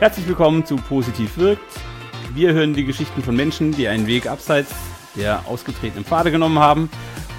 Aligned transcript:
Herzlich 0.00 0.26
willkommen 0.26 0.64
zu 0.64 0.76
Positiv 0.76 1.36
wirkt. 1.36 1.78
Wir 2.32 2.54
hören 2.54 2.72
die 2.72 2.86
Geschichten 2.86 3.22
von 3.22 3.36
Menschen, 3.36 3.72
die 3.72 3.86
einen 3.86 4.06
Weg 4.06 4.26
abseits 4.26 4.72
der 5.14 5.44
ausgetretenen 5.46 6.06
Pfade 6.06 6.30
genommen 6.30 6.58
haben 6.58 6.88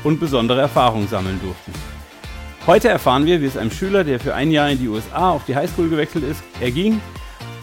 und 0.04 0.20
besondere 0.20 0.62
Erfahrungen 0.62 1.08
sammeln 1.08 1.40
durften. 1.42 1.74
Heute 2.68 2.90
erfahren 2.90 3.26
wir, 3.26 3.42
wie 3.42 3.48
es 3.48 3.58
einem 3.58 3.72
Schüler, 3.72 4.04
der 4.04 4.20
für 4.20 4.36
ein 4.36 4.52
Jahr 4.52 4.70
in 4.70 4.78
die 4.78 4.90
USA 4.90 5.32
auf 5.32 5.44
die 5.46 5.56
Highschool 5.56 5.90
gewechselt 5.90 6.24
ist, 6.24 6.44
erging 6.60 7.02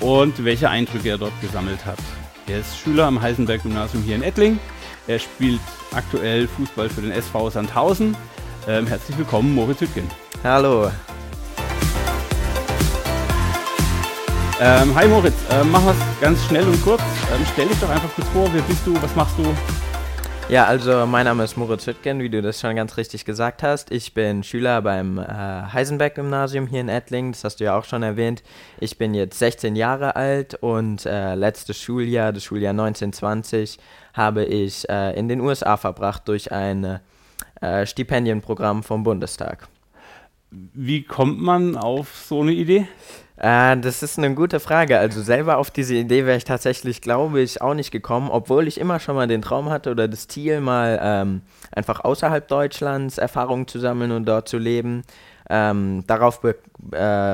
und 0.00 0.44
welche 0.44 0.68
Eindrücke 0.68 1.10
er 1.10 1.18
dort 1.18 1.40
gesammelt 1.40 1.86
hat. 1.86 2.00
Er 2.48 2.58
ist 2.58 2.76
Schüler 2.76 3.04
am 3.04 3.22
Heisenberg-Gymnasium 3.22 4.02
hier 4.02 4.16
in 4.16 4.24
Ettling. 4.24 4.58
Er 5.06 5.20
spielt 5.20 5.60
aktuell 5.94 6.48
Fußball 6.48 6.88
für 6.88 7.02
den 7.02 7.12
SV 7.12 7.50
Sandhausen. 7.50 8.16
Ähm, 8.66 8.88
herzlich 8.88 9.16
willkommen, 9.16 9.54
Moritz 9.54 9.80
Hüttgen. 9.80 10.08
Hallo. 10.42 10.90
Ähm, 14.60 14.92
hi 14.92 15.06
Moritz, 15.06 15.36
ähm, 15.52 15.70
machen 15.70 15.86
wir 15.86 15.92
es 15.92 16.20
ganz 16.20 16.44
schnell 16.46 16.66
und 16.66 16.82
kurz. 16.82 17.00
Ähm, 17.00 17.46
stell 17.52 17.68
dich 17.68 17.78
doch 17.78 17.90
einfach 17.90 18.12
kurz 18.16 18.26
vor, 18.30 18.52
wer 18.52 18.62
bist 18.62 18.84
du, 18.84 18.92
was 19.00 19.14
machst 19.14 19.38
du? 19.38 19.44
Ja, 20.48 20.64
also 20.64 21.06
mein 21.06 21.26
Name 21.26 21.44
ist 21.44 21.56
Moritz 21.56 21.86
Hüttgen, 21.86 22.18
wie 22.18 22.28
du 22.28 22.42
das 22.42 22.58
schon 22.60 22.74
ganz 22.74 22.96
richtig 22.96 23.24
gesagt 23.24 23.62
hast. 23.62 23.92
Ich 23.92 24.14
bin 24.14 24.42
Schüler 24.42 24.82
beim 24.82 25.18
äh, 25.18 25.22
Heisenberg-Gymnasium 25.26 26.66
hier 26.66 26.80
in 26.80 26.88
Ettling, 26.88 27.30
das 27.30 27.44
hast 27.44 27.60
du 27.60 27.64
ja 27.64 27.78
auch 27.78 27.84
schon 27.84 28.02
erwähnt. 28.02 28.42
Ich 28.80 28.98
bin 28.98 29.14
jetzt 29.14 29.38
16 29.38 29.76
Jahre 29.76 30.16
alt 30.16 30.56
und 30.56 31.06
äh, 31.06 31.36
letztes 31.36 31.80
Schuljahr, 31.80 32.32
das 32.32 32.42
Schuljahr 32.42 32.72
1920, 32.72 33.78
habe 34.12 34.44
ich 34.44 34.88
äh, 34.88 35.16
in 35.16 35.28
den 35.28 35.40
USA 35.40 35.76
verbracht 35.76 36.26
durch 36.26 36.50
ein 36.50 36.98
äh, 37.60 37.86
Stipendienprogramm 37.86 38.82
vom 38.82 39.04
Bundestag. 39.04 39.68
Wie 40.50 41.04
kommt 41.04 41.40
man 41.40 41.76
auf 41.76 42.24
so 42.26 42.40
eine 42.40 42.52
Idee? 42.52 42.88
Äh, 43.38 43.76
das 43.78 44.02
ist 44.02 44.18
eine 44.18 44.34
gute 44.34 44.58
Frage. 44.60 44.98
Also 44.98 45.22
selber 45.22 45.58
auf 45.58 45.70
diese 45.70 45.94
Idee 45.94 46.26
wäre 46.26 46.36
ich 46.36 46.44
tatsächlich, 46.44 47.00
glaube 47.00 47.40
ich, 47.40 47.62
auch 47.62 47.74
nicht 47.74 47.90
gekommen, 47.90 48.30
obwohl 48.30 48.66
ich 48.66 48.78
immer 48.78 48.98
schon 48.98 49.14
mal 49.14 49.28
den 49.28 49.42
Traum 49.42 49.70
hatte 49.70 49.90
oder 49.90 50.08
das 50.08 50.26
Ziel, 50.26 50.60
mal 50.60 50.98
ähm, 51.00 51.42
einfach 51.72 52.00
außerhalb 52.00 52.48
Deutschlands 52.48 53.18
Erfahrungen 53.18 53.68
zu 53.68 53.78
sammeln 53.78 54.10
und 54.10 54.26
dort 54.26 54.48
zu 54.48 54.58
leben. 54.58 55.02
Ähm, 55.50 56.04
darauf 56.06 56.40
äh, 56.44 56.54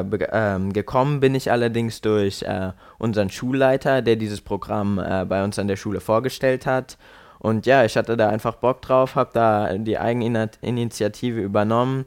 ähm, 0.01 0.73
gekommen 0.73 1.21
bin 1.21 1.35
ich 1.35 1.51
allerdings 1.51 2.01
durch 2.01 2.43
äh, 2.43 2.73
unseren 2.99 3.31
Schulleiter, 3.31 4.03
der 4.03 4.17
dieses 4.17 4.41
Programm 4.41 4.99
äh, 4.99 5.25
bei 5.25 5.43
uns 5.43 5.59
an 5.59 5.69
der 5.69 5.77
Schule 5.77 6.01
vorgestellt 6.01 6.67
hat. 6.67 6.99
Und 7.39 7.67
ja, 7.67 7.85
ich 7.85 7.97
hatte 7.97 8.17
da 8.17 8.29
einfach 8.29 8.57
Bock 8.57 8.83
drauf, 8.83 9.17
habe 9.17 9.31
da 9.33 9.77
die 9.77 9.99
Eigeninitiative 9.99 11.41
übernommen 11.41 12.05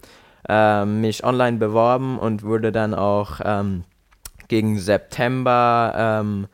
äh, 0.48 0.86
mich 0.86 1.24
online 1.24 1.58
beworben 1.58 2.18
und 2.18 2.44
wurde 2.44 2.72
dann 2.72 2.94
auch 2.94 3.40
ähm, 3.44 3.84
gegen 4.48 4.80
September 4.80 5.94
ähm, 5.96 6.48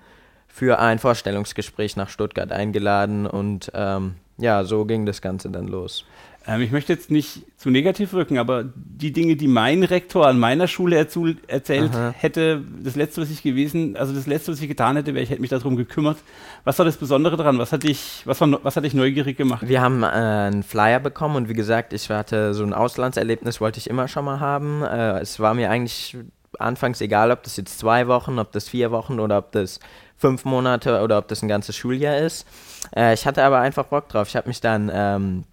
für 0.47 0.79
ein 0.79 0.99
Vorstellungsgespräch 0.99 1.95
nach 1.95 2.09
Stuttgart 2.09 2.51
eingeladen 2.51 3.25
und 3.25 3.71
ähm, 3.73 4.15
ja, 4.37 4.63
so 4.63 4.85
ging 4.85 5.05
das 5.05 5.21
Ganze 5.21 5.49
dann 5.49 5.67
los. 5.67 6.05
Ähm, 6.45 6.61
ich 6.61 6.71
möchte 6.71 6.91
jetzt 6.91 7.09
nicht 7.09 7.43
zu 7.57 7.69
negativ 7.69 8.13
wirken, 8.13 8.37
aber 8.37 8.65
die 8.75 9.13
Dinge, 9.13 9.35
die 9.35 9.47
mein 9.47 9.83
Rektor 9.83 10.27
an 10.27 10.39
meiner 10.39 10.67
Schule 10.67 10.97
erzählt 10.97 11.93
Aha. 11.93 12.13
hätte, 12.17 12.61
das 12.83 12.95
letzte, 12.95 13.21
was 13.21 13.29
ich 13.29 13.43
gewesen, 13.43 13.95
also 13.95 14.13
das 14.13 14.27
letzte, 14.27 14.51
was 14.51 14.61
ich 14.61 14.67
getan 14.67 14.95
hätte, 14.95 15.13
wäre, 15.13 15.23
ich 15.23 15.29
hätte 15.29 15.41
mich 15.41 15.49
darum 15.49 15.77
gekümmert. 15.77 16.17
Was 16.65 16.77
war 16.79 16.85
das 16.85 16.97
Besondere 16.97 17.37
daran? 17.37 17.57
Was 17.59 17.71
hat 17.71 17.83
dich, 17.83 18.23
was 18.25 18.41
war, 18.41 18.59
was 18.63 18.75
hat 18.75 18.83
dich 18.83 18.93
neugierig 18.93 19.37
gemacht? 19.37 19.67
Wir 19.67 19.81
haben 19.81 20.03
äh, 20.03 20.07
einen 20.07 20.63
Flyer 20.63 20.99
bekommen 20.99 21.35
und 21.35 21.49
wie 21.49 21.53
gesagt, 21.53 21.93
ich 21.93 22.09
hatte 22.09 22.53
so 22.53 22.63
ein 22.63 22.73
Auslandserlebnis, 22.73 23.61
wollte 23.61 23.79
ich 23.79 23.89
immer 23.89 24.07
schon 24.07 24.25
mal 24.25 24.39
haben. 24.39 24.83
Äh, 24.83 25.19
es 25.19 25.39
war 25.39 25.53
mir 25.53 25.69
eigentlich 25.69 26.17
anfangs 26.59 27.01
egal, 27.01 27.31
ob 27.31 27.43
das 27.43 27.57
jetzt 27.57 27.79
zwei 27.79 28.07
Wochen, 28.07 28.39
ob 28.39 28.51
das 28.51 28.69
vier 28.69 28.91
Wochen 28.91 29.19
oder 29.19 29.37
ob 29.37 29.51
das 29.51 29.79
fünf 30.17 30.45
Monate 30.45 31.01
oder 31.01 31.17
ob 31.17 31.27
das 31.27 31.41
ein 31.41 31.47
ganzes 31.47 31.75
Schuljahr 31.75 32.17
ist. 32.17 32.47
Äh, 32.95 33.13
ich 33.13 33.25
hatte 33.25 33.43
aber 33.43 33.59
einfach 33.59 33.85
Bock 33.85 34.09
drauf. 34.09 34.27
Ich 34.27 34.35
habe 34.35 34.47
mich 34.47 34.61
dann 34.61 34.89
ähm, 34.93 35.43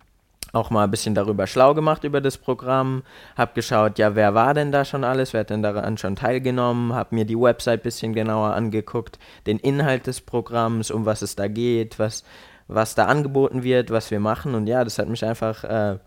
auch 0.52 0.70
mal 0.70 0.84
ein 0.84 0.90
bisschen 0.90 1.14
darüber 1.14 1.46
schlau 1.46 1.74
gemacht 1.74 2.04
über 2.04 2.20
das 2.20 2.38
Programm, 2.38 3.02
habe 3.36 3.52
geschaut, 3.54 3.98
ja, 3.98 4.14
wer 4.14 4.34
war 4.34 4.54
denn 4.54 4.72
da 4.72 4.84
schon 4.84 5.04
alles, 5.04 5.32
wer 5.32 5.40
hat 5.40 5.50
denn 5.50 5.62
daran 5.62 5.98
schon 5.98 6.16
teilgenommen, 6.16 6.92
habe 6.92 7.14
mir 7.14 7.24
die 7.24 7.38
Website 7.38 7.80
ein 7.80 7.84
bisschen 7.84 8.14
genauer 8.14 8.54
angeguckt, 8.54 9.18
den 9.46 9.58
Inhalt 9.58 10.06
des 10.06 10.20
Programms, 10.20 10.90
um 10.90 11.06
was 11.06 11.22
es 11.22 11.36
da 11.36 11.48
geht, 11.48 11.98
was, 11.98 12.24
was 12.68 12.94
da 12.94 13.06
angeboten 13.06 13.62
wird, 13.62 13.90
was 13.90 14.10
wir 14.10 14.20
machen 14.20 14.54
und 14.54 14.66
ja, 14.66 14.84
das 14.84 14.98
hat 14.98 15.08
mich 15.08 15.24
einfach 15.24 15.64
äh, 15.64 15.98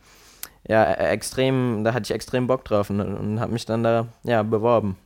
ja, 0.67 0.93
extrem, 0.93 1.83
da 1.83 1.93
hatte 1.93 2.05
ich 2.05 2.11
extrem 2.11 2.47
Bock 2.47 2.63
drauf 2.65 2.89
und, 2.89 3.01
und 3.01 3.39
habe 3.39 3.51
mich 3.51 3.65
dann 3.65 3.83
da 3.83 4.07
ja, 4.23 4.43
beworben. 4.43 4.97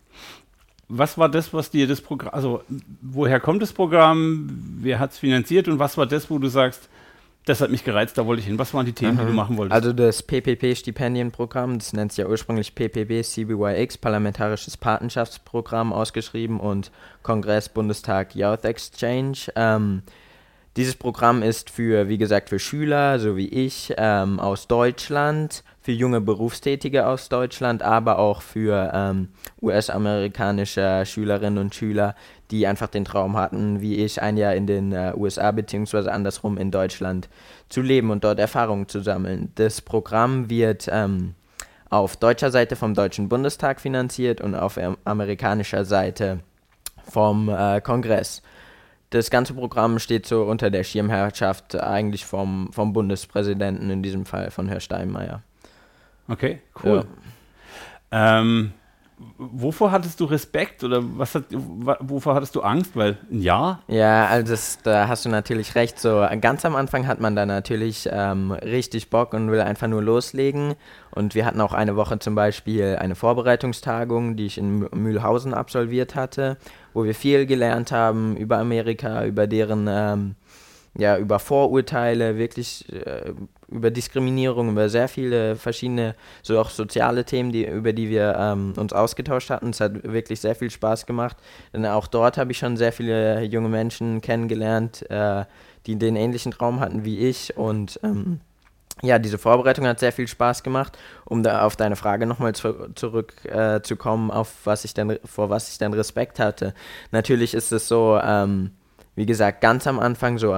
Was 0.90 1.18
war 1.18 1.29
das, 1.29 1.53
was 1.53 1.69
dir 1.69 1.88
das 1.88 2.00
Programm, 2.00 2.34
also 2.34 2.63
woher 3.01 3.40
kommt 3.40 3.62
das 3.62 3.73
Programm, 3.73 4.47
wer 4.79 5.00
hat 5.00 5.12
es 5.12 5.18
finanziert 5.18 5.68
und 5.68 5.79
was 5.79 5.97
war 5.97 6.06
das, 6.06 6.29
wo 6.29 6.40
du 6.40 6.47
sagst, 6.47 6.90
das 7.47 7.62
hat 7.62 7.72
mich 7.72 7.84
gereizt, 7.84 8.18
da 8.18 8.25
wollte 8.25 8.41
ich 8.41 8.45
hin. 8.45 8.59
Was 8.59 8.73
waren 8.73 8.85
die 8.85 8.94
Themen, 8.94 9.13
mhm. 9.13 9.19
die 9.19 9.23
du 9.25 9.29
mhm. 9.29 9.35
machen 9.35 9.57
wolltest? 9.57 9.73
Also 9.73 9.94
das 9.94 10.22
PPP-Stipendienprogramm, 10.22 11.79
das 11.79 11.94
nennt 11.94 12.12
sich 12.12 12.19
ja 12.24 12.28
ursprünglich 12.28 12.75
PPP 12.75 13.24
CBYX, 13.24 13.97
Parlamentarisches 13.97 14.75
Patenschaftsprogramm 14.75 15.94
ausgeschrieben 15.94 16.59
und 16.59 16.91
Kongress 17.24 17.69
Bundestag 17.69 18.35
Youth 18.35 18.66
Exchange. 18.66 19.38
Ähm, 19.56 20.03
dieses 20.78 20.96
Programm 20.96 21.42
ist 21.42 21.72
für, 21.72 22.08
wie 22.08 22.20
gesagt, 22.20 22.50
für 22.50 22.60
Schüler, 22.60 23.20
so 23.20 23.36
wie 23.36 23.48
ich, 23.48 23.96
ähm, 23.98 24.40
aus 24.40 24.68
Deutschland, 24.68 25.64
für 25.82 25.92
junge 25.92 26.22
Berufstätige 26.22 27.08
aus 27.08 27.30
Deutschland, 27.30 27.82
aber 27.82 28.20
auch 28.20 28.44
für 28.44 28.92
ähm, 28.94 29.30
US-amerikanische 29.60 31.04
Schülerinnen 31.06 31.58
und 31.58 31.74
Schüler, 31.74 32.14
die 32.52 32.68
einfach 32.68 32.90
den 32.90 33.06
Traum 33.06 33.38
hatten, 33.38 33.82
wie 33.82 33.96
ich, 33.96 34.22
ein 34.22 34.38
Jahr 34.38 34.54
in 34.54 34.68
den 34.68 34.92
äh, 34.92 35.14
USA 35.16 35.52
bzw. 35.52 36.10
andersrum 36.10 36.60
in 36.60 36.70
Deutschland 36.70 37.28
zu 37.70 37.82
leben 37.82 38.12
und 38.12 38.24
dort 38.24 38.38
Erfahrungen 38.38 38.88
zu 38.88 39.00
sammeln. 39.00 39.52
Das 39.56 39.82
Programm 39.82 40.48
wird 40.52 40.88
ähm, 40.92 41.34
auf 41.90 42.18
deutscher 42.18 42.52
Seite 42.52 42.76
vom 42.76 42.94
Deutschen 42.94 43.30
Bundestag 43.30 43.82
finanziert 43.82 44.42
und 44.42 44.54
auf 44.54 44.80
amerikanischer 45.06 45.86
Seite 45.86 46.42
vom 47.10 47.50
äh, 47.50 47.82
Kongress 47.82 48.44
das 49.09 49.29
ganze 49.29 49.53
Programm 49.53 50.00
steht 50.00 50.25
so 50.25 50.44
unter 50.44 50.69
der 50.69 50.84
Schirmherrschaft 50.84 51.75
eigentlich 51.75 52.25
vom, 52.25 52.72
vom 52.73 52.94
Bundespräsidenten, 52.94 53.90
in 53.90 54.03
diesem 54.03 54.25
Fall 54.25 54.51
von 54.51 54.68
Herrn 54.68 54.81
Steinmeier. 54.81 55.41
Okay, 56.28 56.62
cool. 56.84 57.06
Ja. 58.12 58.40
Ähm, 58.40 58.73
wovor 59.38 59.92
hattest 59.92 60.20
du 60.20 60.26
Respekt 60.26 60.84
oder 60.84 61.02
was 61.02 61.36
hat, 61.36 61.46
wovor 61.52 62.36
hattest 62.36 62.56
du 62.56 62.62
Angst? 62.62 62.96
Weil 62.96 63.18
ein 63.32 63.42
Jahr? 63.42 63.82
Ja, 63.88 64.28
also 64.28 64.52
das, 64.52 64.80
da 64.84 65.08
hast 65.08 65.26
du 65.26 65.30
natürlich 65.30 65.76
recht. 65.76 66.00
So 66.00 66.26
ganz 66.40 66.66
am 66.66 66.76
Anfang 66.76 67.08
hat 67.08 67.20
man 67.20 67.36
da 67.36 67.46
natürlich 67.46 68.08
ähm, 68.12 68.52
richtig 68.52 69.10
Bock 69.10 69.34
und 69.34 69.50
will 69.52 69.62
einfach 69.62 69.88
nur 69.88 70.04
loslegen. 70.04 70.76
Und 71.12 71.34
wir 71.34 71.46
hatten 71.46 71.62
auch 71.62 71.74
eine 71.74 71.96
Woche 71.96 72.20
zum 72.20 72.36
Beispiel 72.36 72.98
eine 73.00 73.16
Vorbereitungstagung, 73.16 74.36
die 74.36 74.46
ich 74.46 74.58
in 74.58 74.88
Mühlhausen 74.94 75.54
absolviert 75.54 76.16
hatte, 76.16 76.58
wo 76.94 77.04
wir 77.04 77.16
viel 77.16 77.46
gelernt 77.46 77.92
haben 77.92 78.38
über 78.38 78.60
Amerika, 78.60 79.26
über 79.26 79.48
deren 79.48 79.88
ähm, 79.90 80.36
ja, 80.98 81.18
über 81.18 81.40
Vorurteile, 81.40 82.38
wirklich 82.38 82.92
äh, 82.92 83.34
über 83.70 83.92
Diskriminierung, 83.92 84.70
über 84.70 84.90
sehr 84.90 85.08
viele 85.08 85.56
verschiedene, 85.56 86.16
so 86.42 86.60
auch 86.60 86.70
soziale 86.70 87.26
Themen, 87.26 87.52
die, 87.52 87.66
über 87.66 87.94
die 87.94 88.10
wir 88.10 88.36
ähm, 88.38 88.74
uns 88.78 88.94
ausgetauscht 88.94 89.50
hatten. 89.50 89.70
Es 89.70 89.82
hat 89.82 90.04
wirklich 90.04 90.40
sehr 90.40 90.56
viel 90.56 90.72
Spaß 90.72 91.06
gemacht. 91.06 91.38
Denn 91.74 91.86
auch 91.86 92.08
dort 92.08 92.38
habe 92.38 92.52
ich 92.52 92.58
schon 92.58 92.78
sehr 92.78 92.94
viele 92.94 93.44
junge 93.44 93.70
Menschen 93.70 94.22
kennengelernt, 94.22 95.10
äh, 95.10 95.46
die 95.86 95.98
den 95.98 96.16
ähnlichen 96.16 96.52
Traum 96.52 96.80
hatten 96.80 97.04
wie 97.04 97.19
ich. 97.19 97.58
Und 97.58 98.00
ähm, 98.04 98.40
ja, 99.02 99.19
diese 99.19 99.38
Vorbereitung 99.38 99.86
hat 99.86 100.00
sehr 100.00 100.13
viel 100.13 100.28
Spaß 100.28 100.63
gemacht. 100.63 100.98
Um 101.25 101.44
da 101.44 101.63
auf 101.63 101.75
deine 101.75 101.98
Frage 101.98 102.25
nochmal 102.25 102.56
zu, 102.56 102.94
zurückzukommen, 102.96 104.30
äh, 104.30 104.34
auf 104.34 104.54
was 104.63 104.86
ich 104.86 104.94
denn, 104.94 105.20
vor 105.25 105.50
was 105.50 105.70
ich 105.70 105.78
dann 105.78 105.94
Respekt 105.94 106.40
hatte. 106.40 106.74
Natürlich 107.12 107.54
ist 107.54 107.74
es 107.74 107.90
so, 107.90 108.18
ähm, 108.24 108.72
wie 109.16 109.25
gesagt, 109.25 109.60
ganz 109.60 109.88
am 109.88 110.00
Anfang 110.00 110.38
so 110.38 110.54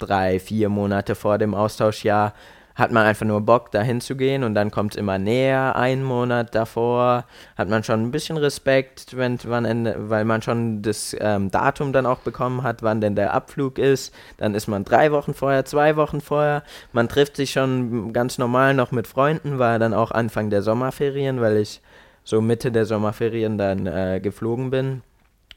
drei, 0.00 0.40
vier 0.40 0.68
Monate 0.68 1.14
vor 1.14 1.38
dem 1.38 1.54
Austauschjahr 1.54 2.34
hat 2.80 2.92
man 2.92 3.04
einfach 3.06 3.26
nur 3.26 3.42
Bock, 3.42 3.70
da 3.72 3.82
hinzugehen 3.82 4.42
und 4.42 4.54
dann 4.54 4.70
kommt 4.70 4.94
es 4.94 4.98
immer 4.98 5.18
näher, 5.18 5.76
einen 5.76 6.02
Monat 6.02 6.54
davor 6.54 7.24
hat 7.56 7.68
man 7.68 7.84
schon 7.84 8.02
ein 8.02 8.10
bisschen 8.10 8.38
Respekt, 8.38 9.16
wenn, 9.16 9.38
wann 9.44 9.66
Ende, 9.66 9.94
weil 10.08 10.24
man 10.24 10.40
schon 10.40 10.80
das 10.80 11.14
ähm, 11.20 11.50
Datum 11.50 11.92
dann 11.92 12.06
auch 12.06 12.20
bekommen 12.20 12.62
hat, 12.62 12.82
wann 12.82 13.02
denn 13.02 13.16
der 13.16 13.34
Abflug 13.34 13.78
ist. 13.78 14.14
Dann 14.38 14.54
ist 14.54 14.66
man 14.66 14.84
drei 14.84 15.12
Wochen 15.12 15.34
vorher, 15.34 15.66
zwei 15.66 15.96
Wochen 15.96 16.22
vorher. 16.22 16.62
Man 16.92 17.08
trifft 17.08 17.36
sich 17.36 17.50
schon 17.50 18.12
ganz 18.14 18.38
normal 18.38 18.72
noch 18.72 18.92
mit 18.92 19.06
Freunden, 19.06 19.58
war 19.58 19.78
dann 19.78 19.92
auch 19.92 20.10
Anfang 20.10 20.48
der 20.48 20.62
Sommerferien, 20.62 21.40
weil 21.40 21.58
ich 21.58 21.82
so 22.24 22.40
Mitte 22.40 22.72
der 22.72 22.86
Sommerferien 22.86 23.58
dann 23.58 23.86
äh, 23.86 24.20
geflogen 24.22 24.70
bin. 24.70 25.02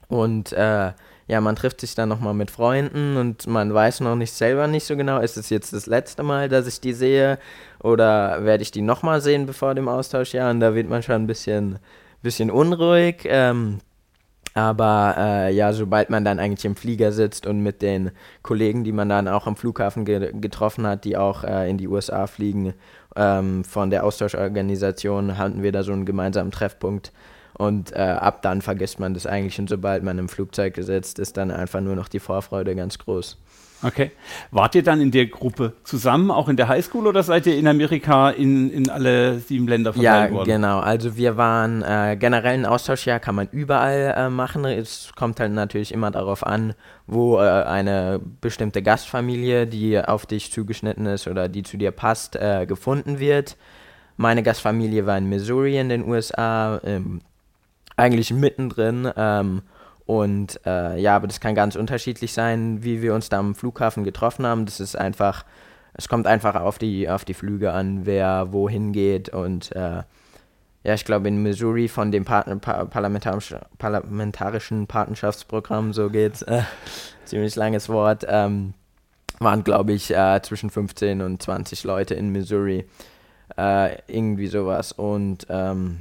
Und 0.10 0.52
äh, 0.52 0.92
ja, 1.28 1.42
man 1.42 1.56
trifft 1.56 1.82
sich 1.82 1.96
dann 1.96 2.10
nochmal 2.10 2.34
mit 2.34 2.52
Freunden 2.52 3.18
und 3.18 3.48
man 3.48 3.74
weiß 3.74 4.02
noch 4.02 4.16
nicht 4.16 4.34
selber 4.34 4.68
nicht 4.68 4.86
so 4.86 4.96
genau, 4.98 5.20
ist 5.20 5.38
es 5.38 5.50
jetzt 5.50 5.74
das 5.74 5.86
letzte 5.88 6.24
Mal, 6.24 6.50
dass 6.50 6.68
ich 6.68 6.82
die 6.82 6.94
sehe 6.94 7.40
oder 7.82 8.44
werde 8.46 8.64
ich 8.64 8.72
die 8.72 8.82
nochmal 8.82 9.22
sehen 9.22 9.46
bevor 9.46 9.76
dem 9.76 9.88
Austausch? 9.88 10.34
Ja, 10.34 10.50
und 10.52 10.60
da 10.60 10.76
wird 10.76 10.90
man 10.90 11.04
schon 11.04 11.16
ein 11.16 11.28
bisschen, 11.28 11.80
bisschen 12.22 12.52
unruhig. 12.52 13.24
Ähm, 13.26 13.80
Aber 14.56 15.16
äh, 15.18 15.54
ja, 15.54 15.74
sobald 15.74 16.10
man 16.12 16.24
dann 16.26 16.38
eigentlich 16.40 16.66
im 16.66 16.76
Flieger 16.76 17.12
sitzt 17.12 17.48
und 17.48 17.64
mit 17.64 17.82
den 17.82 18.12
Kollegen, 18.44 18.84
die 18.84 18.92
man 18.92 19.10
dann 19.10 19.28
auch 19.28 19.48
am 19.48 19.56
Flughafen 19.56 20.06
ge 20.06 20.32
getroffen 20.40 20.86
hat, 20.86 21.06
die 21.06 21.18
auch 21.18 21.44
äh, 21.44 21.68
in 21.70 21.78
die 21.80 21.88
USA 21.88 22.28
fliegen, 22.28 22.74
ähm, 23.16 23.64
von 23.64 23.90
der 23.90 24.04
Austauschorganisation, 24.06 25.38
hatten 25.40 25.64
wir 25.64 25.72
da 25.72 25.82
so 25.84 25.92
einen 25.94 26.06
gemeinsamen 26.06 26.52
Treffpunkt. 26.52 27.12
Und 27.56 27.94
äh, 27.94 28.00
ab 28.00 28.42
dann 28.42 28.62
vergisst 28.62 29.00
man 29.00 29.14
das 29.14 29.28
eigentlich 29.28 29.60
und 29.60 29.70
sobald 29.70 30.04
man 30.04 30.18
im 30.18 30.30
Flugzeug 30.30 30.76
sitzt, 30.80 31.20
ist 31.20 31.38
dann 31.38 31.52
einfach 31.52 31.82
nur 31.82 31.96
noch 31.96 32.08
die 32.08 32.20
Vorfreude 32.20 32.76
ganz 32.76 32.98
groß. 32.98 33.38
Okay. 33.84 34.12
Wart 34.52 34.76
ihr 34.76 34.84
dann 34.84 35.02
in 35.02 35.12
der 35.12 35.26
Gruppe 35.26 35.74
zusammen, 35.84 36.32
auch 36.32 36.48
in 36.48 36.56
der 36.56 36.70
Highschool, 36.70 37.06
oder 37.06 37.22
seid 37.22 37.46
ihr 37.48 37.58
in 37.58 37.68
Amerika 37.68 38.30
in, 38.30 38.72
in 38.72 38.90
alle 38.90 39.40
sieben 39.40 39.68
Länder 39.68 39.92
verteilt 39.92 40.32
ja, 40.32 40.36
worden? 40.36 40.50
Ja, 40.50 40.56
genau. 40.56 40.80
Also 40.80 41.18
wir 41.18 41.36
waren 41.36 41.84
äh, 41.84 42.16
generell 42.18 42.54
ein 42.54 42.66
Austauschjahr, 42.66 43.20
kann 43.20 43.36
man 43.36 43.50
überall 43.52 44.14
äh, 44.16 44.30
machen. 44.30 44.64
Es 44.64 45.12
kommt 45.16 45.40
halt 45.40 45.52
natürlich 45.52 45.94
immer 45.94 46.12
darauf 46.12 46.46
an, 46.46 46.74
wo 47.08 47.38
äh, 47.40 47.42
eine 47.42 48.22
bestimmte 48.40 48.82
Gastfamilie, 48.82 49.68
die 49.68 50.00
auf 50.00 50.26
dich 50.26 50.52
zugeschnitten 50.52 51.06
ist 51.06 51.28
oder 51.28 51.50
die 51.50 51.64
zu 51.64 51.78
dir 51.78 51.92
passt, 51.92 52.38
äh, 52.38 52.66
gefunden 52.66 53.20
wird. 53.20 53.58
Meine 54.16 54.44
Gastfamilie 54.44 55.06
war 55.06 55.18
in 55.18 55.28
Missouri 55.28 55.78
in 55.78 55.90
den 55.90 56.08
USA, 56.08 56.80
ähm, 56.86 57.22
eigentlich 57.96 58.32
mittendrin. 58.32 59.12
Ähm, 59.16 59.62
und 60.06 60.60
äh, 60.66 61.00
ja, 61.00 61.16
aber 61.16 61.28
das 61.28 61.40
kann 61.40 61.56
ganz 61.56 61.76
unterschiedlich 61.76 62.34
sein, 62.34 62.84
wie 62.84 63.02
wir 63.02 63.14
uns 63.14 63.30
da 63.30 63.40
am 63.40 63.56
Flughafen 63.56 64.04
getroffen 64.04 64.46
haben. 64.46 64.66
Das 64.66 64.80
ist 64.80 64.96
einfach, 64.96 65.46
es 65.94 66.10
kommt 66.10 66.28
einfach 66.28 66.56
auf 66.56 66.78
die, 66.78 67.10
auf 67.10 67.24
die 67.24 67.34
Flüge 67.34 67.72
an, 67.72 68.06
wer 68.06 68.52
wohin 68.52 68.92
geht. 68.92 69.30
Und 69.30 69.74
äh, 69.76 70.04
ja, 70.84 70.94
ich 70.94 71.06
glaube 71.06 71.30
in 71.30 71.42
Missouri 71.42 71.88
von 71.88 72.12
dem 72.12 72.26
Part 72.26 72.62
pa 72.62 72.86
parlamentarisch, 72.86 73.56
parlamentarischen 73.78 74.88
Patenschaftsprogramm, 74.88 75.94
so 75.94 76.10
geht's, 76.10 76.42
äh, 76.42 76.64
ziemlich 77.26 77.56
langes 77.56 77.88
Wort, 77.88 78.26
ähm, 78.28 78.74
waren 79.40 79.64
glaube 79.64 79.94
ich 79.94 80.14
äh, 80.14 80.42
zwischen 80.42 80.70
15 80.70 81.22
und 81.22 81.42
20 81.42 81.86
Leute 81.86 82.14
in 82.16 82.30
Missouri. 82.30 82.86
Äh, 83.58 83.98
irgendwie 84.08 84.48
sowas. 84.48 84.92
Und 84.92 85.48
ähm, 85.50 86.00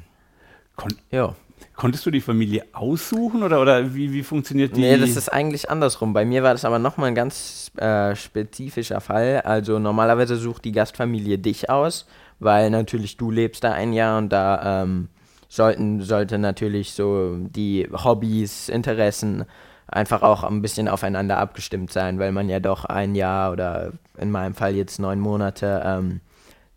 ja. 1.10 1.34
Konntest 1.74 2.06
du 2.06 2.10
die 2.10 2.20
Familie 2.20 2.64
aussuchen 2.72 3.42
oder, 3.42 3.60
oder 3.60 3.94
wie, 3.94 4.12
wie 4.12 4.22
funktioniert 4.22 4.76
die? 4.76 4.80
Nee, 4.80 4.98
das 4.98 5.16
ist 5.16 5.28
eigentlich 5.28 5.70
andersrum. 5.70 6.12
Bei 6.12 6.24
mir 6.24 6.42
war 6.42 6.52
das 6.52 6.64
aber 6.64 6.78
nochmal 6.78 7.08
ein 7.08 7.14
ganz 7.14 7.70
äh, 7.76 8.14
spezifischer 8.14 9.00
Fall. 9.00 9.40
Also 9.42 9.78
normalerweise 9.78 10.36
sucht 10.36 10.64
die 10.64 10.72
Gastfamilie 10.72 11.38
dich 11.38 11.70
aus, 11.70 12.06
weil 12.38 12.70
natürlich 12.70 13.16
du 13.16 13.30
lebst 13.30 13.64
da 13.64 13.72
ein 13.72 13.92
Jahr 13.92 14.18
und 14.18 14.30
da 14.30 14.82
ähm, 14.82 15.08
sollten, 15.48 16.00
sollte 16.00 16.38
natürlich 16.38 16.92
so 16.92 17.36
die 17.38 17.88
Hobbys, 17.92 18.68
Interessen 18.68 19.44
einfach 19.86 20.22
auch 20.22 20.44
ein 20.44 20.62
bisschen 20.62 20.88
aufeinander 20.88 21.38
abgestimmt 21.38 21.92
sein, 21.92 22.18
weil 22.18 22.32
man 22.32 22.48
ja 22.48 22.60
doch 22.60 22.84
ein 22.84 23.14
Jahr 23.14 23.52
oder 23.52 23.92
in 24.18 24.30
meinem 24.30 24.54
Fall 24.54 24.74
jetzt 24.74 24.98
neun 24.98 25.20
Monate 25.20 25.82
ähm, 25.84 26.20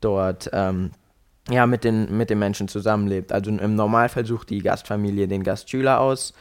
dort 0.02 0.50
ähm, 0.54 0.92
ja, 1.50 1.68
mit 1.68 1.84
den, 1.84 2.16
mit 2.18 2.30
den 2.30 2.40
Menschen 2.40 2.68
zusammenlebt. 2.68 3.32
Also 3.32 3.52
im 3.52 3.76
Normalfall 3.76 4.26
sucht 4.26 4.50
die 4.50 4.62
Gastfamilie 4.62 5.28
den 5.28 5.44
Gastschüler 5.44 6.00
aus. 6.00 6.34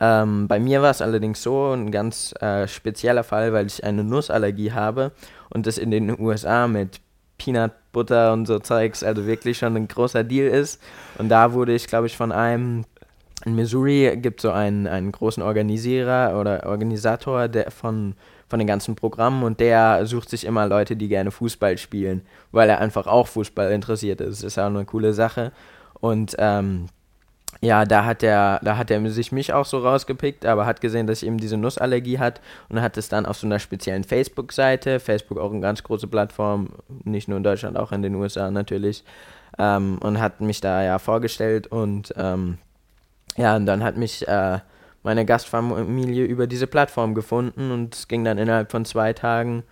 Ähm, 0.00 0.46
bei 0.48 0.60
mir 0.60 0.80
war 0.80 0.90
es 0.90 1.02
allerdings 1.02 1.42
so 1.42 1.72
ein 1.72 1.90
ganz 1.90 2.32
äh, 2.40 2.68
spezieller 2.68 3.24
Fall, 3.24 3.52
weil 3.52 3.66
ich 3.66 3.82
eine 3.84 4.04
Nussallergie 4.04 4.72
habe 4.72 5.12
und 5.50 5.66
das 5.66 5.76
in 5.76 5.90
den 5.90 6.18
USA 6.18 6.68
mit 6.68 7.00
Peanut 7.36 7.72
Butter 7.92 8.32
und 8.32 8.46
so 8.46 8.58
Zeugs 8.58 9.02
also 9.02 9.26
wirklich 9.26 9.58
schon 9.58 9.76
ein 9.76 9.88
großer 9.88 10.24
Deal 10.24 10.48
ist. 10.48 10.80
Und 11.18 11.28
da 11.28 11.52
wurde 11.52 11.74
ich, 11.74 11.86
glaube 11.86 12.06
ich, 12.06 12.16
von 12.16 12.32
einem 12.32 12.84
in 13.44 13.54
Missouri 13.54 14.16
gibt 14.16 14.40
so 14.40 14.50
einen, 14.50 14.86
einen 14.86 15.12
großen 15.12 15.42
Organisierer 15.42 16.38
oder 16.38 16.66
Organisator 16.66 17.48
der 17.48 17.70
von 17.70 18.14
von 18.48 18.58
den 18.58 18.66
ganzen 18.66 18.96
Programmen 18.96 19.42
und 19.42 19.60
der 19.60 20.06
sucht 20.06 20.30
sich 20.30 20.44
immer 20.44 20.66
Leute, 20.66 20.96
die 20.96 21.08
gerne 21.08 21.30
Fußball 21.30 21.76
spielen, 21.76 22.22
weil 22.50 22.70
er 22.70 22.80
einfach 22.80 23.06
auch 23.06 23.28
Fußball 23.28 23.70
interessiert 23.72 24.20
ist. 24.20 24.38
Das 24.38 24.42
ist 24.42 24.56
ja 24.56 24.64
auch 24.64 24.70
eine 24.70 24.86
coole 24.86 25.12
Sache. 25.12 25.52
Und 26.00 26.34
ähm, 26.38 26.86
ja, 27.60 27.84
da 27.84 28.04
hat 28.04 28.22
er, 28.22 28.60
da 28.62 28.76
hat 28.76 28.90
er 28.90 29.08
sich 29.10 29.32
mich 29.32 29.52
auch 29.52 29.66
so 29.66 29.78
rausgepickt, 29.78 30.46
aber 30.46 30.64
hat 30.64 30.80
gesehen, 30.80 31.06
dass 31.06 31.22
ich 31.22 31.28
eben 31.28 31.38
diese 31.38 31.56
Nussallergie 31.56 32.18
hat 32.18 32.40
und 32.68 32.80
hat 32.80 32.96
es 32.96 33.08
dann 33.08 33.26
auf 33.26 33.36
so 33.36 33.46
einer 33.46 33.58
speziellen 33.58 34.04
Facebook-Seite, 34.04 35.00
Facebook 35.00 35.38
auch 35.38 35.50
eine 35.50 35.60
ganz 35.60 35.82
große 35.82 36.06
Plattform, 36.06 36.70
nicht 37.04 37.28
nur 37.28 37.36
in 37.36 37.44
Deutschland, 37.44 37.76
auch 37.76 37.92
in 37.92 38.02
den 38.02 38.14
USA 38.14 38.50
natürlich, 38.50 39.04
ähm, 39.58 39.98
und 40.00 40.20
hat 40.20 40.40
mich 40.40 40.60
da 40.60 40.82
ja 40.84 40.98
vorgestellt 40.98 41.66
und 41.66 42.14
ähm, 42.16 42.58
ja, 43.38 43.56
und 43.56 43.66
dann 43.66 43.82
hat 43.82 43.96
mich 43.96 44.26
äh, 44.26 44.58
meine 45.02 45.24
Gastfamilie 45.24 46.24
über 46.24 46.46
diese 46.46 46.66
Plattform 46.66 47.14
gefunden 47.14 47.70
und 47.70 47.94
es 47.94 48.08
ging 48.08 48.24
dann 48.24 48.36
innerhalb 48.36 48.70
von 48.70 48.84
zwei 48.84 49.12
Tagen 49.12 49.62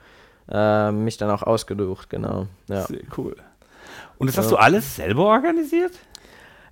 äh, 0.51 0.93
mich 0.93 1.19
dann 1.19 1.31
auch 1.31 1.43
ausgesucht, 1.43 2.09
genau. 2.09 2.47
Ja. 2.69 2.83
Sehr 2.83 3.01
cool. 3.19 3.37
Und 4.19 4.29
das 4.29 4.39
hast 4.39 4.51
du 4.51 4.57
alles 4.57 4.97
selber 4.97 5.27
organisiert? 5.27 5.93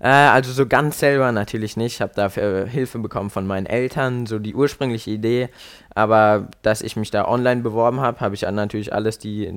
Äh, 0.01 0.09
also 0.09 0.53
so 0.53 0.67
ganz 0.67 0.99
selber 0.99 1.33
natürlich 1.33 1.77
nicht. 1.77 1.95
Ich 1.95 2.01
habe 2.01 2.13
dafür 2.15 2.67
Hilfe 2.67 2.99
bekommen 2.99 3.31
von 3.31 3.47
meinen 3.47 3.67
Eltern, 3.67 4.27
so 4.27 4.39
die 4.39 4.55
ursprüngliche 4.55 5.11
Idee. 5.11 5.49
Aber 5.95 6.49
dass 6.63 6.83
ich 6.83 6.97
mich 6.97 7.11
da 7.11 7.27
online 7.27 7.63
beworben 7.63 8.01
habe, 8.01 8.21
habe 8.21 8.35
ich 8.35 8.43
dann 8.43 8.55
natürlich 8.55 8.93
alles 8.93 9.19
die 9.19 9.53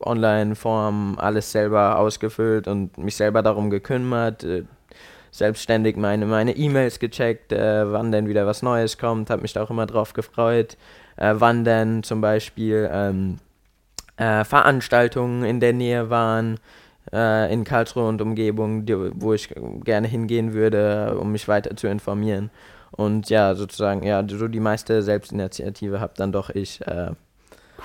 Online-Form, 0.00 1.18
alles 1.18 1.52
selber 1.52 1.98
ausgefüllt 1.98 2.68
und 2.68 2.98
mich 2.98 3.16
selber 3.16 3.42
darum 3.42 3.70
gekümmert. 3.70 4.44
Selbstständig 5.30 5.96
meine 5.96 6.26
meine 6.26 6.56
E-Mails 6.56 6.98
gecheckt, 6.98 7.52
äh, 7.52 7.90
wann 7.92 8.12
denn 8.12 8.28
wieder 8.28 8.46
was 8.46 8.62
Neues 8.62 8.98
kommt, 8.98 9.30
habe 9.30 9.42
mich 9.42 9.52
da 9.52 9.62
auch 9.62 9.70
immer 9.70 9.86
drauf 9.86 10.12
gefreut, 10.12 10.76
äh, 11.16 11.34
wann 11.36 11.64
denn 11.64 12.02
zum 12.02 12.20
Beispiel 12.20 12.88
ähm, 12.92 13.38
äh, 14.16 14.44
Veranstaltungen 14.44 15.44
in 15.44 15.60
der 15.60 15.72
Nähe 15.72 16.10
waren, 16.10 16.58
äh, 17.12 17.52
in 17.52 17.64
Karlsruhe 17.64 18.08
und 18.08 18.20
Umgebung, 18.20 18.86
die, 18.86 18.96
wo 18.96 19.32
ich 19.32 19.54
gerne 19.84 20.08
hingehen 20.08 20.52
würde, 20.52 21.16
um 21.18 21.32
mich 21.32 21.46
weiter 21.48 21.76
zu 21.76 21.86
informieren. 21.86 22.50
Und 22.90 23.30
ja, 23.30 23.54
sozusagen, 23.54 24.02
ja, 24.02 24.26
so 24.28 24.48
die 24.48 24.60
meiste 24.60 25.02
Selbstinitiative 25.02 26.00
habe 26.00 26.14
dann 26.16 26.32
doch 26.32 26.50
ich 26.50 26.84
äh, 26.86 27.12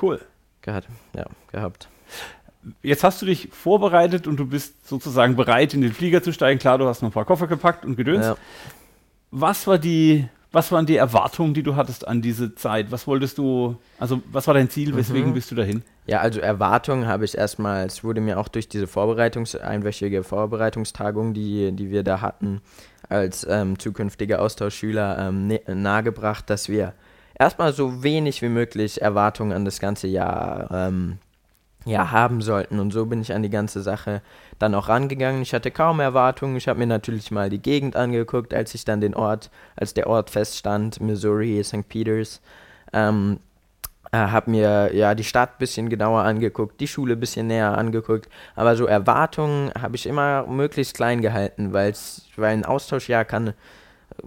cool. 0.01 0.19
gehabt. 0.61 0.87
Ja, 1.15 1.25
gehabt 1.51 1.87
jetzt 2.81 3.03
hast 3.03 3.21
du 3.21 3.25
dich 3.25 3.49
vorbereitet 3.51 4.27
und 4.27 4.37
du 4.37 4.45
bist 4.45 4.87
sozusagen 4.87 5.35
bereit, 5.35 5.73
in 5.73 5.81
den 5.81 5.93
Flieger 5.93 6.21
zu 6.23 6.33
steigen. 6.33 6.59
Klar, 6.59 6.77
du 6.77 6.87
hast 6.87 7.01
noch 7.01 7.09
ein 7.09 7.13
paar 7.13 7.25
Koffer 7.25 7.47
gepackt 7.47 7.85
und 7.85 7.95
gedöns. 7.95 8.25
Ja. 8.25 8.37
Was 9.31 9.67
war 9.67 9.77
die, 9.77 10.27
was 10.51 10.71
waren 10.71 10.85
die 10.85 10.95
Erwartungen, 10.95 11.53
die 11.53 11.63
du 11.63 11.75
hattest 11.75 12.07
an 12.07 12.21
diese 12.21 12.55
Zeit? 12.55 12.91
Was 12.91 13.07
wolltest 13.07 13.37
du, 13.37 13.75
also 13.99 14.21
was 14.31 14.47
war 14.47 14.53
dein 14.53 14.69
Ziel, 14.69 14.95
weswegen 14.95 15.29
mhm. 15.29 15.33
bist 15.33 15.51
du 15.51 15.55
dahin? 15.55 15.83
Ja, 16.07 16.19
also 16.19 16.39
Erwartungen 16.39 17.07
habe 17.07 17.25
ich 17.25 17.37
erstmal, 17.37 17.85
es 17.85 18.03
wurde 18.03 18.21
mir 18.21 18.39
auch 18.39 18.47
durch 18.47 18.69
diese 18.69 18.85
Vorbereitungs-, 18.85 19.59
einwöchige 19.59 20.23
Vorbereitungstagung, 20.23 21.33
die, 21.33 21.71
die 21.71 21.89
wir 21.89 22.03
da 22.03 22.21
hatten, 22.21 22.61
als 23.09 23.45
ähm, 23.49 23.77
zukünftige 23.79 24.39
Austauschschüler 24.39 25.27
ähm, 25.27 25.47
ne, 25.47 25.61
nahegebracht, 25.67 26.49
dass 26.49 26.69
wir 26.69 26.93
erstmal 27.37 27.73
so 27.73 28.03
wenig 28.03 28.41
wie 28.41 28.49
möglich 28.49 29.01
Erwartungen 29.01 29.51
an 29.51 29.65
das 29.65 29.79
ganze 29.79 30.07
Jahr 30.07 30.69
ähm, 30.71 31.17
ja, 31.85 32.11
haben 32.11 32.41
sollten. 32.41 32.79
Und 32.79 32.91
so 32.91 33.05
bin 33.05 33.21
ich 33.21 33.33
an 33.33 33.43
die 33.43 33.49
ganze 33.49 33.81
Sache 33.81 34.21
dann 34.59 34.73
auch 34.75 34.89
rangegangen. 34.89 35.41
Ich 35.41 35.53
hatte 35.53 35.71
kaum 35.71 35.99
Erwartungen. 35.99 36.57
Ich 36.57 36.67
habe 36.67 36.79
mir 36.79 36.87
natürlich 36.87 37.31
mal 37.31 37.49
die 37.49 37.61
Gegend 37.61 37.95
angeguckt, 37.95 38.53
als 38.53 38.73
ich 38.73 38.85
dann 38.85 39.01
den 39.01 39.13
Ort, 39.13 39.51
als 39.75 39.93
der 39.93 40.07
Ort 40.07 40.31
feststand, 40.31 40.99
Missouri, 40.99 41.63
St. 41.63 41.87
Peters. 41.87 42.41
Ähm, 42.91 43.39
äh, 44.11 44.17
habe 44.17 44.51
mir 44.51 44.93
ja 44.93 45.13
die 45.13 45.23
Stadt 45.23 45.51
ein 45.51 45.59
bisschen 45.59 45.89
genauer 45.89 46.23
angeguckt, 46.23 46.79
die 46.79 46.87
Schule 46.87 47.13
ein 47.13 47.19
bisschen 47.19 47.47
näher 47.47 47.77
angeguckt. 47.77 48.29
Aber 48.55 48.75
so 48.75 48.85
Erwartungen 48.85 49.71
habe 49.79 49.95
ich 49.95 50.07
immer 50.07 50.47
möglichst 50.47 50.95
klein 50.95 51.21
gehalten, 51.21 51.73
weil 51.73 51.93
ein 52.37 52.65
Austauschjahr 52.65 53.25
kann 53.25 53.53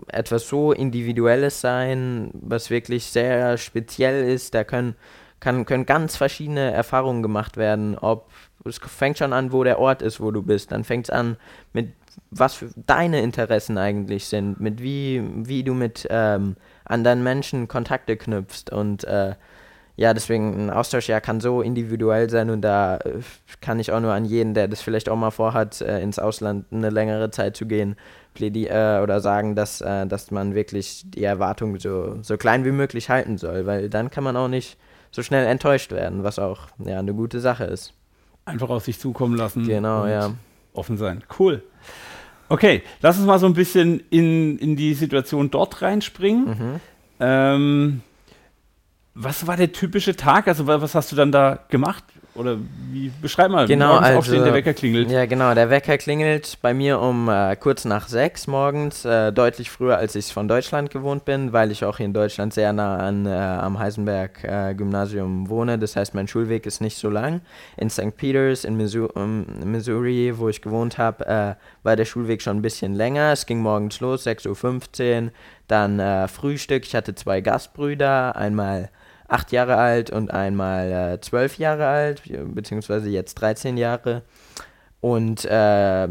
etwas 0.08 0.48
so 0.48 0.72
Individuelles 0.72 1.60
sein, 1.60 2.30
was 2.34 2.70
wirklich 2.70 3.06
sehr 3.06 3.56
speziell 3.56 4.28
ist. 4.28 4.54
Da 4.54 4.64
können 4.64 4.94
kann, 5.40 5.64
können 5.66 5.86
ganz 5.86 6.16
verschiedene 6.16 6.72
Erfahrungen 6.72 7.22
gemacht 7.22 7.56
werden. 7.56 7.96
Ob 7.98 8.30
es 8.64 8.78
fängt 8.78 9.18
schon 9.18 9.32
an, 9.32 9.52
wo 9.52 9.64
der 9.64 9.78
Ort 9.78 10.02
ist, 10.02 10.20
wo 10.20 10.30
du 10.30 10.42
bist. 10.42 10.72
Dann 10.72 10.84
fängt 10.84 11.06
es 11.06 11.10
an 11.10 11.36
mit 11.72 11.92
was 12.30 12.64
deine 12.76 13.20
Interessen 13.22 13.78
eigentlich 13.78 14.26
sind, 14.26 14.60
mit 14.60 14.82
wie, 14.82 15.22
wie 15.34 15.62
du 15.62 15.74
mit 15.74 16.06
ähm, 16.10 16.56
anderen 16.84 17.22
Menschen 17.22 17.68
Kontakte 17.68 18.16
knüpfst 18.16 18.70
und 18.72 19.04
äh, 19.04 19.34
ja, 19.96 20.14
deswegen 20.14 20.66
ein 20.66 20.70
Austauschjahr 20.70 21.20
kann 21.20 21.40
so 21.40 21.60
individuell 21.60 22.30
sein 22.30 22.50
und 22.50 22.62
da 22.62 22.98
äh, 22.98 23.20
kann 23.60 23.80
ich 23.80 23.90
auch 23.90 24.00
nur 24.00 24.12
an 24.12 24.24
jeden, 24.24 24.54
der 24.54 24.68
das 24.68 24.80
vielleicht 24.80 25.08
auch 25.08 25.16
mal 25.16 25.30
vorhat, 25.30 25.80
äh, 25.80 26.00
ins 26.00 26.18
Ausland 26.18 26.66
eine 26.70 26.90
längere 26.90 27.30
Zeit 27.30 27.56
zu 27.56 27.66
gehen, 27.66 27.96
plädieren 28.34 29.00
äh, 29.00 29.02
oder 29.02 29.20
sagen, 29.20 29.56
dass, 29.56 29.78
dass 29.78 30.30
man 30.30 30.54
wirklich 30.54 31.02
die 31.06 31.24
Erwartungen 31.24 31.80
so, 31.80 32.22
so 32.22 32.36
klein 32.36 32.64
wie 32.64 32.70
möglich 32.70 33.10
halten 33.10 33.38
soll, 33.38 33.66
weil 33.66 33.88
dann 33.88 34.10
kann 34.10 34.22
man 34.22 34.36
auch 34.36 34.48
nicht 34.48 34.76
so 35.10 35.22
schnell 35.22 35.46
enttäuscht 35.46 35.90
werden, 35.90 36.24
was 36.24 36.38
auch 36.38 36.68
ja 36.84 36.98
eine 36.98 37.14
gute 37.14 37.40
Sache 37.40 37.64
ist. 37.64 37.94
Einfach 38.44 38.70
auf 38.70 38.84
sich 38.84 38.98
zukommen 38.98 39.36
lassen. 39.36 39.66
Genau, 39.66 40.06
ja. 40.06 40.32
Offen 40.72 40.96
sein. 40.96 41.24
Cool. 41.38 41.62
Okay, 42.48 42.82
lass 43.02 43.18
uns 43.18 43.26
mal 43.26 43.38
so 43.38 43.46
ein 43.46 43.54
bisschen 43.54 44.02
in, 44.10 44.58
in 44.58 44.76
die 44.76 44.94
Situation 44.94 45.50
dort 45.50 45.82
reinspringen. 45.82 46.46
Mhm. 46.46 46.80
Ähm, 47.20 48.00
was 49.14 49.46
war 49.46 49.56
der 49.56 49.72
typische 49.72 50.16
Tag? 50.16 50.48
Also 50.48 50.66
was 50.66 50.94
hast 50.94 51.12
du 51.12 51.16
dann 51.16 51.32
da 51.32 51.58
gemacht? 51.68 52.04
Oder 52.38 52.56
wie 52.92 53.10
beschreib 53.20 53.50
mal, 53.50 53.66
genau, 53.66 53.88
morgens 53.88 54.06
also, 54.06 54.18
aufstehen, 54.18 54.44
der 54.44 54.54
Wecker 54.54 54.72
klingelt. 54.72 55.10
Ja, 55.10 55.26
genau, 55.26 55.54
der 55.54 55.70
Wecker 55.70 55.98
klingelt 55.98 56.58
bei 56.62 56.72
mir 56.72 57.00
um 57.00 57.28
äh, 57.28 57.56
kurz 57.56 57.84
nach 57.84 58.06
sechs 58.06 58.46
morgens, 58.46 59.04
äh, 59.04 59.32
deutlich 59.32 59.70
früher, 59.70 59.98
als 59.98 60.14
ich 60.14 60.32
von 60.32 60.46
Deutschland 60.46 60.90
gewohnt 60.90 61.24
bin, 61.24 61.52
weil 61.52 61.72
ich 61.72 61.84
auch 61.84 61.96
hier 61.96 62.06
in 62.06 62.12
Deutschland 62.12 62.54
sehr 62.54 62.72
nah 62.72 62.98
an, 62.98 63.26
äh, 63.26 63.30
am 63.30 63.78
Heisenberg-Gymnasium 63.78 65.46
äh, 65.46 65.48
wohne. 65.48 65.78
Das 65.78 65.96
heißt, 65.96 66.14
mein 66.14 66.28
Schulweg 66.28 66.64
ist 66.66 66.80
nicht 66.80 66.96
so 66.96 67.10
lang. 67.10 67.40
In 67.76 67.90
St. 67.90 68.16
Peters 68.16 68.64
in 68.64 68.76
Missouri, 68.76 69.10
Missouri 69.64 70.38
wo 70.38 70.48
ich 70.48 70.62
gewohnt 70.62 70.96
habe, 70.96 71.26
äh, 71.26 71.54
war 71.82 71.96
der 71.96 72.04
Schulweg 72.04 72.40
schon 72.40 72.58
ein 72.58 72.62
bisschen 72.62 72.94
länger. 72.94 73.32
Es 73.32 73.46
ging 73.46 73.60
morgens 73.60 73.98
los, 73.98 74.26
6.15 74.26 75.24
Uhr, 75.24 75.30
dann 75.66 75.98
äh, 75.98 76.28
Frühstück. 76.28 76.84
Ich 76.86 76.94
hatte 76.94 77.14
zwei 77.16 77.40
Gastbrüder, 77.40 78.36
einmal 78.36 78.90
acht 79.28 79.52
Jahre 79.52 79.76
alt 79.76 80.10
und 80.10 80.32
einmal 80.32 80.90
äh, 80.90 81.20
zwölf 81.20 81.58
Jahre 81.58 81.86
alt, 81.86 82.22
beziehungsweise 82.54 83.10
jetzt 83.10 83.34
13 83.34 83.76
Jahre. 83.76 84.22
Und 85.00 85.44
äh, 85.44 86.08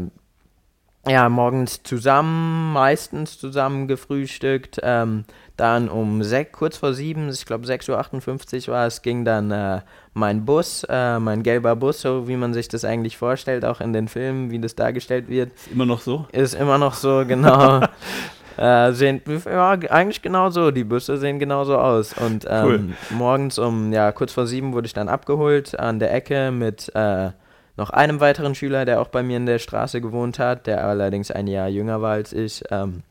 ja, 1.06 1.28
morgens 1.28 1.82
zusammen, 1.82 2.72
meistens 2.72 3.38
zusammen 3.38 3.88
gefrühstückt. 3.88 4.78
Ähm, 4.82 5.24
dann 5.56 5.88
um 5.88 6.22
sech, 6.22 6.52
kurz 6.52 6.76
vor 6.76 6.94
sieben, 6.94 7.30
ich 7.30 7.44
glaube 7.44 7.66
6.58 7.66 8.68
Uhr 8.68 8.74
war 8.74 8.86
es, 8.86 9.02
ging 9.02 9.24
dann 9.24 9.50
äh, 9.50 9.80
mein 10.14 10.44
Bus, 10.44 10.84
äh, 10.88 11.18
mein 11.18 11.42
gelber 11.42 11.74
Bus, 11.76 12.00
so 12.00 12.28
wie 12.28 12.36
man 12.36 12.54
sich 12.54 12.68
das 12.68 12.84
eigentlich 12.84 13.16
vorstellt, 13.16 13.64
auch 13.64 13.80
in 13.80 13.92
den 13.92 14.06
Filmen, 14.06 14.50
wie 14.50 14.60
das 14.60 14.76
dargestellt 14.76 15.28
wird. 15.28 15.52
Ist 15.54 15.72
immer 15.72 15.86
noch 15.86 16.00
so? 16.00 16.26
Ist 16.30 16.54
immer 16.54 16.78
noch 16.78 16.94
so, 16.94 17.24
genau. 17.26 17.80
Äh, 18.58 18.92
sehen, 18.92 19.22
ja, 19.46 19.70
eigentlich 19.70 20.20
genauso. 20.20 20.72
Die 20.72 20.82
Busse 20.82 21.16
sehen 21.16 21.38
genauso 21.38 21.78
aus. 21.78 22.12
Und 22.12 22.44
ähm, 22.48 22.64
cool. 22.64 22.88
morgens 23.10 23.58
um, 23.58 23.92
ja, 23.92 24.10
kurz 24.10 24.32
vor 24.32 24.48
sieben 24.48 24.72
wurde 24.72 24.86
ich 24.86 24.92
dann 24.92 25.08
abgeholt 25.08 25.78
an 25.78 26.00
der 26.00 26.12
Ecke 26.12 26.50
mit 26.50 26.90
äh, 26.96 27.30
noch 27.76 27.90
einem 27.90 28.18
weiteren 28.18 28.56
Schüler, 28.56 28.84
der 28.84 29.00
auch 29.00 29.06
bei 29.08 29.22
mir 29.22 29.36
in 29.36 29.46
der 29.46 29.60
Straße 29.60 30.00
gewohnt 30.00 30.40
hat, 30.40 30.66
der 30.66 30.84
allerdings 30.84 31.30
ein 31.30 31.46
Jahr 31.46 31.68
jünger 31.68 32.02
war 32.02 32.12
als 32.12 32.32
ich. 32.32 32.64
Ähm, 32.72 33.04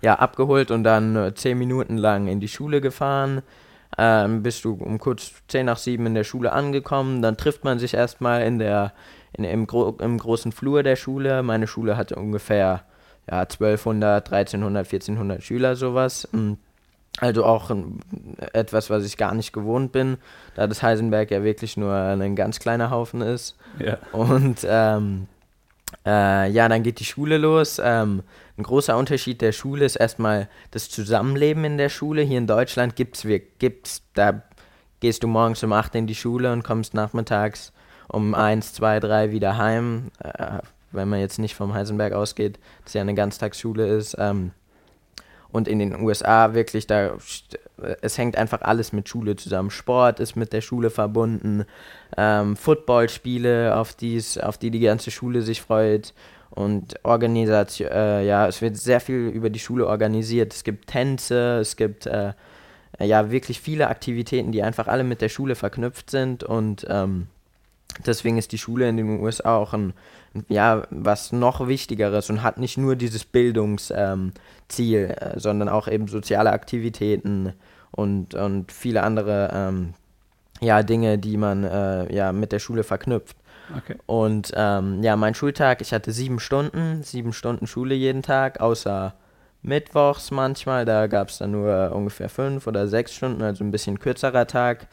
ja, 0.00 0.14
abgeholt 0.14 0.70
und 0.70 0.84
dann 0.84 1.16
äh, 1.16 1.34
zehn 1.34 1.58
Minuten 1.58 1.98
lang 1.98 2.26
in 2.26 2.40
die 2.40 2.48
Schule 2.48 2.80
gefahren. 2.80 3.42
Ähm, 3.98 4.42
bist 4.42 4.64
du 4.64 4.72
um 4.72 4.98
kurz 4.98 5.32
zehn 5.48 5.66
nach 5.66 5.76
sieben 5.76 6.06
in 6.06 6.14
der 6.14 6.24
Schule 6.24 6.52
angekommen. 6.52 7.20
Dann 7.20 7.36
trifft 7.36 7.62
man 7.64 7.78
sich 7.78 7.92
erstmal 7.92 8.42
in 8.42 8.58
der, 8.58 8.94
in, 9.34 9.44
im, 9.44 9.66
Gro 9.66 9.98
im 10.00 10.16
großen 10.16 10.52
Flur 10.52 10.82
der 10.82 10.96
Schule. 10.96 11.42
Meine 11.42 11.66
Schule 11.66 11.98
hatte 11.98 12.16
ungefähr 12.16 12.84
ja, 13.30 13.40
1200, 13.40 14.32
1300, 14.32 14.86
1400 14.86 15.42
Schüler, 15.42 15.76
sowas. 15.76 16.28
Hm. 16.32 16.58
Also 17.18 17.44
auch 17.46 17.70
etwas, 18.52 18.90
was 18.90 19.06
ich 19.06 19.16
gar 19.16 19.34
nicht 19.34 19.54
gewohnt 19.54 19.90
bin, 19.90 20.18
da 20.54 20.66
das 20.66 20.82
Heisenberg 20.82 21.30
ja 21.30 21.42
wirklich 21.42 21.78
nur 21.78 21.94
ein 21.94 22.36
ganz 22.36 22.58
kleiner 22.58 22.90
Haufen 22.90 23.22
ist. 23.22 23.56
Ja. 23.78 23.96
Und 24.12 24.66
ähm, 24.68 25.26
äh, 26.04 26.50
ja, 26.50 26.68
dann 26.68 26.82
geht 26.82 27.00
die 27.00 27.06
Schule 27.06 27.38
los. 27.38 27.80
Ähm, 27.82 28.22
ein 28.58 28.62
großer 28.62 28.96
Unterschied 28.98 29.40
der 29.40 29.52
Schule 29.52 29.86
ist 29.86 29.96
erstmal 29.96 30.48
das 30.72 30.90
Zusammenleben 30.90 31.64
in 31.64 31.78
der 31.78 31.88
Schule. 31.88 32.20
Hier 32.20 32.38
in 32.38 32.46
Deutschland 32.46 32.96
gibt 32.96 33.16
es, 33.16 33.26
gibt's, 33.58 34.02
da 34.12 34.42
gehst 35.00 35.22
du 35.22 35.26
morgens 35.26 35.62
um 35.62 35.72
8 35.72 35.94
in 35.94 36.06
die 36.06 36.14
Schule 36.14 36.52
und 36.52 36.64
kommst 36.64 36.92
nachmittags 36.92 37.72
um 38.08 38.34
1, 38.34 38.74
2, 38.74 39.00
3 39.00 39.30
wieder 39.30 39.56
heim. 39.56 40.10
Äh, 40.22 40.58
wenn 40.96 41.08
man 41.08 41.20
jetzt 41.20 41.38
nicht 41.38 41.54
vom 41.54 41.74
Heisenberg 41.74 42.12
ausgeht, 42.12 42.58
dass 42.84 42.94
ja 42.94 43.02
eine 43.02 43.14
Ganztagsschule 43.14 43.86
ist. 43.86 44.16
Ähm, 44.18 44.52
und 45.52 45.68
in 45.68 45.78
den 45.78 46.00
USA 46.00 46.54
wirklich, 46.54 46.86
da 46.86 47.16
es 48.00 48.18
hängt 48.18 48.36
einfach 48.36 48.62
alles 48.62 48.92
mit 48.92 49.08
Schule 49.08 49.36
zusammen. 49.36 49.70
Sport 49.70 50.20
ist 50.20 50.36
mit 50.36 50.52
der 50.52 50.60
Schule 50.60 50.90
verbunden, 50.90 51.64
ähm, 52.16 52.56
Footballspiele, 52.56 53.76
auf, 53.76 53.94
die's, 53.94 54.38
auf 54.38 54.58
die 54.58 54.70
die 54.70 54.80
ganze 54.80 55.10
Schule 55.10 55.42
sich 55.42 55.62
freut 55.62 56.14
und 56.50 57.04
Organisation, 57.04 57.90
äh, 57.90 58.24
ja, 58.24 58.46
es 58.48 58.62
wird 58.62 58.76
sehr 58.76 59.00
viel 59.00 59.28
über 59.28 59.50
die 59.50 59.58
Schule 59.58 59.86
organisiert. 59.86 60.54
Es 60.54 60.64
gibt 60.64 60.88
Tänze, 60.88 61.58
es 61.60 61.76
gibt 61.76 62.06
äh, 62.06 62.32
ja 62.98 63.30
wirklich 63.30 63.60
viele 63.60 63.88
Aktivitäten, 63.88 64.52
die 64.52 64.62
einfach 64.62 64.88
alle 64.88 65.04
mit 65.04 65.20
der 65.20 65.28
Schule 65.28 65.54
verknüpft 65.54 66.10
sind 66.10 66.44
und 66.44 66.86
ähm, 66.88 67.26
deswegen 68.06 68.38
ist 68.38 68.52
die 68.52 68.58
Schule 68.58 68.88
in 68.88 68.96
den 68.96 69.20
USA 69.20 69.56
auch 69.56 69.74
ein, 69.74 69.92
ja, 70.48 70.82
was 70.90 71.32
noch 71.32 71.66
Wichtigeres 71.66 72.30
und 72.30 72.42
hat 72.42 72.58
nicht 72.58 72.78
nur 72.78 72.96
dieses 72.96 73.24
Bildungsziel, 73.24 73.94
ähm, 73.96 74.32
äh, 74.68 75.38
sondern 75.38 75.68
auch 75.68 75.88
eben 75.88 76.08
soziale 76.08 76.50
Aktivitäten 76.50 77.52
und, 77.90 78.34
und 78.34 78.72
viele 78.72 79.02
andere 79.02 79.50
ähm, 79.52 79.94
ja, 80.60 80.82
Dinge, 80.82 81.18
die 81.18 81.36
man 81.36 81.64
äh, 81.64 82.14
ja, 82.14 82.32
mit 82.32 82.52
der 82.52 82.58
Schule 82.58 82.84
verknüpft. 82.84 83.36
Okay. 83.76 83.96
Und 84.06 84.52
ähm, 84.54 85.02
ja, 85.02 85.16
mein 85.16 85.34
Schultag, 85.34 85.80
ich 85.80 85.92
hatte 85.92 86.12
sieben 86.12 86.38
Stunden, 86.38 87.02
sieben 87.02 87.32
Stunden 87.32 87.66
Schule 87.66 87.94
jeden 87.94 88.22
Tag, 88.22 88.60
außer 88.60 89.14
Mittwochs 89.62 90.30
manchmal, 90.30 90.84
da 90.84 91.08
gab 91.08 91.28
es 91.28 91.38
dann 91.38 91.50
nur 91.50 91.92
ungefähr 91.92 92.28
fünf 92.28 92.66
oder 92.68 92.86
sechs 92.86 93.14
Stunden, 93.14 93.42
also 93.42 93.64
ein 93.64 93.72
bisschen 93.72 93.98
kürzerer 93.98 94.46
Tag. 94.46 94.86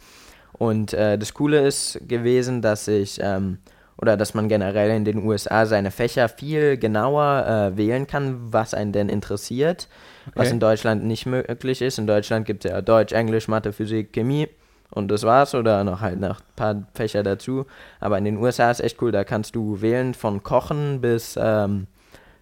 Und 0.54 0.94
äh, 0.94 1.18
das 1.18 1.34
Coole 1.34 1.66
ist 1.66 2.00
gewesen, 2.08 2.62
dass 2.62 2.88
ich 2.88 3.20
ähm, 3.22 3.60
oder 3.98 4.18
dass 4.18 4.34
man 4.34 4.50
generell 4.50 4.90
in 4.92 5.06
den 5.06 5.26
USA 5.26 5.66
seine 5.66 5.92
Fächer 5.92 6.30
viel 6.30 6.78
genauer 6.78 7.46
äh, 7.74 7.78
wählen 7.78 8.08
kann, 8.08 8.52
was 8.52 8.74
einen 8.74 8.92
denn 8.92 9.10
interessiert, 9.10 9.88
okay. 10.28 10.34
was 10.36 10.52
in 10.52 10.60
Deutschland 10.60 11.04
nicht 11.06 11.26
möglich 11.26 11.82
ist. 11.82 12.00
In 12.00 12.08
Deutschland 12.08 12.46
gibt 12.46 12.66
es 12.66 12.72
ja 12.72 12.82
Deutsch, 12.82 13.14
Englisch, 13.14 13.48
Mathe, 13.48 13.74
Physik, 13.74 14.14
Chemie 14.14 14.48
und 14.92 15.10
das 15.10 15.24
war's 15.24 15.56
oder 15.56 15.84
noch 15.84 16.02
halt 16.02 16.20
noch 16.20 16.40
ein 16.40 16.56
paar 16.56 16.84
Fächer 16.94 17.24
dazu. 17.24 17.66
Aber 18.00 18.18
in 18.18 18.26
den 18.26 18.38
USA 18.38 18.72
ist 18.72 18.82
echt 18.82 19.02
cool, 19.02 19.12
da 19.12 19.24
kannst 19.24 19.56
du 19.56 19.82
wählen 19.82 20.14
von 20.14 20.44
Kochen 20.44 21.02
bis 21.02 21.38
ähm, 21.42 21.88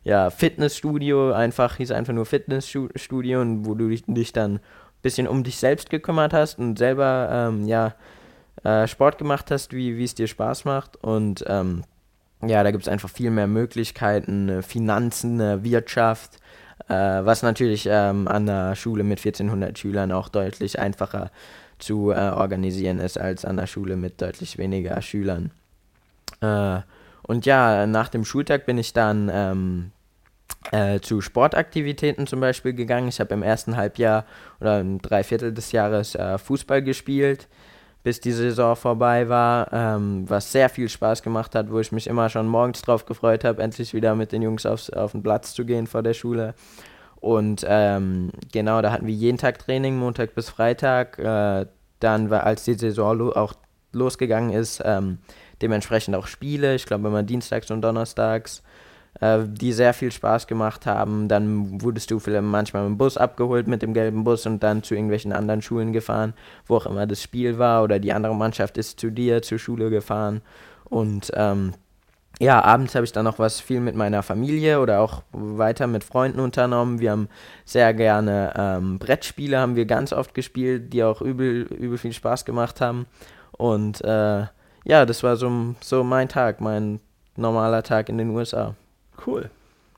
ja, 0.04 0.30
Fitnessstudio, 0.30 1.32
einfach, 1.32 1.78
hieß 1.78 1.92
einfach 1.92 2.14
nur 2.14 2.26
Fitnessstudio 2.26 3.42
und 3.42 3.66
wo 3.66 3.76
du 3.76 3.90
dich, 3.90 4.04
dich 4.08 4.34
dann 4.34 4.56
ein 4.56 4.60
bisschen 5.02 5.28
um 5.28 5.44
dich 5.44 5.58
selbst 5.58 5.90
gekümmert 5.90 6.34
hast 6.34 6.60
und 6.60 6.78
selber 6.78 7.30
ähm, 7.32 7.68
ja 7.68 7.94
äh, 8.64 8.88
Sport 8.88 9.18
gemacht 9.18 9.52
hast, 9.52 9.74
wie 9.74 10.04
es 10.04 10.16
dir 10.16 10.28
Spaß 10.28 10.66
macht. 10.66 10.98
Und 10.98 11.44
ähm, 11.48 11.84
ja, 12.46 12.64
da 12.64 12.72
gibt 12.72 12.84
es 12.84 12.90
einfach 12.90 13.10
viel 13.10 13.32
mehr 13.32 13.48
Möglichkeiten, 13.48 14.50
äh, 14.50 14.62
Finanzen, 14.62 15.40
äh, 15.40 15.64
Wirtschaft, 15.64 16.38
äh, 16.88 16.94
was 16.94 17.44
natürlich 17.44 17.88
ähm, 17.90 18.28
an 18.28 18.46
der 18.46 18.76
Schule 18.76 19.04
mit 19.04 19.20
1400 19.20 19.78
Schülern 19.78 20.12
auch 20.12 20.30
deutlich 20.30 20.80
einfacher 20.80 21.32
zu 21.80 22.12
äh, 22.12 22.16
organisieren 22.16 23.00
ist 23.00 23.18
als 23.20 23.46
an 23.46 23.58
der 23.58 23.68
Schule 23.68 23.96
mit 23.96 24.22
deutlich 24.22 24.58
weniger 24.58 25.02
Schülern. 25.02 25.52
Äh, 26.42 26.80
und 27.24 27.46
ja, 27.46 27.86
nach 27.88 28.10
dem 28.10 28.26
Schultag 28.26 28.66
bin 28.66 28.78
ich 28.78 28.94
dann 28.94 29.30
ähm, 29.32 29.92
äh, 30.72 31.00
zu 31.00 31.22
Sportaktivitäten 31.22 32.28
zum 32.28 32.40
Beispiel 32.40 32.74
gegangen. 32.74 33.08
Ich 33.08 33.20
habe 33.20 33.34
im 33.34 33.44
ersten 33.44 33.78
Halbjahr 33.78 34.26
oder 34.60 34.78
ein 34.78 35.00
Dreiviertel 35.00 35.54
des 35.54 35.72
Jahres 35.72 36.16
äh, 36.16 36.38
Fußball 36.38 36.82
gespielt 36.82 37.48
bis 38.04 38.20
die 38.20 38.32
Saison 38.32 38.76
vorbei 38.76 39.30
war, 39.30 39.72
ähm, 39.72 40.30
was 40.30 40.52
sehr 40.52 40.70
viel 40.70 40.90
Spaß 40.90 41.22
gemacht 41.22 41.54
hat, 41.56 41.72
wo 41.72 41.80
ich 41.80 41.92
mich 41.92 42.08
immer 42.08 42.30
schon 42.30 42.48
morgens 42.48 42.82
drauf 42.82 43.06
gefreut 43.06 43.44
habe, 43.44 43.62
endlich 43.62 43.94
wieder 43.94 44.16
mit 44.16 44.32
den 44.32 44.42
Jungs 44.42 44.66
aufs, 44.66 44.90
auf 44.90 45.12
den 45.12 45.22
Platz 45.22 45.54
zu 45.54 45.66
gehen 45.66 45.88
vor 45.88 46.02
der 46.02 46.14
Schule. 46.14 46.56
Und 47.20 47.64
ähm, 47.68 48.32
genau, 48.52 48.82
da 48.82 48.92
hatten 48.92 49.06
wir 49.06 49.14
jeden 49.14 49.38
Tag 49.38 49.60
Training, 49.60 49.98
Montag 49.98 50.34
bis 50.34 50.50
Freitag. 50.50 51.20
Äh, 51.20 51.68
dann 52.00 52.30
war, 52.32 52.44
als 52.44 52.64
die 52.64 52.74
Saison 52.74 53.16
lo 53.18 53.32
auch 53.32 53.54
losgegangen 53.92 54.52
ist, 54.52 54.82
ähm, 54.84 55.20
dementsprechend 55.62 56.16
auch 56.16 56.26
Spiele. 56.26 56.74
Ich 56.74 56.86
glaube 56.86 57.08
immer 57.08 57.22
dienstags 57.22 57.70
und 57.70 57.82
donnerstags 57.82 58.64
die 59.20 59.74
sehr 59.74 59.94
viel 59.94 60.12
Spaß 60.12 60.48
gemacht 60.48 60.86
haben. 60.86 61.28
Dann 61.28 61.82
wurdest 61.82 62.10
du 62.10 62.20
vielleicht 62.20 62.44
manchmal 62.44 62.84
mit 62.84 62.92
dem 62.92 62.98
Bus 62.98 63.18
abgeholt 63.18 63.68
mit 63.68 63.82
dem 63.82 63.94
gelben 63.94 64.24
Bus 64.24 64.46
und 64.46 64.64
dann 64.64 64.84
zu 64.84 64.96
irgendwelchen 64.96 65.34
anderen 65.34 65.62
Schulen 65.62 65.94
gefahren, 65.94 66.34
wo 66.66 66.78
auch 66.78 66.86
immer 66.86 67.06
das 67.06 67.22
Spiel 67.22 67.60
war 67.60 67.84
oder 67.84 68.00
die 68.00 68.14
andere 68.14 68.36
Mannschaft 68.36 68.78
ist 68.78 69.00
zu 69.00 69.12
dir 69.12 69.42
zur 69.42 69.60
Schule 69.60 69.90
gefahren. 69.90 70.42
Und 70.86 71.32
ähm, 71.36 71.74
ja, 72.40 72.64
abends 72.64 72.96
habe 72.96 73.06
ich 73.06 73.12
dann 73.12 73.26
noch 73.26 73.38
was 73.38 73.62
viel 73.62 73.82
mit 73.82 73.96
meiner 73.96 74.24
Familie 74.24 74.80
oder 74.80 75.02
auch 75.02 75.22
weiter 75.32 75.86
mit 75.86 76.04
Freunden 76.04 76.40
unternommen. 76.40 77.00
Wir 77.00 77.12
haben 77.12 77.30
sehr 77.66 77.94
gerne 77.94 78.54
ähm, 78.58 78.98
Brettspiele, 78.98 79.60
haben 79.60 79.76
wir 79.76 79.86
ganz 79.86 80.12
oft 80.12 80.34
gespielt, 80.34 80.92
die 80.92 81.04
auch 81.04 81.22
übel, 81.22 81.64
übel 81.64 82.00
viel 82.00 82.14
Spaß 82.14 82.46
gemacht 82.46 82.82
haben. 82.82 83.06
Und 83.52 84.04
äh, 84.04 84.48
ja, 84.86 85.06
das 85.06 85.22
war 85.22 85.36
so, 85.36 85.76
so 85.82 86.04
mein 86.04 86.30
Tag, 86.30 86.62
mein 86.62 87.00
normaler 87.36 87.84
Tag 87.84 88.10
in 88.10 88.18
den 88.18 88.32
USA. 88.32 88.76
Cool. 89.26 89.50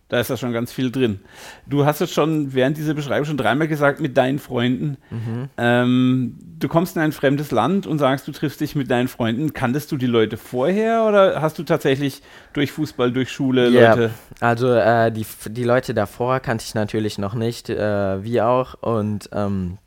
Da 0.09 0.19
ist 0.19 0.29
ja 0.29 0.37
schon 0.37 0.53
ganz 0.53 0.71
viel 0.71 0.91
drin. 0.91 1.21
Du 1.65 1.85
hast 1.85 1.99
jetzt 1.99 2.13
schon 2.13 2.53
während 2.53 2.77
dieser 2.77 2.93
Beschreibung 2.93 3.25
schon 3.25 3.37
dreimal 3.37 3.67
gesagt, 3.67 3.99
mit 3.99 4.15
deinen 4.15 4.37
Freunden. 4.37 4.97
Mhm. 5.09 5.49
Ähm, 5.57 6.35
du 6.59 6.67
kommst 6.67 6.95
in 6.95 7.01
ein 7.01 7.13
fremdes 7.13 7.49
Land 7.49 7.87
und 7.87 7.97
sagst, 7.97 8.27
du 8.27 8.31
triffst 8.31 8.61
dich 8.61 8.75
mit 8.75 8.91
deinen 8.91 9.07
Freunden. 9.07 9.53
Kanntest 9.53 9.91
du 9.91 9.97
die 9.97 10.05
Leute 10.05 10.37
vorher 10.37 11.05
oder 11.05 11.41
hast 11.41 11.57
du 11.57 11.63
tatsächlich 11.63 12.21
durch 12.51 12.71
Fußball, 12.73 13.11
durch 13.11 13.31
Schule 13.31 13.71
yeah. 13.71 13.95
Leute? 13.95 14.11
Also 14.39 14.71
äh, 14.71 15.11
die, 15.11 15.25
die 15.47 15.63
Leute 15.63 15.95
davor 15.95 16.41
kannte 16.41 16.63
ich 16.67 16.75
natürlich 16.75 17.17
noch 17.17 17.33
nicht, 17.33 17.71
äh, 17.71 18.23
wie 18.23 18.39
auch. 18.41 18.75
Und 18.81 19.31
ähm, 19.33 19.79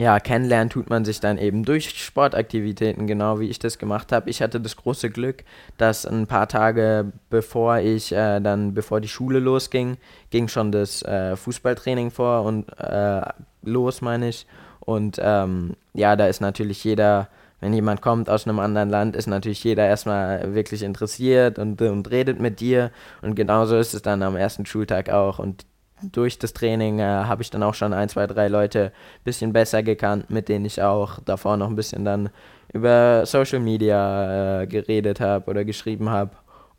ja, 0.00 0.18
kennenlernen 0.18 0.70
tut 0.70 0.88
man 0.88 1.04
sich 1.04 1.20
dann 1.20 1.36
eben 1.36 1.62
durch 1.62 1.90
Sportaktivitäten, 1.90 3.06
genau 3.06 3.38
wie 3.38 3.50
ich 3.50 3.58
das 3.58 3.76
gemacht 3.76 4.12
habe. 4.12 4.30
Ich 4.30 4.40
hatte 4.40 4.58
das 4.58 4.76
große 4.76 5.10
Glück, 5.10 5.44
dass 5.76 6.06
ein 6.06 6.26
paar 6.26 6.48
Tage 6.48 7.12
bevor 7.28 7.80
ich 7.80 8.10
äh, 8.10 8.40
dann, 8.40 8.72
bevor 8.72 9.02
die 9.02 9.08
Schule 9.08 9.40
losging, 9.40 9.98
ging 10.30 10.48
schon 10.48 10.72
das 10.72 11.02
äh, 11.02 11.36
Fußballtraining 11.36 12.10
vor 12.12 12.44
und 12.44 12.70
äh, 12.78 13.20
los, 13.62 14.00
meine 14.00 14.30
ich. 14.30 14.46
Und 14.80 15.20
ähm, 15.22 15.76
ja, 15.92 16.16
da 16.16 16.28
ist 16.28 16.40
natürlich 16.40 16.82
jeder, 16.82 17.28
wenn 17.60 17.74
jemand 17.74 18.00
kommt 18.00 18.30
aus 18.30 18.46
einem 18.46 18.58
anderen 18.58 18.88
Land, 18.88 19.14
ist 19.16 19.26
natürlich 19.26 19.62
jeder 19.64 19.86
erstmal 19.86 20.54
wirklich 20.54 20.82
interessiert 20.82 21.58
und, 21.58 21.82
und 21.82 22.10
redet 22.10 22.40
mit 22.40 22.60
dir. 22.60 22.90
Und 23.20 23.34
genauso 23.34 23.76
ist 23.76 23.92
es 23.92 24.00
dann 24.00 24.22
am 24.22 24.34
ersten 24.34 24.64
Schultag 24.64 25.10
auch. 25.10 25.38
Und 25.38 25.66
durch 26.02 26.38
das 26.38 26.52
Training 26.52 26.98
äh, 26.98 27.02
habe 27.02 27.42
ich 27.42 27.50
dann 27.50 27.62
auch 27.62 27.74
schon 27.74 27.92
ein, 27.92 28.08
zwei, 28.08 28.26
drei 28.26 28.48
Leute 28.48 28.86
ein 28.86 29.24
bisschen 29.24 29.52
besser 29.52 29.82
gekannt, 29.82 30.30
mit 30.30 30.48
denen 30.48 30.64
ich 30.64 30.82
auch 30.82 31.18
davor 31.24 31.56
noch 31.56 31.68
ein 31.68 31.76
bisschen 31.76 32.04
dann 32.04 32.30
über 32.72 33.24
Social 33.26 33.60
Media 33.60 34.62
äh, 34.62 34.66
geredet 34.66 35.20
habe 35.20 35.50
oder 35.50 35.64
geschrieben 35.64 36.10
habe. 36.10 36.32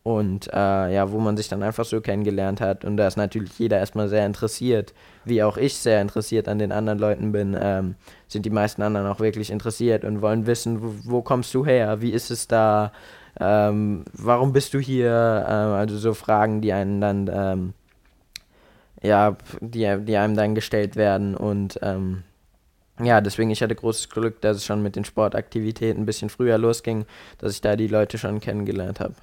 Und 0.03 0.47
äh, 0.51 0.93
ja, 0.95 1.11
wo 1.11 1.19
man 1.19 1.37
sich 1.37 1.47
dann 1.47 1.61
einfach 1.61 1.85
so 1.85 2.01
kennengelernt 2.01 2.59
hat. 2.59 2.83
Und 2.85 2.97
da 2.97 3.05
ist 3.05 3.17
natürlich 3.17 3.59
jeder 3.59 3.77
erstmal 3.77 4.09
sehr 4.09 4.25
interessiert, 4.25 4.95
wie 5.25 5.43
auch 5.43 5.57
ich 5.57 5.77
sehr 5.77 6.01
interessiert 6.01 6.47
an 6.47 6.57
den 6.57 6.71
anderen 6.71 6.97
Leuten 6.97 7.31
bin, 7.31 7.55
ähm, 7.59 7.93
sind 8.27 8.47
die 8.47 8.49
meisten 8.49 8.81
anderen 8.81 9.05
auch 9.05 9.19
wirklich 9.19 9.51
interessiert 9.51 10.03
und 10.03 10.23
wollen 10.23 10.47
wissen, 10.47 10.81
wo, 10.81 10.93
wo 11.03 11.21
kommst 11.21 11.53
du 11.53 11.67
her, 11.67 12.01
wie 12.01 12.09
ist 12.09 12.31
es 12.31 12.47
da, 12.47 12.91
ähm, 13.39 14.03
warum 14.13 14.53
bist 14.53 14.73
du 14.73 14.79
hier? 14.79 15.45
Ähm, 15.47 15.73
also 15.73 15.97
so 15.97 16.15
Fragen, 16.15 16.61
die 16.61 16.73
einen 16.73 16.99
dann 16.99 17.29
ähm, 17.31 17.73
ja, 19.01 19.37
die, 19.59 19.97
die 20.05 20.17
einem 20.17 20.35
dann 20.35 20.55
gestellt 20.55 20.95
werden. 20.95 21.35
Und 21.35 21.79
ähm, 21.81 22.23
ja, 23.01 23.21
deswegen, 23.21 23.49
ich 23.49 23.61
hatte 23.61 23.75
großes 23.75 24.09
Glück, 24.09 24.41
dass 24.41 24.57
es 24.57 24.65
schon 24.65 24.83
mit 24.83 24.95
den 24.95 25.05
Sportaktivitäten 25.05 26.03
ein 26.03 26.05
bisschen 26.05 26.29
früher 26.29 26.57
losging, 26.57 27.05
dass 27.37 27.53
ich 27.53 27.61
da 27.61 27.75
die 27.75 27.87
Leute 27.87 28.17
schon 28.17 28.39
kennengelernt 28.39 28.99
habe. 28.99 29.15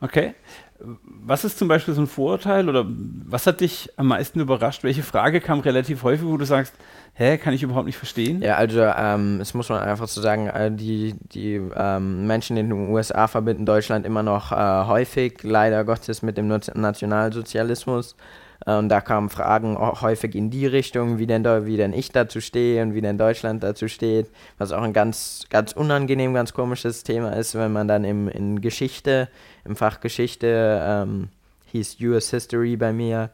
Okay. 0.00 0.34
Was 0.80 1.44
ist 1.44 1.58
zum 1.58 1.68
Beispiel 1.68 1.94
so 1.94 2.00
ein 2.00 2.08
Vorurteil 2.08 2.68
oder 2.68 2.84
was 2.88 3.46
hat 3.46 3.60
dich 3.60 3.88
am 3.96 4.08
meisten 4.08 4.40
überrascht? 4.40 4.82
Welche 4.82 5.04
Frage 5.04 5.40
kam 5.40 5.60
relativ 5.60 6.02
häufig, 6.02 6.26
wo 6.26 6.36
du 6.36 6.44
sagst, 6.44 6.74
hä, 7.14 7.38
kann 7.38 7.54
ich 7.54 7.62
überhaupt 7.62 7.86
nicht 7.86 7.96
verstehen? 7.96 8.42
Ja, 8.42 8.56
also 8.56 8.80
ähm, 8.80 9.40
es 9.40 9.54
muss 9.54 9.68
man 9.68 9.80
einfach 9.80 10.08
so 10.08 10.20
sagen, 10.20 10.48
äh, 10.48 10.72
die, 10.72 11.14
die 11.20 11.60
ähm, 11.76 12.26
Menschen 12.26 12.56
in 12.56 12.70
den 12.70 12.88
USA 12.88 13.28
verbinden 13.28 13.64
Deutschland 13.64 14.04
immer 14.04 14.24
noch 14.24 14.50
äh, 14.50 14.86
häufig, 14.88 15.44
leider 15.44 15.84
Gottes, 15.84 16.22
mit 16.22 16.36
dem 16.36 16.48
Nationalsozialismus. 16.48 18.16
Äh, 18.66 18.76
und 18.76 18.88
da 18.88 19.00
kamen 19.00 19.28
Fragen 19.30 19.76
häufig 19.78 20.34
in 20.34 20.50
die 20.50 20.66
Richtung, 20.66 21.18
wie 21.18 21.26
denn, 21.26 21.44
wie 21.44 21.76
denn 21.76 21.92
ich 21.92 22.10
dazu 22.12 22.40
stehe 22.40 22.82
und 22.82 22.94
wie 22.94 23.00
denn 23.00 23.18
Deutschland 23.18 23.62
dazu 23.62 23.88
steht, 23.88 24.30
was 24.58 24.72
auch 24.72 24.82
ein 24.82 24.92
ganz, 24.92 25.46
ganz 25.50 25.72
unangenehm, 25.72 26.34
ganz 26.34 26.52
komisches 26.52 27.02
Thema 27.02 27.36
ist, 27.36 27.54
wenn 27.54 27.72
man 27.72 27.88
dann 27.88 28.04
im, 28.04 28.28
in 28.28 28.60
Geschichte, 28.60 29.28
im 29.64 29.76
Fach 29.76 30.00
Geschichte, 30.00 30.80
ähm, 30.84 31.28
hieß 31.66 31.96
US 32.02 32.30
History 32.30 32.76
bei 32.76 32.92
mir, 32.92 33.30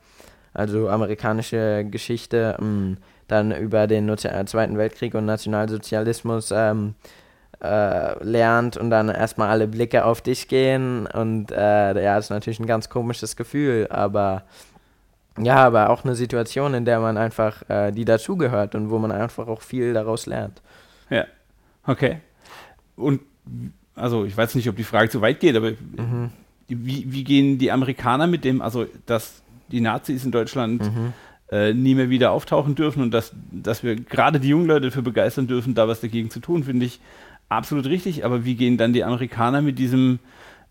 also 0.54 0.88
amerikanische 0.88 1.85
Geschichte, 1.85 2.56
ähm, 2.61 2.99
dann 3.26 3.52
über 3.52 3.87
den 3.87 4.16
Zweiten 4.16 4.78
Weltkrieg 4.78 5.14
und 5.14 5.26
Nationalsozialismus 5.26 6.50
ähm, 6.50 6.94
äh, 7.62 8.25
lernt 8.25 8.76
und 8.76 8.90
dann 8.90 9.08
erstmal 9.08 9.50
alle 9.50 9.68
Blicke 9.68 10.04
auf 10.04 10.23
dich 10.23 10.49
gehen 10.49 11.06
und 11.06 11.50
äh, 11.50 12.02
ja, 12.02 12.17
ist 12.17 12.30
natürlich 12.30 12.60
ein 12.60 12.67
ganz 12.67 12.88
komisches 12.88 13.36
Gefühl, 13.36 13.88
aber 13.91 14.45
ja, 15.41 15.57
aber 15.57 15.91
auch 15.91 16.05
eine 16.05 16.15
Situation, 16.15 16.75
in 16.75 16.85
der 16.85 17.01
man 17.01 17.17
einfach, 17.17 17.69
äh, 17.69 17.93
die 17.93 18.05
dazugehört 18.05 18.75
und 18.75 18.91
wo 18.91 18.99
man 18.99 19.13
einfach 19.13 19.49
auch 19.49 19.63
viel 19.63 19.93
daraus 19.93 20.27
lernt. 20.27 20.63
Ja, 21.11 21.25
okay. 21.87 22.19
Und 22.97 23.21
also 23.95 24.25
ich 24.25 24.37
weiß 24.37 24.55
nicht, 24.55 24.69
ob 24.69 24.77
die 24.77 24.85
Frage 24.85 25.09
zu 25.11 25.21
weit 25.21 25.41
geht, 25.41 25.57
aber 25.57 25.71
mhm. 25.71 26.31
wie, 26.69 27.05
wie 27.09 27.25
gehen 27.25 27.59
die 27.59 27.73
Amerikaner 27.73 28.27
mit 28.27 28.45
dem, 28.45 28.63
also 28.63 28.87
dass 29.07 29.43
die 29.69 29.81
Nazis 29.81 30.25
in 30.25 30.31
Deutschland 30.31 30.83
mhm. 30.83 31.13
äh, 31.51 31.75
nie 31.75 31.95
mehr 31.95 32.11
wieder 32.11 32.31
auftauchen 32.31 32.75
dürfen 32.75 33.03
und 33.03 33.13
dass, 33.13 33.33
dass 33.51 33.83
wir 33.83 33.97
gerade 33.97 34.41
die 34.41 34.49
jungen 34.49 34.67
Leute 34.67 34.87
dafür 34.87 35.03
begeistern 35.03 35.47
dürfen, 35.47 35.75
da 35.75 35.89
was 35.89 36.01
dagegen 36.01 36.31
zu 36.31 36.41
tun, 36.41 36.65
finde 36.65 36.87
ich 36.87 37.01
absolut 37.49 37.87
richtig. 37.87 38.25
Aber 38.25 38.45
wie 38.45 38.55
gehen 38.55 38.77
dann 38.77 38.93
die 38.93 39.05
Amerikaner 39.05 39.63
mit 39.63 39.79
diesem 39.79 40.19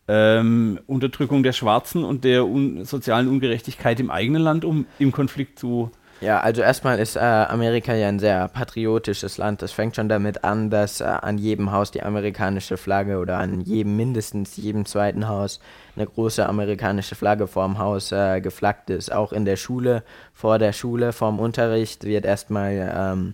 ähm, 0.07 0.79
Unterdrückung 0.87 1.43
der 1.43 1.53
Schwarzen 1.53 2.03
und 2.03 2.23
der 2.23 2.45
un 2.45 2.85
sozialen 2.85 3.27
Ungerechtigkeit 3.27 3.99
im 3.99 4.09
eigenen 4.09 4.41
Land, 4.41 4.65
um 4.65 4.85
im 4.99 5.11
Konflikt 5.11 5.59
zu. 5.59 5.91
Ja, 6.19 6.39
also 6.39 6.63
erstmal 6.63 6.97
ist 6.97 7.15
äh, 7.15 7.19
Amerika 7.19 7.93
ja 7.93 8.07
ein 8.07 8.17
sehr 8.17 8.47
patriotisches 8.47 9.37
Land. 9.37 9.61
Das 9.61 9.71
fängt 9.71 9.95
schon 9.95 10.09
damit 10.09 10.43
an, 10.43 10.71
dass 10.71 10.99
äh, 10.99 11.03
an 11.03 11.37
jedem 11.37 11.71
Haus 11.71 11.91
die 11.91 12.01
amerikanische 12.01 12.77
Flagge 12.77 13.19
oder 13.19 13.37
an 13.37 13.61
jedem 13.61 13.95
mindestens 13.97 14.57
jedem 14.57 14.85
zweiten 14.87 15.27
Haus 15.27 15.59
eine 15.95 16.07
große 16.07 16.47
amerikanische 16.47 17.13
Flagge 17.13 17.45
vorm 17.45 17.77
Haus 17.77 18.11
äh, 18.11 18.41
geflaggt 18.41 18.89
ist. 18.89 19.11
Auch 19.13 19.31
in 19.31 19.45
der 19.45 19.57
Schule, 19.57 20.03
vor 20.33 20.57
der 20.57 20.73
Schule, 20.73 21.13
vorm 21.13 21.39
Unterricht 21.39 22.03
wird 22.03 22.25
erstmal 22.25 22.91
ähm, 22.95 23.33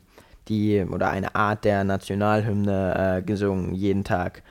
die 0.50 0.84
oder 0.84 1.10
eine 1.10 1.36
Art 1.36 1.64
der 1.64 1.86
Nationalhymne 1.86 3.20
äh, 3.20 3.22
gesungen, 3.22 3.76
jeden 3.76 4.04
Tag. 4.04 4.44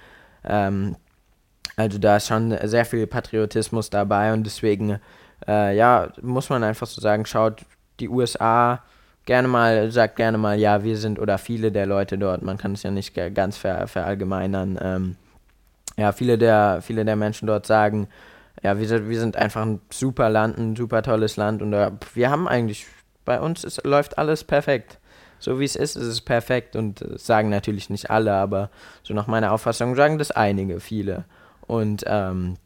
Ähm, 0.42 0.96
also 1.76 1.98
da 1.98 2.16
ist 2.16 2.26
schon 2.26 2.56
sehr 2.64 2.84
viel 2.84 3.06
Patriotismus 3.06 3.90
dabei 3.90 4.32
und 4.32 4.44
deswegen, 4.44 4.98
äh, 5.46 5.76
ja, 5.76 6.12
muss 6.20 6.50
man 6.50 6.64
einfach 6.64 6.86
so 6.86 7.00
sagen, 7.00 7.24
schaut 7.24 7.62
die 8.00 8.08
USA 8.08 8.82
gerne 9.24 9.48
mal, 9.48 9.90
sagt 9.90 10.16
gerne 10.16 10.38
mal, 10.38 10.58
ja, 10.58 10.84
wir 10.84 10.96
sind 10.96 11.18
oder 11.18 11.38
viele 11.38 11.72
der 11.72 11.86
Leute 11.86 12.18
dort, 12.18 12.42
man 12.42 12.58
kann 12.58 12.72
es 12.72 12.82
ja 12.82 12.90
nicht 12.90 13.14
ganz 13.34 13.56
ver, 13.56 13.86
verallgemeinern. 13.86 14.78
Ähm, 14.82 15.16
ja, 15.96 16.12
viele 16.12 16.38
der, 16.38 16.80
viele 16.82 17.04
der 17.04 17.16
Menschen 17.16 17.46
dort 17.46 17.66
sagen, 17.66 18.08
ja, 18.62 18.78
wir 18.78 18.86
sind, 18.86 19.08
wir 19.08 19.18
sind 19.18 19.36
einfach 19.36 19.62
ein 19.62 19.80
super 19.90 20.28
Land, 20.28 20.58
ein 20.58 20.76
super 20.76 21.02
tolles 21.02 21.36
Land 21.36 21.62
und 21.62 21.72
äh, 21.72 21.90
wir 22.14 22.30
haben 22.30 22.48
eigentlich, 22.48 22.86
bei 23.24 23.40
uns 23.40 23.64
ist, 23.64 23.84
läuft 23.84 24.18
alles 24.18 24.44
perfekt. 24.44 24.98
So 25.38 25.58
wie 25.58 25.64
es 25.64 25.74
ist, 25.74 25.96
ist 25.96 26.06
es 26.06 26.20
perfekt 26.20 26.76
und 26.76 27.02
äh, 27.02 27.18
sagen 27.18 27.48
natürlich 27.48 27.90
nicht 27.90 28.10
alle, 28.10 28.34
aber 28.34 28.70
so 29.02 29.14
nach 29.14 29.26
meiner 29.26 29.52
Auffassung 29.52 29.94
sagen 29.94 30.18
das 30.18 30.30
einige, 30.30 30.80
viele 30.80 31.24
und 31.72 32.04
ähm, 32.06 32.56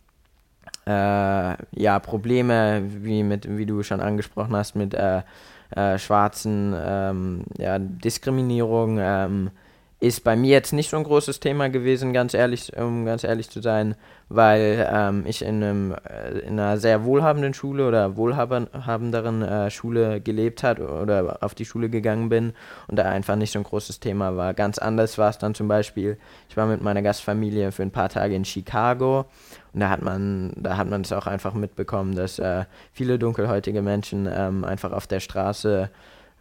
äh, 0.86 0.90
ja, 0.90 1.98
Probleme, 2.00 2.82
wie, 2.88 3.22
mit, 3.22 3.56
wie 3.56 3.66
du 3.66 3.82
schon 3.84 4.00
angesprochen 4.00 4.56
hast, 4.56 4.74
mit 4.74 4.94
äh, 4.94 5.22
äh, 5.70 5.98
schwarzen 5.98 6.74
ähm, 6.76 7.44
ja, 7.56 7.78
Diskriminierung, 7.78 8.98
ähm, 9.00 9.50
ist 9.98 10.24
bei 10.24 10.36
mir 10.36 10.50
jetzt 10.50 10.74
nicht 10.74 10.90
so 10.90 10.98
ein 10.98 11.04
großes 11.04 11.40
Thema 11.40 11.70
gewesen, 11.70 12.12
ganz 12.12 12.34
ehrlich, 12.34 12.76
um 12.76 13.06
ganz 13.06 13.24
ehrlich 13.24 13.48
zu 13.48 13.62
sein, 13.62 13.94
weil 14.28 14.86
ähm, 14.92 15.24
ich 15.26 15.40
in, 15.40 15.62
einem, 15.62 15.92
äh, 15.92 16.40
in, 16.40 16.60
einer 16.60 16.76
sehr 16.76 17.04
wohlhabenden 17.04 17.54
Schule 17.54 17.88
oder 17.88 18.14
wohlhabenderen 18.14 19.40
äh, 19.40 19.70
Schule 19.70 20.20
gelebt 20.20 20.62
hat 20.62 20.80
oder 20.80 21.38
auf 21.40 21.54
die 21.54 21.64
Schule 21.64 21.88
gegangen 21.88 22.28
bin 22.28 22.52
und 22.88 22.96
da 22.98 23.04
einfach 23.04 23.36
nicht 23.36 23.52
so 23.52 23.58
ein 23.58 23.64
großes 23.64 23.98
Thema 23.98 24.36
war. 24.36 24.52
Ganz 24.52 24.76
anders 24.76 25.16
war 25.16 25.30
es 25.30 25.38
dann 25.38 25.54
zum 25.54 25.66
Beispiel, 25.66 26.18
ich 26.50 26.58
war 26.58 26.66
mit 26.66 26.82
meiner 26.82 27.00
Gastfamilie 27.00 27.72
für 27.72 27.82
ein 27.82 27.90
paar 27.90 28.10
Tage 28.10 28.34
in 28.34 28.44
Chicago 28.44 29.24
und 29.72 29.80
da 29.80 29.88
hat 29.88 30.02
man, 30.02 30.52
da 30.56 30.76
hat 30.76 30.90
man 30.90 31.02
es 31.02 31.12
auch 31.12 31.26
einfach 31.26 31.54
mitbekommen, 31.54 32.14
dass 32.14 32.38
äh, 32.38 32.66
viele 32.92 33.18
dunkelhäutige 33.18 33.80
Menschen 33.80 34.28
ähm, 34.30 34.62
einfach 34.62 34.92
auf 34.92 35.06
der 35.06 35.20
Straße 35.20 35.88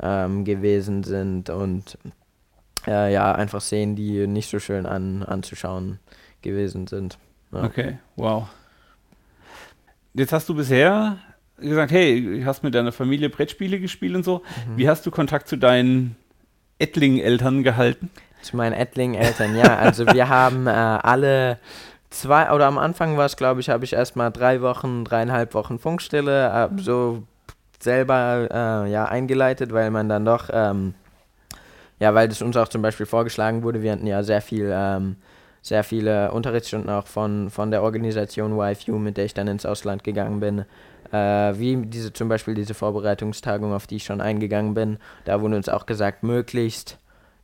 ähm, 0.01 0.43
gewesen 0.43 1.03
sind 1.03 1.49
und 1.49 1.97
äh, 2.87 3.11
ja, 3.11 3.33
einfach 3.33 3.61
sehen, 3.61 3.95
die 3.95 4.27
nicht 4.27 4.49
so 4.49 4.59
schön 4.59 4.85
an, 4.85 5.23
anzuschauen 5.23 5.99
gewesen 6.41 6.87
sind. 6.87 7.17
Ja. 7.51 7.63
Okay, 7.63 7.97
wow. 8.15 8.47
Jetzt 10.13 10.31
hast 10.31 10.47
du 10.47 10.55
bisher 10.55 11.17
gesagt, 11.57 11.91
hey, 11.91 12.39
du 12.39 12.45
hast 12.45 12.63
mit 12.63 12.75
deiner 12.75 12.91
Familie 12.91 13.29
Brettspiele 13.29 13.79
gespielt 13.79 14.15
und 14.15 14.23
so. 14.23 14.43
Mhm. 14.67 14.77
Wie 14.77 14.89
hast 14.89 15.05
du 15.05 15.11
Kontakt 15.11 15.47
zu 15.47 15.57
deinen 15.57 16.15
Ettling-Eltern 16.79 17.63
gehalten? 17.63 18.09
Zu 18.41 18.57
meinen 18.57 18.73
Ettling-Eltern, 18.73 19.55
ja. 19.55 19.77
Also 19.77 20.05
wir 20.07 20.29
haben 20.29 20.67
äh, 20.67 20.71
alle 20.71 21.59
zwei, 22.09 22.51
oder 22.51 22.65
am 22.65 22.77
Anfang 22.77 23.17
war 23.17 23.25
es, 23.25 23.37
glaube 23.37 23.61
ich, 23.61 23.69
habe 23.69 23.85
ich 23.85 23.93
erstmal 23.93 24.31
drei 24.31 24.61
Wochen, 24.61 25.05
dreieinhalb 25.05 25.53
Wochen 25.53 25.79
Funkstille 25.79 26.69
äh, 26.71 26.81
so 26.81 27.23
selber 27.79 28.85
äh, 28.85 28.91
ja, 28.91 29.05
eingeleitet, 29.05 29.73
weil 29.73 29.91
man 29.91 30.09
dann 30.09 30.25
doch 30.25 30.49
ähm, 30.51 30.93
ja, 31.99 32.13
weil 32.13 32.27
das 32.27 32.41
uns 32.41 32.57
auch 32.57 32.67
zum 32.67 32.81
Beispiel 32.81 33.05
vorgeschlagen 33.05 33.63
wurde. 33.63 33.81
Wir 33.81 33.91
hatten 33.91 34.07
ja 34.07 34.23
sehr 34.23 34.41
viel, 34.41 34.71
ähm, 34.73 35.15
sehr 35.61 35.83
viele 35.83 36.31
Unterrichtsstunden 36.31 36.89
auch 36.89 37.07
von, 37.07 37.49
von 37.49 37.71
der 37.71 37.83
Organisation 37.83 38.57
YFU, 38.57 38.97
mit 38.97 39.17
der 39.17 39.25
ich 39.25 39.33
dann 39.33 39.47
ins 39.47 39.65
Ausland 39.65 40.03
gegangen 40.03 40.39
bin. 40.39 40.65
Äh, 41.11 41.59
wie 41.59 41.77
diese 41.85 42.11
zum 42.13 42.29
Beispiel 42.29 42.55
diese 42.55 42.73
Vorbereitungstagung, 42.73 43.73
auf 43.73 43.87
die 43.87 43.97
ich 43.97 44.03
schon 44.03 44.21
eingegangen 44.21 44.73
bin. 44.73 44.97
Da 45.23 45.41
wurde 45.41 45.55
uns 45.55 45.69
auch 45.69 45.85
gesagt, 45.85 46.23
möglichst 46.23 46.97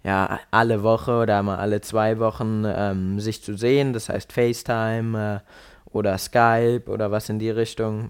ja, 0.03 0.39
alle 0.49 0.83
Woche 0.83 1.19
oder 1.19 1.43
mal 1.43 1.57
alle 1.57 1.81
zwei 1.81 2.19
Wochen 2.19 2.63
ähm, 2.65 3.19
sich 3.19 3.43
zu 3.43 3.55
sehen, 3.55 3.93
das 3.93 4.09
heißt 4.09 4.33
FaceTime 4.33 5.41
äh, 5.43 5.49
oder 5.91 6.17
Skype 6.17 6.83
oder 6.87 7.11
was 7.11 7.29
in 7.29 7.39
die 7.39 7.51
Richtung. 7.51 8.09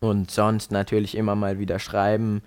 Und 0.00 0.32
sonst 0.32 0.72
natürlich 0.72 1.16
immer 1.16 1.36
mal 1.36 1.60
wieder 1.60 1.78
schreiben. 1.78 2.42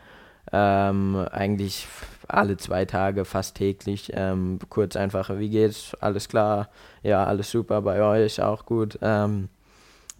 Ähm, 0.51 1.25
eigentlich 1.31 1.87
alle 2.27 2.57
zwei 2.57 2.85
Tage, 2.85 3.25
fast 3.25 3.55
täglich. 3.55 4.11
Ähm, 4.13 4.59
kurz 4.69 4.95
einfach, 4.95 5.29
wie 5.37 5.49
geht's? 5.49 5.95
Alles 5.99 6.29
klar? 6.29 6.69
Ja, 7.03 7.25
alles 7.25 7.51
super 7.51 7.81
bei 7.81 8.01
euch, 8.01 8.41
auch 8.41 8.65
gut. 8.65 8.97
Ähm, 9.01 9.49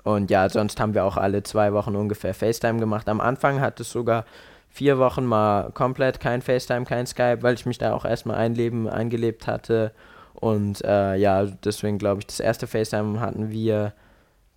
und 0.04 0.30
ja, 0.30 0.48
sonst 0.50 0.80
haben 0.80 0.94
wir 0.94 1.04
auch 1.04 1.18
alle 1.18 1.44
zwei 1.44 1.74
Wochen 1.74 1.96
ungefähr 1.96 2.34
FaceTime 2.34 2.80
gemacht. 2.80 3.10
Am 3.10 3.20
Anfang 3.20 3.60
hat 3.60 3.80
es 3.80 3.92
sogar 3.92 4.26
vier 4.70 5.00
Wochen 5.00 5.26
mal 5.26 5.72
komplett 5.72 6.20
kein 6.20 6.42
FaceTime, 6.42 6.86
kein 6.86 7.08
Skype, 7.08 7.42
weil 7.42 7.56
ich 7.56 7.66
mich 7.66 7.78
da 7.78 7.94
auch 7.94 8.06
erstmal 8.06 8.38
einleben, 8.38 8.88
eingelebt 8.88 9.48
hatte. 9.48 9.92
Und 10.34 10.84
äh, 10.84 11.16
ja, 11.16 11.46
deswegen 11.46 11.98
glaube 11.98 12.20
ich, 12.20 12.28
das 12.28 12.40
erste 12.40 12.68
FaceTime 12.68 13.20
hatten 13.20 13.50
wir 13.50 13.94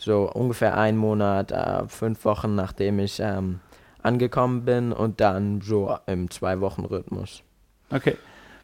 so 0.00 0.30
ungefähr 0.30 0.76
einen 0.76 0.98
Monat, 0.98 1.52
äh, 1.52 1.86
fünf 1.88 2.24
Wochen, 2.24 2.54
nachdem 2.54 2.98
ich 2.98 3.20
ähm, 3.20 3.60
angekommen 4.02 4.64
bin 4.64 4.92
und 4.92 5.20
dann 5.20 5.60
so 5.60 5.96
im 6.06 6.30
Zwei-Wochen-Rhythmus. 6.30 7.42
Okay. 7.90 8.16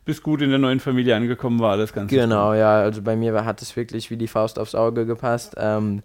Bis 0.05 0.23
gut 0.23 0.43
in 0.43 0.51
der 0.51 0.59
neuen 0.59 0.81
Familie 0.81 1.17
angekommen 1.17 1.61
war 1.61 1.77
das 1.77 1.93
Ganze. 1.93 2.15
Genau, 2.15 2.53
ja. 2.53 2.81
Also 2.81 3.01
bei 3.01 3.17
mir 3.17 3.33
war, 3.33 3.47
hat 3.47 3.63
es 3.63 3.75
wirklich 3.75 4.11
wie 4.11 4.19
die 4.19 4.29
Faust 4.29 4.59
aufs 4.59 4.75
Auge 4.75 5.07
gepasst. 5.07 5.55
Ähm, 5.57 6.03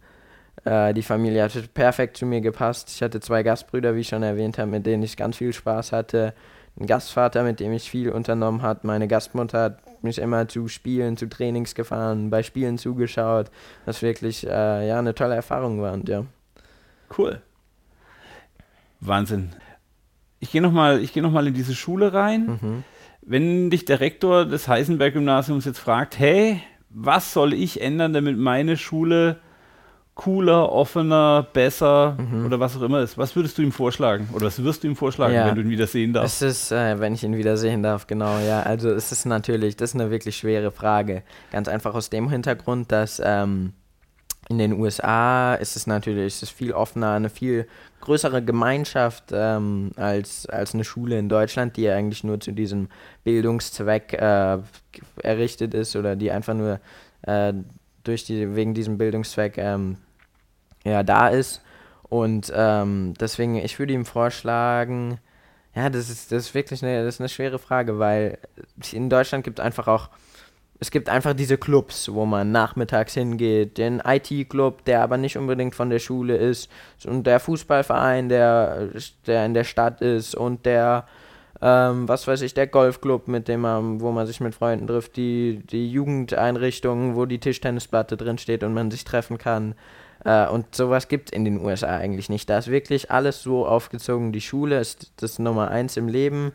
äh, 0.63 0.93
die 0.93 1.01
Familie 1.01 1.43
hat 1.43 1.73
perfekt 1.73 2.15
zu 2.15 2.25
mir 2.25 2.39
gepasst. 2.39 2.89
Ich 2.89 3.01
hatte 3.01 3.19
zwei 3.19 3.43
Gastbrüder, 3.43 3.95
wie 3.95 4.01
ich 4.01 4.07
schon 4.07 4.23
erwähnt 4.23 4.57
habe, 4.57 4.71
mit 4.71 4.85
denen 4.85 5.03
ich 5.03 5.17
ganz 5.17 5.37
viel 5.37 5.51
Spaß 5.51 5.91
hatte. 5.91 6.33
Ein 6.79 6.87
Gastvater, 6.87 7.43
mit 7.43 7.59
dem 7.59 7.73
ich 7.73 7.89
viel 7.89 8.09
unternommen 8.09 8.61
habe. 8.61 8.81
Meine 8.83 9.09
Gastmutter 9.09 9.63
hat 9.63 10.03
mich 10.03 10.17
immer 10.17 10.47
zu 10.47 10.69
Spielen, 10.69 11.17
zu 11.17 11.27
Trainings 11.27 11.75
gefahren, 11.75 12.29
bei 12.29 12.41
Spielen 12.41 12.77
zugeschaut. 12.77 13.51
Was 13.85 14.01
wirklich 14.01 14.47
äh, 14.47 14.87
ja, 14.87 14.97
eine 14.99 15.13
tolle 15.13 15.35
Erfahrung 15.35 15.81
war. 15.81 15.91
Und, 15.91 16.07
ja. 16.07 16.23
Cool. 17.17 17.41
Wahnsinn. 18.99 19.49
Ich 20.39 20.51
gehe 20.51 20.62
nochmal 20.62 20.99
geh 21.05 21.21
noch 21.21 21.38
in 21.41 21.53
diese 21.53 21.75
Schule 21.75 22.13
rein. 22.13 22.59
Mhm. 22.62 22.83
Wenn 23.21 23.69
dich 23.69 23.85
der 23.85 23.99
Rektor 23.99 24.45
des 24.45 24.67
Heisenberg-Gymnasiums 24.67 25.65
jetzt 25.65 25.79
fragt, 25.79 26.17
hey, 26.17 26.62
was 26.89 27.33
soll 27.33 27.53
ich 27.53 27.81
ändern, 27.81 28.13
damit 28.13 28.38
meine 28.38 28.77
Schule 28.77 29.39
cooler, 30.19 30.69
offener, 30.73 31.47
besser 31.53 32.17
mhm. 32.19 32.45
oder 32.45 32.59
was 32.59 32.75
auch 32.75 32.81
immer 32.81 32.99
ist. 32.99 33.17
Was 33.17 33.38
würdest 33.38 33.57
du 33.57 33.62
ihm 33.62 33.71
vorschlagen? 33.71 34.27
Oder 34.33 34.47
was 34.47 34.62
wirst 34.62 34.83
du 34.83 34.89
ihm 34.89 34.97
vorschlagen, 34.97 35.33
ja. 35.33 35.47
wenn 35.47 35.55
du 35.55 35.62
ihn 35.62 35.69
wieder 35.69 35.88
sehen 35.88 36.12
darfst? 36.12 36.41
Es 36.41 36.63
ist, 36.63 36.71
äh, 36.73 36.99
wenn 36.99 37.13
ich 37.13 37.23
ihn 37.23 37.38
wieder 37.38 37.55
sehen 37.55 37.83
darf, 37.83 38.05
genau, 38.05 38.38
ja. 38.39 38.62
Also 38.63 38.89
es 38.89 39.13
ist 39.13 39.25
natürlich, 39.25 39.77
das 39.77 39.91
ist 39.91 39.95
eine 39.95 40.12
wirklich 40.12 40.35
schwere 40.35 40.71
Frage. 40.71 41.23
Ganz 41.53 41.69
einfach 41.69 41.95
aus 41.95 42.09
dem 42.09 42.29
Hintergrund, 42.29 42.91
dass 42.91 43.21
ähm, 43.23 43.71
in 44.49 44.57
den 44.57 44.73
USA 44.73 45.53
ist 45.53 45.75
es 45.75 45.85
natürlich 45.88 46.25
ist 46.25 46.43
es 46.43 46.49
viel 46.49 46.73
offener, 46.73 47.13
eine 47.13 47.29
viel 47.29 47.67
größere 48.01 48.43
Gemeinschaft 48.43 49.25
ähm, 49.31 49.91
als, 49.95 50.47
als 50.47 50.73
eine 50.73 50.83
Schule 50.83 51.19
in 51.19 51.29
Deutschland, 51.29 51.77
die 51.77 51.88
eigentlich 51.88 52.23
nur 52.23 52.39
zu 52.39 52.51
diesem 52.51 52.89
Bildungszweck 53.23 54.13
äh, 54.13 54.57
errichtet 55.21 55.75
ist 55.75 55.95
oder 55.95 56.15
die 56.15 56.31
einfach 56.31 56.55
nur 56.55 56.79
äh, 57.21 57.53
durch 58.03 58.23
die, 58.25 58.55
wegen 58.55 58.73
diesem 58.73 58.97
Bildungszweck 58.97 59.59
ähm, 59.59 59.97
ja, 60.83 61.03
da 61.03 61.27
ist. 61.27 61.62
Und 62.03 62.51
ähm, 62.55 63.13
deswegen, 63.19 63.55
ich 63.57 63.77
würde 63.77 63.93
ihm 63.93 64.05
vorschlagen, 64.05 65.19
ja, 65.75 65.91
das 65.91 66.09
ist, 66.09 66.31
das 66.31 66.47
ist 66.47 66.55
wirklich 66.55 66.83
eine, 66.83 67.05
das 67.05 67.15
ist 67.15 67.21
eine 67.21 67.29
schwere 67.29 67.59
Frage, 67.59 67.99
weil 67.99 68.39
in 68.91 69.12
Deutschland 69.12 69.43
gibt 69.43 69.59
es 69.59 69.65
einfach 69.65 69.88
auch 69.88 70.09
es 70.81 70.91
gibt 70.91 71.09
einfach 71.09 71.33
diese 71.33 71.57
Clubs, 71.57 72.13
wo 72.13 72.25
man 72.25 72.51
nachmittags 72.51 73.13
hingeht. 73.13 73.77
Den 73.77 74.01
IT-Club, 74.05 74.85
der 74.85 75.01
aber 75.01 75.17
nicht 75.17 75.37
unbedingt 75.37 75.75
von 75.75 75.89
der 75.89 75.99
Schule 75.99 76.37
ist. 76.37 76.69
Und 77.05 77.27
der 77.27 77.41
Fußballverein, 77.41 78.29
der, 78.29 78.89
der 79.27 79.45
in 79.45 79.53
der 79.53 79.65
Stadt 79.65 79.99
ist. 79.99 80.35
Und 80.35 80.65
der, 80.65 81.05
ähm, 81.61 82.07
was 82.07 82.27
weiß 82.27 82.41
ich, 82.43 82.53
der 82.53 82.67
Golfclub, 82.67 83.27
mit 83.27 83.49
dem 83.49 83.61
man, 83.61 83.99
wo 83.99 84.11
man 84.11 84.25
sich 84.25 84.39
mit 84.39 84.55
Freunden 84.55 84.87
trifft. 84.87 85.17
Die, 85.17 85.61
die 85.69 85.91
Jugendeinrichtungen, 85.91 87.17
wo 87.17 87.25
die 87.25 87.39
Tischtennisplatte 87.39 88.15
drin 88.15 88.37
steht 88.37 88.63
und 88.63 88.73
man 88.73 88.89
sich 88.89 89.03
treffen 89.03 89.37
kann. 89.37 89.75
Äh, 90.23 90.47
und 90.47 90.73
sowas 90.73 91.09
gibt 91.09 91.29
es 91.29 91.35
in 91.35 91.43
den 91.43 91.59
USA 91.59 91.97
eigentlich 91.97 92.29
nicht. 92.29 92.49
Da 92.49 92.57
ist 92.57 92.69
wirklich 92.69 93.11
alles 93.11 93.43
so 93.43 93.67
aufgezogen. 93.67 94.31
Die 94.31 94.39
Schule 94.39 94.79
ist 94.79 95.11
das 95.17 95.39
Nummer 95.39 95.71
eins 95.71 95.97
im 95.97 96.07
Leben 96.07 96.53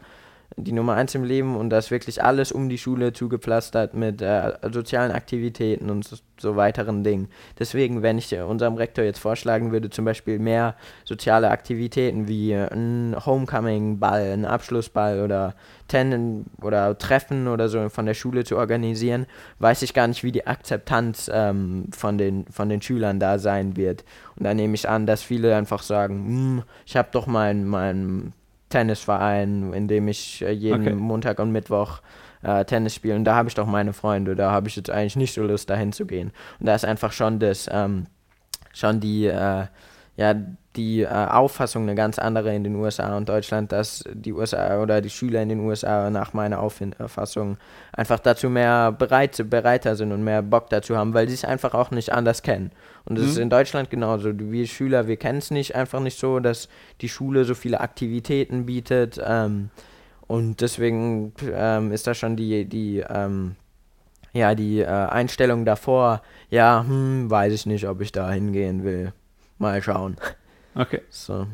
die 0.57 0.72
Nummer 0.72 0.94
eins 0.94 1.14
im 1.14 1.24
Leben 1.24 1.57
und 1.57 1.70
da 1.70 1.78
ist 1.78 1.90
wirklich 1.90 2.22
alles 2.22 2.52
um 2.52 2.68
die 2.68 2.78
Schule 2.78 3.12
zugepflastert 3.12 3.94
mit 3.94 4.22
äh, 4.22 4.52
sozialen 4.70 5.11
Aktivitäten 5.11 5.90
und 5.90 6.04
so, 6.04 6.16
so, 6.38 6.54
weiteren 6.54 7.02
Dingen. 7.02 7.28
Deswegen, 7.59 8.02
wenn 8.02 8.18
ich 8.18 8.35
unserem 8.38 8.74
Rektor 8.74 9.04
jetzt 9.04 9.18
vorschlagen 9.18 9.72
würde, 9.72 9.90
zum 9.90 10.04
Beispiel 10.04 10.38
mehr 10.38 10.76
soziale 11.04 11.50
Aktivitäten 11.50 12.28
wie 12.28 12.52
äh, 12.52 12.72
ein 12.72 13.16
Homecoming-Ball, 13.24 14.33
ein 14.33 14.44
Abschlussball 14.44 15.22
oder 15.22 15.54
Ten 15.88 16.46
oder 16.62 16.96
Treffen 16.98 17.48
oder 17.48 17.68
so 17.68 17.88
von 17.88 18.07
der 18.07 18.14
Schule 18.14 18.44
zu 18.44 18.57
organisieren, 18.57 19.26
weiß 19.59 19.83
ich 19.83 19.92
gar 19.92 20.07
nicht, 20.07 20.22
wie 20.22 20.33
die 20.33 20.46
Akzeptanz 20.46 21.30
ähm, 21.33 21.88
von, 21.92 22.16
den, 22.16 22.46
von 22.46 22.68
den 22.68 22.80
Schülern 22.80 23.18
da 23.18 23.38
sein 23.38 23.76
wird. 23.76 24.04
Und 24.37 24.44
da 24.44 24.54
nehme 24.54 24.74
ich 24.74 24.88
an, 24.88 25.07
dass 25.07 25.22
viele 25.22 25.54
einfach 25.57 25.83
sagen, 25.83 26.26
hm, 26.26 26.62
ich 26.87 26.96
habe 26.96 27.09
doch 27.12 27.26
mein, 27.26 27.66
mein 27.66 28.33
Tennisverein, 28.74 29.72
in 29.72 29.87
dem 29.87 30.08
ich 30.08 30.42
äh, 30.42 30.50
jeden 30.50 30.82
okay. 30.82 30.94
Montag 30.94 31.38
und 31.38 31.52
Mittwoch 31.52 32.00
äh, 32.42 32.64
Tennis 32.64 32.96
spiele. 32.96 33.14
Und 33.14 33.24
da 33.24 33.37
habe 33.37 33.48
ich 33.48 33.54
doch 33.54 33.68
meine 33.68 33.92
Freunde. 33.92 34.34
Da 34.34 34.50
habe 34.50 34.66
ich 34.66 34.74
jetzt 34.74 34.90
eigentlich 34.90 35.14
nicht 35.14 35.32
so 35.32 35.44
Lust, 35.44 35.70
dahin 35.70 35.92
zu 35.92 36.06
gehen. 36.06 36.32
Und 36.58 36.66
da 36.66 36.74
ist 36.74 36.84
einfach 36.84 37.12
schon 37.12 37.38
das, 37.38 37.70
ähm, 37.70 38.06
schon 38.72 38.98
die, 38.98 39.26
äh, 39.26 39.66
ja, 40.16 40.34
die 40.76 41.02
äh, 41.02 41.06
Auffassung 41.08 41.84
eine 41.84 41.94
ganz 41.94 42.18
andere 42.18 42.54
in 42.54 42.64
den 42.64 42.74
USA 42.74 43.16
und 43.16 43.28
Deutschland, 43.28 43.70
dass 43.70 44.04
die 44.12 44.32
USA 44.32 44.80
oder 44.82 45.00
die 45.00 45.10
Schüler 45.10 45.42
in 45.42 45.48
den 45.48 45.60
USA 45.60 46.10
nach 46.10 46.32
meiner 46.32 46.60
Auffassung 46.60 47.58
einfach 47.92 48.18
dazu 48.18 48.50
mehr 48.50 48.90
bereit, 48.92 49.48
bereiter 49.48 49.94
sind 49.94 50.12
und 50.12 50.24
mehr 50.24 50.42
Bock 50.42 50.70
dazu 50.70 50.96
haben, 50.96 51.14
weil 51.14 51.28
sie 51.28 51.34
es 51.34 51.44
einfach 51.44 51.74
auch 51.74 51.90
nicht 51.90 52.12
anders 52.12 52.42
kennen. 52.42 52.72
Und 53.04 53.18
das 53.18 53.26
mhm. 53.26 53.30
ist 53.30 53.38
in 53.38 53.50
Deutschland 53.50 53.90
genauso. 53.90 54.30
Wir 54.37 54.66
Schüler, 54.66 55.06
wir 55.06 55.16
kennen 55.16 55.38
es 55.38 55.50
nicht, 55.50 55.74
einfach 55.74 56.00
nicht 56.00 56.18
so, 56.18 56.40
dass 56.40 56.68
die 57.00 57.08
Schule 57.08 57.44
so 57.44 57.54
viele 57.54 57.80
Aktivitäten 57.80 58.66
bietet. 58.66 59.20
Ähm, 59.24 59.70
und 60.26 60.60
deswegen 60.60 61.32
ähm, 61.52 61.92
ist 61.92 62.06
da 62.06 62.14
schon 62.14 62.34
die, 62.34 62.64
die, 62.64 63.04
ähm, 63.08 63.56
ja, 64.32 64.54
die 64.54 64.80
äh, 64.80 64.87
Einstellung 64.87 65.64
davor, 65.64 66.22
ja, 66.50 66.84
hm, 66.87 67.30
weiß 67.30 67.52
ich 67.52 67.66
nicht, 67.66 67.87
ob 67.87 68.00
ich 68.00 68.10
da 68.10 68.30
hingehen 68.30 68.82
will. 68.82 69.12
Mal 69.58 69.82
schauen. 69.82 70.16
Okay. 70.74 71.02
So. 71.10 71.46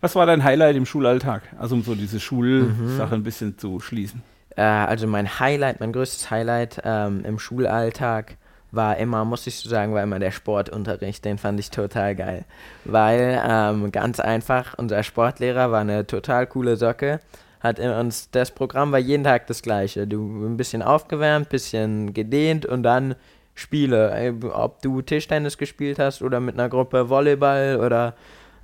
Was 0.00 0.14
war 0.14 0.26
dein 0.26 0.44
Highlight 0.44 0.76
im 0.76 0.86
Schulalltag? 0.86 1.42
Also 1.58 1.74
um 1.74 1.82
so 1.82 1.94
diese 1.94 2.20
Schulsache 2.20 3.08
mhm. 3.08 3.20
ein 3.20 3.22
bisschen 3.22 3.58
zu 3.58 3.80
schließen. 3.80 4.22
Äh, 4.56 4.62
also 4.62 5.06
mein 5.06 5.38
Highlight, 5.38 5.80
mein 5.80 5.92
größtes 5.92 6.30
Highlight 6.30 6.80
ähm, 6.84 7.24
im 7.24 7.38
Schulalltag 7.38 8.36
war 8.70 8.96
immer, 8.98 9.24
muss 9.24 9.46
ich 9.46 9.56
so 9.56 9.68
sagen, 9.68 9.94
war 9.94 10.02
immer 10.02 10.18
der 10.18 10.30
Sportunterricht. 10.30 11.24
Den 11.24 11.38
fand 11.38 11.58
ich 11.60 11.70
total 11.70 12.14
geil. 12.14 12.44
Weil, 12.84 13.40
ähm, 13.48 13.90
ganz 13.92 14.20
einfach, 14.20 14.74
unser 14.76 15.02
Sportlehrer 15.02 15.70
war 15.70 15.80
eine 15.80 16.06
total 16.06 16.46
coole 16.46 16.76
Socke. 16.76 17.20
Hat 17.60 17.80
uns, 17.80 18.30
das 18.30 18.50
Programm 18.50 18.92
war 18.92 18.98
jeden 18.98 19.24
Tag 19.24 19.46
das 19.46 19.62
gleiche. 19.62 20.06
Du 20.06 20.46
ein 20.46 20.56
bisschen 20.56 20.82
aufgewärmt, 20.82 21.48
bisschen 21.48 22.14
gedehnt 22.14 22.66
und 22.66 22.82
dann 22.82 23.14
Spiele. 23.54 24.34
Ob 24.52 24.82
du 24.82 25.02
Tischtennis 25.02 25.58
gespielt 25.58 25.98
hast 25.98 26.22
oder 26.22 26.38
mit 26.40 26.54
einer 26.54 26.68
Gruppe 26.68 27.08
Volleyball 27.08 27.80
oder 27.84 28.14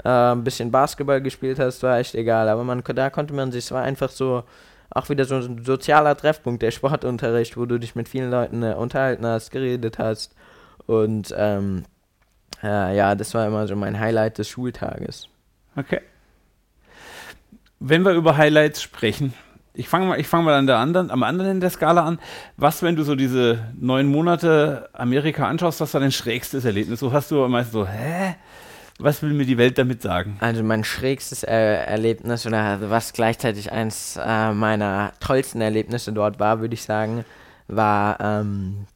äh, 0.03 0.09
ein 0.09 0.45
bisschen 0.45 0.71
Basketball 0.71 1.21
gespielt 1.21 1.59
hast, 1.59 1.83
war 1.83 1.99
echt 1.99 2.15
egal. 2.15 2.49
Aber 2.49 2.65
man, 2.65 2.83
da 2.83 3.11
konnte 3.11 3.35
man 3.35 3.53
sich, 3.53 3.65
es 3.65 3.73
war 3.73 3.83
einfach 3.83 4.11
so, 4.11 4.45
auch 4.91 5.09
wieder 5.09 5.25
so 5.25 5.37
ein 5.37 5.65
sozialer 5.65 6.17
Treffpunkt, 6.17 6.63
der 6.63 6.71
Sportunterricht, 6.71 7.57
wo 7.57 7.67
du 7.67 7.79
dich 7.79 7.95
mit 7.95 8.09
vielen 8.09 8.31
Leuten 8.31 8.63
äh, 8.63 8.75
unterhalten 8.75 9.27
hast, 9.27 9.51
geredet 9.51 9.99
hast. 9.99 10.35
Und 10.87 11.35
ähm, 11.37 11.85
äh, 12.63 12.97
ja, 12.97 13.15
das 13.15 13.35
war 13.35 13.47
immer 13.47 13.67
so 13.67 13.77
mein 13.77 13.99
Highlight 13.99 14.39
des 14.39 14.49
Schultages. 14.49 15.29
Okay. 15.77 16.01
Wenn 17.81 18.05
wir 18.05 18.13
über 18.13 18.37
Highlights 18.37 18.83
sprechen, 18.83 19.35
ich 19.75 19.89
fange 19.89 20.07
mal, 20.07 20.23
fang 20.23 20.45
mal 20.45 20.55
an 20.55 20.69
der 20.69 20.79
anderen, 20.79 21.11
am 21.11 21.25
anderen 21.25 21.51
Ende 21.51 21.61
der 21.63 21.71
Skala 21.71 22.05
an. 22.05 22.21
Was, 22.57 22.83
wenn 22.83 22.95
du 22.95 23.03
so 23.03 23.17
diese 23.17 23.59
neun 23.79 24.07
Monate 24.07 24.89
Amerika 24.93 25.49
anschaust, 25.49 25.81
was 25.81 25.93
war 25.93 26.01
dein 26.01 26.13
schrägstes 26.13 26.65
Erlebnis? 26.65 27.01
So 27.01 27.13
hast 27.13 27.33
du 27.33 27.47
meist 27.49 27.73
so, 27.73 27.87
hä? 27.87 28.37
Was 28.99 29.23
will 29.23 29.33
mir 29.33 29.45
die 29.45 29.59
Welt 29.59 29.77
damit 29.77 30.03
sagen? 30.03 30.37
Also 30.41 30.63
mein 30.63 30.85
schrägstes 30.85 31.43
äh, 31.43 31.53
Erlebnis 31.53 32.47
oder 32.47 32.91
was 32.91 33.13
gleichzeitig 33.13 33.73
eins 33.73 34.19
äh, 34.25 34.53
meiner 34.53 35.13
tollsten 35.19 35.61
Erlebnisse 35.61 36.13
dort 36.13 36.39
war, 36.39 36.61
würde 36.61 36.75
ich 36.75 36.83
sagen, 36.83 37.25
war 37.67 38.21
ähm, 38.21 38.87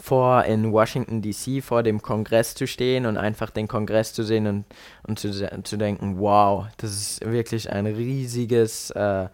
vor 0.00 0.44
in 0.44 0.72
Washington 0.72 1.22
DC 1.22 1.62
vor 1.62 1.82
dem 1.82 2.02
Kongress 2.02 2.54
zu 2.54 2.66
stehen 2.66 3.06
und 3.06 3.16
einfach 3.16 3.50
den 3.50 3.68
Kongress 3.68 4.12
zu 4.12 4.24
sehen 4.24 4.46
und, 4.46 4.64
und 5.06 5.18
zu, 5.18 5.32
zu 5.62 5.76
denken, 5.76 6.18
wow, 6.18 6.66
das 6.76 6.90
ist 6.90 7.24
wirklich 7.24 7.70
ein 7.70 7.86
riesiges, 7.86 8.90
äh, 8.90 9.28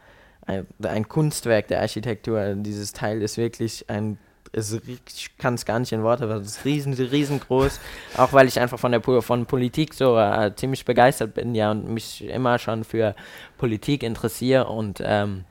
ein, 0.47 0.67
ein 0.83 1.09
Kunstwerk 1.09 1.69
der 1.69 1.81
Architektur. 1.81 2.55
Dieses 2.55 2.93
Teil 2.93 3.23
ist 3.23 3.39
wirklich 3.39 3.89
ein 3.91 4.19
ist, 4.53 4.81
ich 4.87 5.37
kann 5.39 5.55
es 5.55 5.65
gar 5.65 5.79
nicht 5.79 5.93
in 5.93 6.03
Worte 6.03 6.29
fassen, 6.29 6.43
es 6.43 6.59
ist 6.59 6.65
riesen, 6.65 6.95
riesengroß, 6.95 7.81
auch 8.17 8.33
weil 8.33 8.49
ich 8.49 8.61
einfach 8.61 8.79
von 8.79 8.93
der 8.93 9.03
von 9.03 9.47
Politik 9.47 9.95
so 9.95 10.19
äh, 10.19 10.55
ziemlich 10.55 10.85
begeistert 10.85 11.35
bin, 11.35 11.55
ja, 11.55 11.71
und 11.71 11.89
mich 11.89 12.25
immer 12.25 12.59
schon 12.59 12.85
für 12.85 13.15
Politik 13.59 14.03
interessiere. 14.03 14.67
Und 14.67 15.03
ähm, 15.05 15.45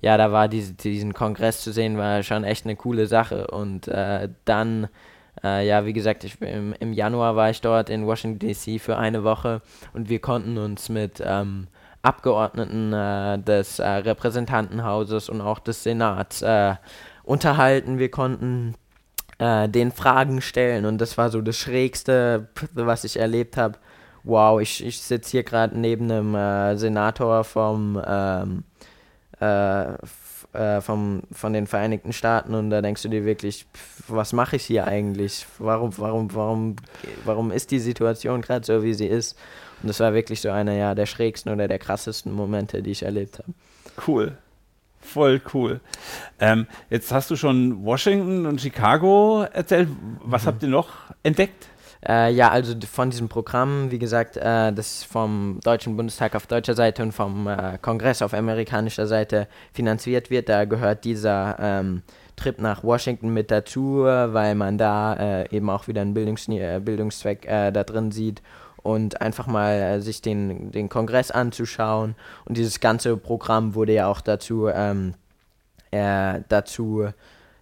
ja, 0.00 0.16
da 0.16 0.32
war 0.32 0.48
diese, 0.48 0.74
diesen 0.74 1.14
Kongress 1.14 1.62
zu 1.62 1.72
sehen, 1.72 1.98
war 1.98 2.22
schon 2.22 2.44
echt 2.44 2.64
eine 2.64 2.76
coole 2.76 3.06
Sache. 3.06 3.48
Und 3.48 3.88
äh, 3.88 4.28
dann, 4.44 4.88
äh, 5.42 5.66
ja, 5.66 5.84
wie 5.84 5.92
gesagt, 5.92 6.24
ich, 6.24 6.40
im, 6.40 6.74
im, 6.78 6.92
Januar 6.92 7.36
war 7.36 7.50
ich 7.50 7.60
dort 7.60 7.90
in 7.90 8.06
Washington 8.06 8.38
DC 8.38 8.80
für 8.80 8.96
eine 8.96 9.24
Woche. 9.24 9.60
Und 9.92 10.08
wir 10.08 10.20
konnten 10.20 10.56
uns 10.56 10.88
mit 10.88 11.22
ähm, 11.24 11.66
Abgeordneten 12.02 12.92
äh, 12.94 13.38
des 13.38 13.78
äh, 13.78 13.86
Repräsentantenhauses 13.86 15.28
und 15.28 15.42
auch 15.42 15.58
des 15.58 15.82
Senats 15.82 16.40
äh, 16.40 16.76
unterhalten. 17.22 17.98
Wir 17.98 18.10
konnten 18.10 18.74
äh, 19.38 19.68
den 19.68 19.92
Fragen 19.92 20.40
stellen 20.40 20.84
und 20.86 20.98
das 20.98 21.18
war 21.18 21.30
so 21.30 21.40
das 21.40 21.56
Schrägste, 21.56 22.48
was 22.74 23.04
ich 23.04 23.18
erlebt 23.18 23.56
habe. 23.56 23.78
Wow, 24.22 24.60
ich, 24.60 24.84
ich 24.84 25.00
sitze 25.00 25.30
hier 25.30 25.44
gerade 25.44 25.78
neben 25.78 26.10
einem 26.10 26.76
Senator 26.76 27.42
vom 27.44 28.00
ähm, 28.06 28.64
äh, 29.40 29.94
äh, 30.52 30.80
vom, 30.80 31.22
von 31.30 31.52
den 31.52 31.68
Vereinigten 31.68 32.12
Staaten 32.12 32.54
und 32.54 32.70
da 32.70 32.82
denkst 32.82 33.02
du 33.02 33.08
dir 33.08 33.24
wirklich, 33.24 33.66
was 34.08 34.32
mache 34.32 34.56
ich 34.56 34.64
hier 34.64 34.86
eigentlich? 34.86 35.46
Warum, 35.58 35.96
warum, 35.96 36.34
warum, 36.34 36.76
warum 37.24 37.52
ist 37.52 37.70
die 37.70 37.78
Situation 37.78 38.42
gerade 38.42 38.66
so, 38.66 38.82
wie 38.82 38.94
sie 38.94 39.06
ist? 39.06 39.38
Und 39.80 39.88
das 39.88 40.00
war 40.00 40.12
wirklich 40.12 40.40
so 40.40 40.50
einer 40.50 40.72
ja, 40.72 40.94
der 40.96 41.06
schrägsten 41.06 41.52
oder 41.52 41.68
der 41.68 41.78
krassesten 41.78 42.32
Momente, 42.32 42.82
die 42.82 42.90
ich 42.90 43.04
erlebt 43.04 43.38
habe. 43.38 43.52
Cool. 44.06 44.36
Voll 45.00 45.40
cool. 45.54 45.80
Ähm, 46.38 46.66
jetzt 46.90 47.12
hast 47.12 47.30
du 47.30 47.36
schon 47.36 47.84
Washington 47.84 48.46
und 48.46 48.60
Chicago 48.60 49.46
erzählt. 49.52 49.88
Was 50.22 50.42
mhm. 50.42 50.46
habt 50.46 50.62
ihr 50.62 50.68
noch 50.68 50.88
entdeckt? 51.22 51.68
Äh, 52.06 52.32
ja, 52.32 52.50
also 52.50 52.74
von 52.90 53.10
diesem 53.10 53.28
Programm, 53.28 53.90
wie 53.90 53.98
gesagt, 53.98 54.36
äh, 54.36 54.72
das 54.72 55.04
vom 55.04 55.60
Deutschen 55.62 55.96
Bundestag 55.96 56.34
auf 56.34 56.46
deutscher 56.46 56.74
Seite 56.74 57.02
und 57.02 57.12
vom 57.12 57.46
äh, 57.46 57.78
Kongress 57.80 58.22
auf 58.22 58.32
amerikanischer 58.32 59.06
Seite 59.06 59.48
finanziert 59.74 60.30
wird, 60.30 60.48
da 60.48 60.64
gehört 60.64 61.04
dieser 61.04 61.56
ähm, 61.60 62.02
Trip 62.36 62.58
nach 62.58 62.82
Washington 62.82 63.34
mit 63.34 63.50
dazu, 63.50 64.04
weil 64.04 64.54
man 64.54 64.78
da 64.78 65.42
äh, 65.42 65.54
eben 65.54 65.68
auch 65.68 65.88
wieder 65.88 66.00
einen 66.00 66.14
Bildungs 66.14 66.48
äh, 66.48 66.80
Bildungszweck 66.82 67.46
äh, 67.46 67.70
da 67.70 67.84
drin 67.84 68.10
sieht 68.12 68.40
und 68.82 69.20
einfach 69.20 69.46
mal 69.46 70.00
sich 70.00 70.22
den, 70.22 70.70
den 70.70 70.88
Kongress 70.88 71.30
anzuschauen. 71.30 72.14
Und 72.44 72.56
dieses 72.56 72.80
ganze 72.80 73.16
Programm 73.16 73.74
wurde 73.74 73.92
ja 73.92 74.06
auch 74.08 74.20
dazu, 74.20 74.68
ähm, 74.68 75.14
dazu 75.90 77.08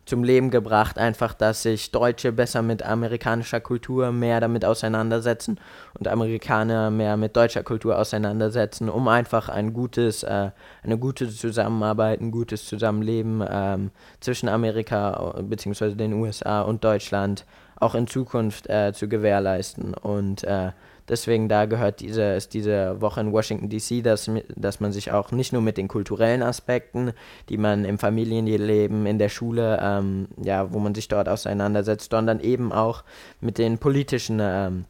zum 0.08 0.24
Leben 0.24 0.50
gebracht, 0.50 0.98
einfach, 0.98 1.34
dass 1.34 1.62
sich 1.62 1.90
Deutsche 1.90 2.32
besser 2.32 2.62
mit 2.62 2.82
amerikanischer 2.82 3.60
Kultur 3.60 4.10
mehr 4.10 4.40
damit 4.40 4.64
auseinandersetzen 4.64 5.60
und 5.98 6.08
Amerikaner 6.08 6.90
mehr 6.90 7.16
mit 7.18 7.36
deutscher 7.36 7.62
Kultur 7.62 7.98
auseinandersetzen, 7.98 8.88
um 8.88 9.06
einfach 9.06 9.50
ein 9.50 9.74
gutes, 9.74 10.22
äh, 10.22 10.50
eine 10.82 10.98
gute 10.98 11.28
Zusammenarbeit, 11.28 12.20
ein 12.20 12.30
gutes 12.30 12.64
Zusammenleben 12.64 13.44
ähm, 13.48 13.90
zwischen 14.20 14.48
Amerika 14.48 15.34
äh, 15.36 15.42
bzw. 15.42 15.94
den 15.94 16.14
USA 16.14 16.62
und 16.62 16.82
Deutschland 16.82 17.44
auch 17.76 17.94
in 17.94 18.06
Zukunft 18.06 18.68
äh, 18.68 18.92
zu 18.94 19.08
gewährleisten. 19.08 19.92
Und 19.92 20.42
äh, 20.44 20.70
Deswegen 21.08 21.48
da 21.48 21.66
gehört 21.66 22.00
diese, 22.00 22.34
ist 22.34 22.54
diese 22.54 23.00
Woche 23.00 23.20
in 23.20 23.32
Washington 23.32 23.68
DC, 23.68 24.02
dass, 24.02 24.30
dass 24.54 24.80
man 24.80 24.92
sich 24.92 25.12
auch 25.12 25.32
nicht 25.32 25.52
nur 25.52 25.62
mit 25.62 25.76
den 25.76 25.88
kulturellen 25.88 26.42
Aspekten, 26.42 27.12
die 27.48 27.56
man 27.56 27.84
im 27.84 27.98
Familienleben, 27.98 29.06
in 29.06 29.18
der 29.18 29.28
Schule, 29.28 29.78
ähm, 29.82 30.28
ja, 30.42 30.72
wo 30.72 30.78
man 30.78 30.94
sich 30.94 31.08
dort 31.08 31.28
auseinandersetzt, 31.28 32.10
sondern 32.10 32.40
eben 32.40 32.72
auch 32.72 33.04
mit 33.40 33.58
den 33.58 33.78
politischen 33.78 34.38
ähm, 34.40 34.84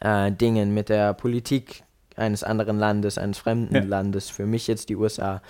äh, 0.00 0.30
Dingen, 0.32 0.74
mit 0.74 0.88
der 0.88 1.14
Politik 1.14 1.82
eines 2.16 2.42
anderen 2.42 2.78
Landes, 2.78 3.18
eines 3.18 3.38
fremden 3.38 3.74
ja. 3.74 3.82
Landes, 3.82 4.30
für 4.30 4.46
mich 4.46 4.66
jetzt 4.66 4.88
die 4.88 4.96
USA, 4.96 5.42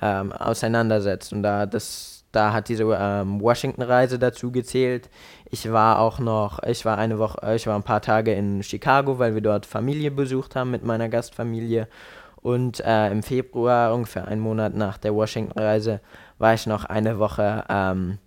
ähm, 0.00 0.32
auseinandersetzt. 0.32 1.32
Und 1.32 1.42
da 1.42 1.66
das 1.66 2.13
da 2.34 2.52
hat 2.52 2.68
diese 2.68 2.84
ähm, 2.84 3.40
Washington-Reise 3.40 4.18
dazu 4.18 4.50
gezählt. 4.50 5.08
Ich 5.50 5.70
war 5.70 6.00
auch 6.00 6.18
noch, 6.18 6.62
ich 6.62 6.84
war 6.84 6.98
eine 6.98 7.18
Woche, 7.18 7.54
ich 7.54 7.66
war 7.66 7.76
ein 7.76 7.82
paar 7.82 8.02
Tage 8.02 8.32
in 8.32 8.62
Chicago, 8.62 9.18
weil 9.18 9.34
wir 9.34 9.42
dort 9.42 9.66
Familie 9.66 10.10
besucht 10.10 10.56
haben 10.56 10.70
mit 10.70 10.84
meiner 10.84 11.08
Gastfamilie. 11.08 11.88
Und 12.36 12.80
äh, 12.80 13.10
im 13.10 13.22
Februar, 13.22 13.94
ungefähr 13.94 14.28
einen 14.28 14.40
Monat 14.40 14.74
nach 14.74 14.98
der 14.98 15.14
Washington-Reise, 15.14 16.00
war 16.38 16.54
ich 16.54 16.66
noch 16.66 16.84
eine 16.84 17.18
Woche, 17.18 17.64
ähm, 17.68 18.18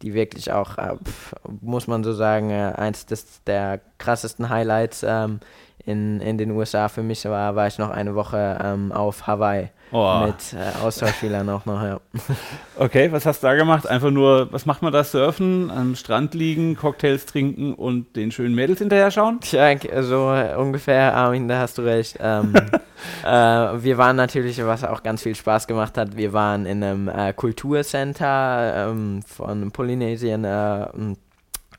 die 0.00 0.14
wirklich 0.14 0.52
auch, 0.52 0.78
äh, 0.78 0.96
pf, 0.96 1.34
muss 1.60 1.86
man 1.86 2.04
so 2.04 2.12
sagen, 2.12 2.50
äh, 2.50 2.72
eins 2.76 3.06
des, 3.06 3.42
der 3.44 3.80
krassesten 3.98 4.48
Highlights 4.48 5.04
ähm, 5.06 5.40
in, 5.84 6.20
in 6.20 6.38
den 6.38 6.50
USA 6.50 6.88
für 6.88 7.02
mich 7.02 7.24
war, 7.24 7.54
war 7.56 7.66
ich 7.66 7.78
noch 7.78 7.90
eine 7.90 8.14
Woche 8.14 8.58
ähm, 8.62 8.92
auf 8.92 9.26
Hawaii. 9.26 9.70
Oh. 9.90 10.26
Mit 10.26 10.52
äh, 10.52 10.84
Austauschschülern 10.84 11.48
auch 11.48 11.64
noch, 11.64 11.82
ja. 11.82 12.00
Okay, 12.76 13.10
was 13.10 13.24
hast 13.24 13.42
du 13.42 13.46
da 13.46 13.54
gemacht? 13.54 13.86
Einfach 13.86 14.10
nur, 14.10 14.52
was 14.52 14.66
macht 14.66 14.82
man 14.82 14.92
da? 14.92 15.02
Surfen, 15.02 15.70
am 15.70 15.94
Strand 15.96 16.34
liegen, 16.34 16.76
Cocktails 16.76 17.24
trinken 17.24 17.72
und 17.72 18.14
den 18.14 18.30
schönen 18.30 18.54
Mädels 18.54 18.80
hinterher 18.80 19.10
schauen? 19.10 19.40
Tja, 19.40 19.76
so 20.02 20.34
ungefähr, 20.58 21.14
Armin, 21.14 21.48
da 21.48 21.60
hast 21.60 21.78
du 21.78 21.82
recht. 21.82 22.18
Ähm, 22.20 22.52
äh, 23.24 23.28
wir 23.28 23.96
waren 23.96 24.16
natürlich, 24.16 24.62
was 24.64 24.84
auch 24.84 25.02
ganz 25.02 25.22
viel 25.22 25.34
Spaß 25.34 25.66
gemacht 25.66 25.96
hat, 25.96 26.16
wir 26.16 26.34
waren 26.34 26.66
in 26.66 26.84
einem 26.84 27.08
äh, 27.08 27.32
Kulturcenter 27.32 28.90
ähm, 28.90 29.22
von 29.22 29.70
Polynesien, 29.70 30.44
äh, 30.44 30.82
äh, 30.82 30.86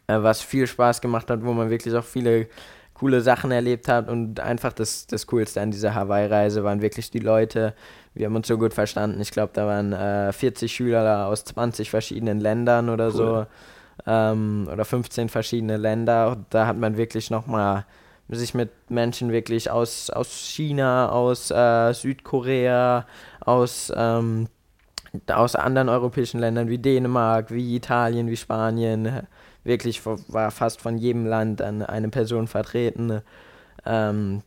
was 0.07 0.41
viel 0.41 0.65
Spaß 0.65 0.99
gemacht 1.01 1.29
hat, 1.29 1.43
wo 1.43 1.53
man 1.53 1.69
wirklich 1.69 1.93
auch 1.95 2.03
viele 2.03 2.47
coole 2.99 3.21
Sachen 3.21 3.51
erlebt 3.51 3.88
hat 3.88 4.09
und 4.09 4.41
einfach 4.41 4.73
das, 4.73 5.07
das 5.07 5.25
Coolste 5.27 5.62
an 5.62 5.71
dieser 5.71 5.95
Hawaii-Reise 5.95 6.65
waren 6.65 6.81
wirklich 6.81 7.09
die 7.12 7.19
Leute. 7.19 7.73
Wir 8.13 8.25
haben 8.25 8.35
uns 8.35 8.47
so 8.47 8.57
gut 8.57 8.73
verstanden. 8.73 9.21
Ich 9.21 9.31
glaube, 9.31 9.51
da 9.53 9.65
waren 9.65 9.93
äh, 9.93 10.33
40 10.33 10.71
Schüler 10.71 11.27
aus 11.27 11.45
20 11.45 11.89
verschiedenen 11.89 12.41
Ländern 12.41 12.89
oder 12.89 13.07
cool. 13.07 13.12
so. 13.13 13.45
Ähm, 14.05 14.67
oder 14.71 14.83
15 14.83 15.29
verschiedene 15.29 15.77
Länder. 15.77 16.31
Und 16.31 16.45
da 16.49 16.67
hat 16.67 16.77
man 16.77 16.97
wirklich 16.97 17.29
nochmal 17.31 17.85
sich 18.27 18.53
mit 18.53 18.69
Menschen 18.89 19.31
wirklich 19.31 19.71
aus, 19.71 20.09
aus 20.09 20.29
China, 20.31 21.09
aus 21.09 21.51
äh, 21.51 21.93
Südkorea, 21.93 23.05
aus, 23.39 23.93
ähm, 23.95 24.47
aus 25.27 25.55
anderen 25.55 25.88
europäischen 25.88 26.39
Ländern 26.39 26.67
wie 26.67 26.77
Dänemark, 26.77 27.49
wie 27.49 27.75
Italien, 27.75 28.27
wie 28.27 28.38
Spanien, 28.38 29.25
wirklich 29.69 30.01
war 30.05 30.51
fast 30.51 30.82
von 30.82 30.97
jedem 30.97 31.25
Land 31.25 31.62
eine 31.62 32.10
Person 32.10 32.47
vertreten. 32.47 33.21
Ähm, 33.86 34.41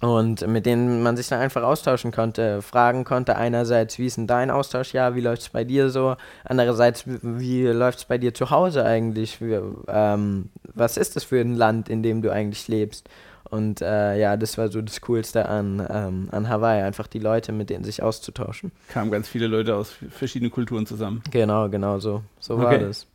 und 0.00 0.44
mit 0.48 0.66
denen 0.66 1.00
man 1.04 1.16
sich 1.16 1.28
dann 1.28 1.40
einfach 1.40 1.62
austauschen 1.62 2.10
konnte, 2.10 2.60
fragen 2.60 3.04
konnte. 3.04 3.36
Einerseits, 3.36 4.00
wie 4.00 4.06
ist 4.06 4.16
denn 4.16 4.26
dein 4.26 4.50
Austauschjahr, 4.50 5.14
wie 5.14 5.20
läuft 5.20 5.42
es 5.42 5.48
bei 5.50 5.62
dir 5.62 5.90
so? 5.90 6.16
Andererseits, 6.42 7.04
wie 7.06 7.66
läuft 7.66 7.98
es 7.98 8.04
bei 8.06 8.18
dir 8.18 8.34
zu 8.34 8.50
Hause 8.50 8.84
eigentlich? 8.84 9.40
Wie, 9.40 9.60
ähm, 9.86 10.48
was 10.74 10.96
ist 10.96 11.14
das 11.14 11.22
für 11.22 11.40
ein 11.40 11.54
Land, 11.54 11.88
in 11.88 12.02
dem 12.02 12.20
du 12.20 12.32
eigentlich 12.32 12.66
lebst? 12.66 13.08
Und 13.52 13.82
äh, 13.82 14.18
ja, 14.18 14.38
das 14.38 14.56
war 14.56 14.68
so 14.68 14.80
das 14.80 15.02
Coolste 15.02 15.46
an, 15.46 15.86
ähm, 15.90 16.28
an 16.32 16.48
Hawaii, 16.48 16.80
einfach 16.80 17.06
die 17.06 17.18
Leute, 17.18 17.52
mit 17.52 17.68
denen 17.68 17.84
sich 17.84 18.02
auszutauschen. 18.02 18.72
Kamen 18.88 19.10
ganz 19.10 19.28
viele 19.28 19.46
Leute 19.46 19.74
aus 19.76 19.92
verschiedenen 20.08 20.50
Kulturen 20.50 20.86
zusammen. 20.86 21.22
Genau, 21.30 21.68
genau 21.68 21.98
so. 21.98 22.22
So 22.40 22.54
okay. 22.54 22.62
war 22.62 22.78
das. 22.78 23.06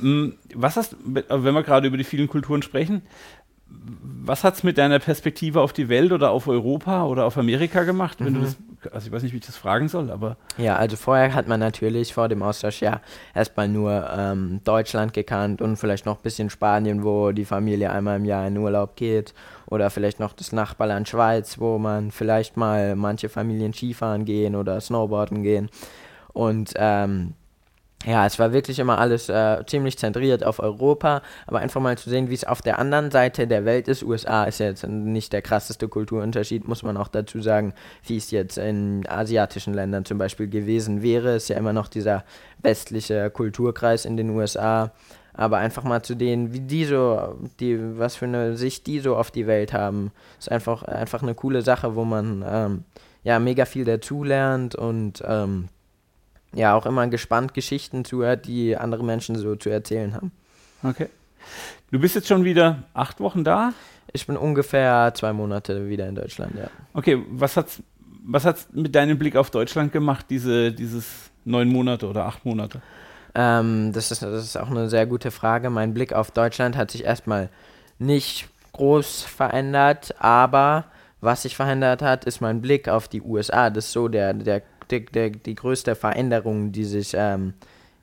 Hm, 0.00 0.32
was 0.54 0.76
hast, 0.76 0.96
wenn 1.04 1.52
wir 1.52 1.62
gerade 1.62 1.88
über 1.88 1.98
die 1.98 2.04
vielen 2.04 2.26
Kulturen 2.26 2.62
sprechen, 2.62 3.02
was 3.68 4.44
hat 4.44 4.54
es 4.54 4.62
mit 4.62 4.78
deiner 4.78 4.98
Perspektive 4.98 5.60
auf 5.60 5.74
die 5.74 5.90
Welt 5.90 6.10
oder 6.10 6.30
auf 6.30 6.48
Europa 6.48 7.04
oder 7.04 7.26
auf 7.26 7.36
Amerika 7.36 7.82
gemacht? 7.82 8.16
Wenn 8.20 8.32
mhm. 8.32 8.34
du 8.34 8.40
das, 8.44 8.56
also 8.92 9.06
ich 9.06 9.12
weiß 9.12 9.22
nicht, 9.22 9.32
wie 9.32 9.38
ich 9.38 9.46
das 9.46 9.56
fragen 9.56 9.88
soll, 9.88 10.10
aber. 10.10 10.36
Ja, 10.58 10.76
also 10.76 10.96
vorher 10.96 11.34
hat 11.34 11.48
man 11.48 11.60
natürlich 11.60 12.14
vor 12.14 12.28
dem 12.28 12.42
Austausch 12.42 12.80
ja 12.80 13.00
erstmal 13.34 13.68
nur 13.68 14.08
ähm, 14.16 14.60
Deutschland 14.64 15.12
gekannt 15.12 15.60
und 15.60 15.76
vielleicht 15.76 16.06
noch 16.06 16.16
ein 16.16 16.22
bisschen 16.22 16.50
Spanien, 16.50 17.04
wo 17.04 17.32
die 17.32 17.44
Familie 17.44 17.90
einmal 17.90 18.16
im 18.16 18.24
Jahr 18.24 18.46
in 18.46 18.56
Urlaub 18.56 18.96
geht. 18.96 19.34
Oder 19.66 19.90
vielleicht 19.90 20.20
noch 20.20 20.32
das 20.32 20.52
Nachbarland 20.52 21.08
Schweiz, 21.08 21.58
wo 21.58 21.78
man 21.78 22.10
vielleicht 22.10 22.56
mal 22.56 22.94
manche 22.96 23.28
Familien 23.28 23.72
Skifahren 23.72 24.24
gehen 24.24 24.54
oder 24.54 24.80
Snowboarden 24.80 25.42
gehen. 25.42 25.70
Und 26.32 26.74
ähm, 26.76 27.34
ja, 28.04 28.26
es 28.26 28.38
war 28.38 28.52
wirklich 28.52 28.78
immer 28.78 28.98
alles 28.98 29.28
äh, 29.28 29.64
ziemlich 29.66 29.98
zentriert 29.98 30.44
auf 30.44 30.60
Europa, 30.60 31.22
aber 31.46 31.60
einfach 31.60 31.80
mal 31.80 31.96
zu 31.96 32.10
sehen, 32.10 32.28
wie 32.28 32.34
es 32.34 32.44
auf 32.44 32.60
der 32.60 32.78
anderen 32.78 33.10
Seite 33.10 33.46
der 33.46 33.64
Welt 33.64 33.88
ist. 33.88 34.02
USA 34.02 34.44
ist 34.44 34.60
jetzt 34.60 34.86
nicht 34.86 35.32
der 35.32 35.42
krasseste 35.42 35.88
Kulturunterschied, 35.88 36.68
muss 36.68 36.82
man 36.82 36.96
auch 36.98 37.08
dazu 37.08 37.40
sagen, 37.40 37.72
wie 38.04 38.18
es 38.18 38.30
jetzt 38.30 38.58
in 38.58 39.06
asiatischen 39.08 39.72
Ländern 39.72 40.04
zum 40.04 40.18
Beispiel 40.18 40.46
gewesen 40.46 41.02
wäre. 41.02 41.36
Ist 41.36 41.48
ja 41.48 41.56
immer 41.56 41.72
noch 41.72 41.88
dieser 41.88 42.24
westliche 42.58 43.30
Kulturkreis 43.30 44.04
in 44.04 44.16
den 44.16 44.30
USA. 44.30 44.92
Aber 45.32 45.58
einfach 45.58 45.84
mal 45.84 46.02
zu 46.02 46.14
denen, 46.14 46.52
wie 46.52 46.60
die 46.60 46.84
so, 46.84 47.36
die, 47.60 47.98
was 47.98 48.16
für 48.16 48.26
eine 48.26 48.56
Sicht 48.56 48.86
die 48.86 49.00
so 49.00 49.16
auf 49.16 49.30
die 49.30 49.46
Welt 49.46 49.72
haben, 49.72 50.12
ist 50.38 50.50
einfach, 50.50 50.82
einfach 50.84 51.22
eine 51.22 51.34
coole 51.34 51.62
Sache, 51.62 51.94
wo 51.94 52.04
man 52.04 52.44
ähm, 52.46 52.84
ja 53.22 53.38
mega 53.38 53.64
viel 53.64 53.84
dazulernt 53.84 54.74
und 54.74 55.22
ähm, 55.26 55.68
ja 56.56 56.74
auch 56.74 56.86
immer 56.86 57.06
gespannt 57.08 57.54
Geschichten 57.54 58.04
zuhört, 58.04 58.46
die 58.46 58.76
andere 58.76 59.04
Menschen 59.04 59.36
so 59.36 59.56
zu 59.56 59.70
erzählen 59.70 60.14
haben. 60.14 60.32
Okay. 60.82 61.08
Du 61.90 62.00
bist 62.00 62.14
jetzt 62.14 62.28
schon 62.28 62.44
wieder 62.44 62.84
acht 62.94 63.20
Wochen 63.20 63.44
da? 63.44 63.72
Ich 64.12 64.26
bin 64.26 64.36
ungefähr 64.36 65.12
zwei 65.14 65.32
Monate 65.32 65.88
wieder 65.88 66.08
in 66.08 66.14
Deutschland, 66.14 66.54
ja. 66.56 66.68
Okay, 66.94 67.22
was 67.30 67.56
hat's, 67.56 67.82
was 68.24 68.44
hat's 68.44 68.68
mit 68.72 68.94
deinem 68.94 69.18
Blick 69.18 69.36
auf 69.36 69.50
Deutschland 69.50 69.92
gemacht, 69.92 70.26
diese, 70.30 70.72
dieses 70.72 71.30
neun 71.44 71.68
Monate 71.68 72.08
oder 72.08 72.24
acht 72.24 72.44
Monate? 72.44 72.80
Ähm, 73.34 73.92
das, 73.92 74.10
ist, 74.10 74.22
das 74.22 74.44
ist 74.44 74.56
auch 74.56 74.70
eine 74.70 74.88
sehr 74.88 75.06
gute 75.06 75.30
Frage. 75.30 75.70
Mein 75.70 75.92
Blick 75.94 76.12
auf 76.12 76.30
Deutschland 76.30 76.76
hat 76.76 76.90
sich 76.90 77.04
erstmal 77.04 77.50
nicht 77.98 78.48
groß 78.72 79.22
verändert, 79.22 80.14
aber 80.18 80.84
was 81.20 81.42
sich 81.42 81.56
verändert 81.56 82.02
hat, 82.02 82.24
ist 82.24 82.40
mein 82.40 82.60
Blick 82.60 82.88
auf 82.88 83.08
die 83.08 83.22
USA. 83.22 83.70
Das 83.70 83.86
ist 83.86 83.92
so 83.92 84.08
der, 84.08 84.34
der 84.34 84.62
die, 84.90 85.04
die, 85.04 85.32
die 85.32 85.54
größte 85.54 85.94
Veränderung, 85.94 86.72
die 86.72 86.84
sich 86.84 87.14
ähm, 87.16 87.54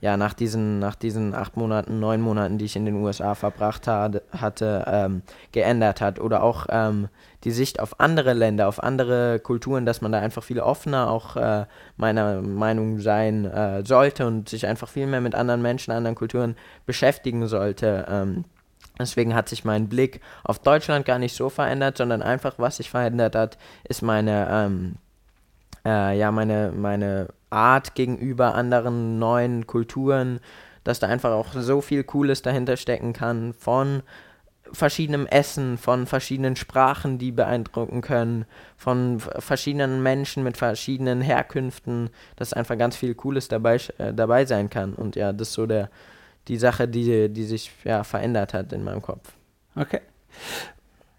ja, 0.03 0.17
nach, 0.17 0.33
diesen, 0.33 0.79
nach 0.79 0.95
diesen 0.95 1.33
acht 1.33 1.55
Monaten, 1.55 2.01
neun 2.01 2.19
Monaten, 2.19 2.57
die 2.57 2.65
ich 2.65 2.75
in 2.75 2.83
den 2.83 2.95
USA 2.95 3.35
verbracht 3.35 3.87
had, 3.87 4.21
hatte, 4.33 4.83
ähm, 4.85 5.21
geändert 5.53 6.01
hat. 6.01 6.19
Oder 6.19 6.43
auch 6.43 6.65
ähm, 6.69 7.07
die 7.45 7.51
Sicht 7.51 7.79
auf 7.79 8.01
andere 8.01 8.33
Länder, 8.33 8.67
auf 8.67 8.83
andere 8.83 9.39
Kulturen, 9.39 9.85
dass 9.85 10.01
man 10.01 10.11
da 10.11 10.19
einfach 10.19 10.43
viel 10.43 10.59
offener 10.59 11.09
auch 11.09 11.37
äh, 11.37 11.67
meiner 11.95 12.41
Meinung 12.41 12.99
sein 12.99 13.45
äh, 13.45 13.85
sollte 13.85 14.27
und 14.27 14.49
sich 14.49 14.67
einfach 14.67 14.89
viel 14.89 15.07
mehr 15.07 15.21
mit 15.21 15.35
anderen 15.35 15.61
Menschen, 15.61 15.91
anderen 15.91 16.15
Kulturen 16.15 16.57
beschäftigen 16.85 17.47
sollte. 17.47 18.05
Ähm, 18.09 18.43
Deswegen 18.99 19.33
hat 19.33 19.49
sich 19.49 19.65
mein 19.65 19.89
Blick 19.89 20.21
auf 20.43 20.59
Deutschland 20.59 21.05
gar 21.05 21.17
nicht 21.17 21.35
so 21.35 21.49
verändert, 21.49 21.97
sondern 21.97 22.21
einfach, 22.21 22.55
was 22.57 22.77
sich 22.77 22.89
verändert 22.91 23.35
hat, 23.35 23.57
ist 23.85 24.03
meine 24.03 24.47
ähm, 24.51 24.95
äh, 25.85 26.17
ja, 26.17 26.31
meine, 26.31 26.71
meine 26.75 27.27
Art 27.49 27.95
gegenüber 27.95 28.55
anderen 28.55 29.19
neuen 29.19 29.67
Kulturen, 29.67 30.39
dass 30.83 30.99
da 30.99 31.07
einfach 31.07 31.31
auch 31.31 31.53
so 31.53 31.81
viel 31.81 32.03
Cooles 32.03 32.41
dahinter 32.41 32.77
stecken 32.77 33.13
kann, 33.13 33.53
von 33.53 34.03
verschiedenem 34.71 35.27
Essen, 35.27 35.77
von 35.77 36.07
verschiedenen 36.07 36.55
Sprachen, 36.55 37.19
die 37.19 37.31
beeindrucken 37.31 38.01
können, 38.01 38.45
von 38.75 39.19
verschiedenen 39.19 40.01
Menschen 40.01 40.43
mit 40.43 40.57
verschiedenen 40.57 41.21
Herkünften, 41.21 42.09
dass 42.35 42.53
einfach 42.53 42.77
ganz 42.77 42.95
viel 42.95 43.13
Cooles 43.13 43.47
dabei, 43.47 43.75
äh, 43.97 44.13
dabei 44.13 44.45
sein 44.45 44.69
kann. 44.69 44.93
Und 44.93 45.15
ja, 45.15 45.31
das 45.31 45.49
ist 45.49 45.53
so 45.53 45.67
der, 45.67 45.89
die 46.47 46.57
Sache, 46.57 46.87
die, 46.87 47.29
die 47.29 47.43
sich 47.43 47.71
ja, 47.83 48.03
verändert 48.03 48.53
hat 48.53 48.73
in 48.73 48.83
meinem 48.83 49.01
Kopf. 49.01 49.33
Okay. 49.75 50.01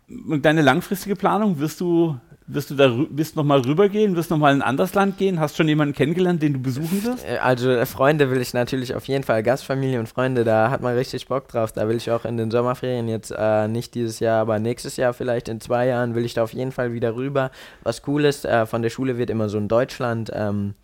Und 0.08 0.44
deine 0.44 0.62
langfristige 0.62 1.16
Planung, 1.16 1.58
wirst 1.58 1.80
du 1.80 2.18
wirst 2.46 2.70
du 2.70 2.74
da 2.74 2.92
wirst 3.10 3.36
noch 3.36 3.44
mal 3.44 3.60
rübergehen? 3.60 4.16
Wirst 4.16 4.30
noch 4.30 4.38
mal 4.38 4.52
in 4.52 4.60
ein 4.60 4.68
anderes 4.68 4.94
Land 4.94 5.16
gehen? 5.18 5.40
Hast 5.40 5.54
du 5.54 5.58
schon 5.58 5.68
jemanden 5.68 5.94
kennengelernt, 5.94 6.42
den 6.42 6.54
du 6.54 6.58
besuchen 6.60 7.04
wirst? 7.04 7.24
Also 7.42 7.70
äh, 7.70 7.86
Freunde 7.86 8.30
will 8.30 8.40
ich 8.40 8.52
natürlich 8.52 8.94
auf 8.94 9.06
jeden 9.06 9.24
Fall. 9.24 9.42
Gastfamilie 9.42 9.98
und 9.98 10.08
Freunde, 10.08 10.44
da 10.44 10.70
hat 10.70 10.82
man 10.82 10.94
richtig 10.94 11.26
Bock 11.26 11.48
drauf. 11.48 11.72
Da 11.72 11.88
will 11.88 11.96
ich 11.96 12.10
auch 12.10 12.24
in 12.24 12.36
den 12.36 12.50
Sommerferien 12.50 13.08
jetzt 13.08 13.34
äh, 13.36 13.68
nicht 13.68 13.94
dieses 13.94 14.20
Jahr, 14.20 14.40
aber 14.40 14.58
nächstes 14.58 14.96
Jahr 14.96 15.14
vielleicht 15.14 15.48
in 15.48 15.60
zwei 15.60 15.86
Jahren 15.86 16.14
will 16.14 16.24
ich 16.24 16.34
da 16.34 16.42
auf 16.42 16.52
jeden 16.52 16.72
Fall 16.72 16.92
wieder 16.92 17.14
rüber. 17.14 17.50
Was 17.82 18.02
cool 18.06 18.24
ist, 18.24 18.44
äh, 18.44 18.66
von 18.66 18.82
der 18.82 18.90
Schule 18.90 19.16
wird 19.16 19.30
immer 19.30 19.48
so 19.48 19.58
ein 19.58 19.68
Deutschland. 19.68 20.30
Ähm, 20.34 20.74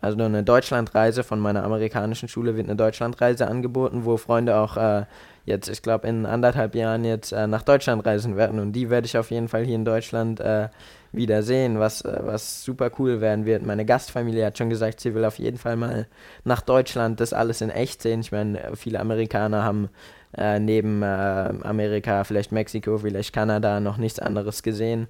also 0.00 0.22
eine 0.22 0.42
Deutschlandreise 0.42 1.22
von 1.22 1.38
meiner 1.38 1.62
amerikanischen 1.62 2.28
Schule 2.28 2.56
wird 2.56 2.66
eine 2.66 2.76
Deutschlandreise 2.76 3.46
angeboten, 3.46 4.04
wo 4.04 4.16
Freunde 4.16 4.56
auch 4.56 4.76
äh, 4.76 5.04
jetzt, 5.44 5.68
ich 5.68 5.82
glaube, 5.82 6.08
in 6.08 6.26
anderthalb 6.26 6.74
Jahren 6.74 7.04
jetzt 7.04 7.32
äh, 7.32 7.46
nach 7.46 7.62
Deutschland 7.62 8.04
reisen 8.06 8.36
werden. 8.36 8.58
Und 8.58 8.72
die 8.72 8.90
werde 8.90 9.06
ich 9.06 9.18
auf 9.18 9.30
jeden 9.30 9.48
Fall 9.48 9.64
hier 9.64 9.76
in 9.76 9.84
Deutschland 9.84 10.40
äh, 10.40 10.68
wieder 11.12 11.42
sehen, 11.42 11.78
was, 11.78 12.02
äh, 12.02 12.20
was 12.22 12.64
super 12.64 12.90
cool 12.98 13.20
werden 13.20 13.44
wird. 13.46 13.64
Meine 13.64 13.84
Gastfamilie 13.84 14.46
hat 14.46 14.58
schon 14.58 14.70
gesagt, 14.70 15.00
sie 15.00 15.14
will 15.14 15.24
auf 15.24 15.38
jeden 15.38 15.58
Fall 15.58 15.76
mal 15.76 16.06
nach 16.44 16.60
Deutschland 16.60 17.20
das 17.20 17.32
alles 17.32 17.60
in 17.60 17.70
echt 17.70 18.02
sehen. 18.02 18.20
Ich 18.20 18.32
meine, 18.32 18.72
viele 18.74 19.00
Amerikaner 19.00 19.64
haben 19.64 19.88
äh, 20.36 20.58
neben 20.58 21.02
äh, 21.02 21.06
Amerika, 21.06 22.24
vielleicht 22.24 22.52
Mexiko, 22.52 22.98
vielleicht 22.98 23.32
Kanada 23.32 23.80
noch 23.80 23.98
nichts 23.98 24.18
anderes 24.18 24.62
gesehen 24.62 25.08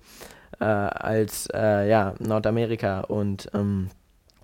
äh, 0.60 0.64
als 0.64 1.48
ja, 1.52 2.14
Nordamerika 2.18 3.00
und 3.00 3.48
ähm, 3.54 3.88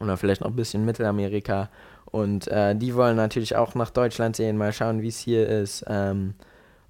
oder 0.01 0.17
vielleicht 0.17 0.41
noch 0.41 0.49
ein 0.49 0.57
bisschen 0.57 0.85
Mittelamerika. 0.85 1.69
Und 2.07 2.49
äh, 2.49 2.75
die 2.75 2.95
wollen 2.95 3.17
natürlich 3.17 3.57
auch 3.57 3.75
nach 3.75 3.91
Deutschland 3.91 4.37
sehen, 4.37 4.57
mal 4.57 4.73
schauen, 4.73 5.03
wie 5.03 5.09
es 5.09 5.19
hier 5.19 5.47
ist. 5.49 5.85
Ähm, 5.89 6.35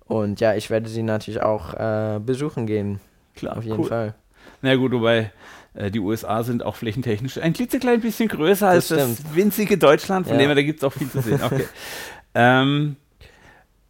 und 0.06 0.40
ja, 0.40 0.54
ich 0.54 0.70
werde 0.70 0.88
sie 0.88 1.02
natürlich 1.02 1.42
auch 1.42 1.74
äh, 1.74 2.20
besuchen 2.20 2.66
gehen. 2.66 3.00
Klar, 3.34 3.58
auf 3.58 3.64
jeden 3.64 3.80
cool. 3.80 3.88
Fall. 3.88 4.14
Na 4.62 4.74
gut, 4.76 4.92
wobei 4.92 5.32
äh, 5.74 5.90
die 5.90 6.00
USA 6.00 6.42
sind 6.42 6.62
auch 6.62 6.76
flächentechnisch 6.76 7.38
ein 7.38 7.52
klitzeklein 7.52 8.00
bisschen 8.00 8.28
größer 8.28 8.66
das 8.66 8.90
als 8.90 9.00
stimmt. 9.02 9.18
das 9.18 9.34
winzige 9.34 9.78
Deutschland, 9.78 10.26
von 10.26 10.36
ja. 10.36 10.42
dem 10.42 10.48
her, 10.48 10.54
da 10.54 10.62
gibt 10.62 10.78
es 10.78 10.84
auch 10.84 10.92
viel 10.92 11.10
zu 11.10 11.20
sehen. 11.20 11.40
Okay. 11.42 11.64
ähm, 12.34 12.96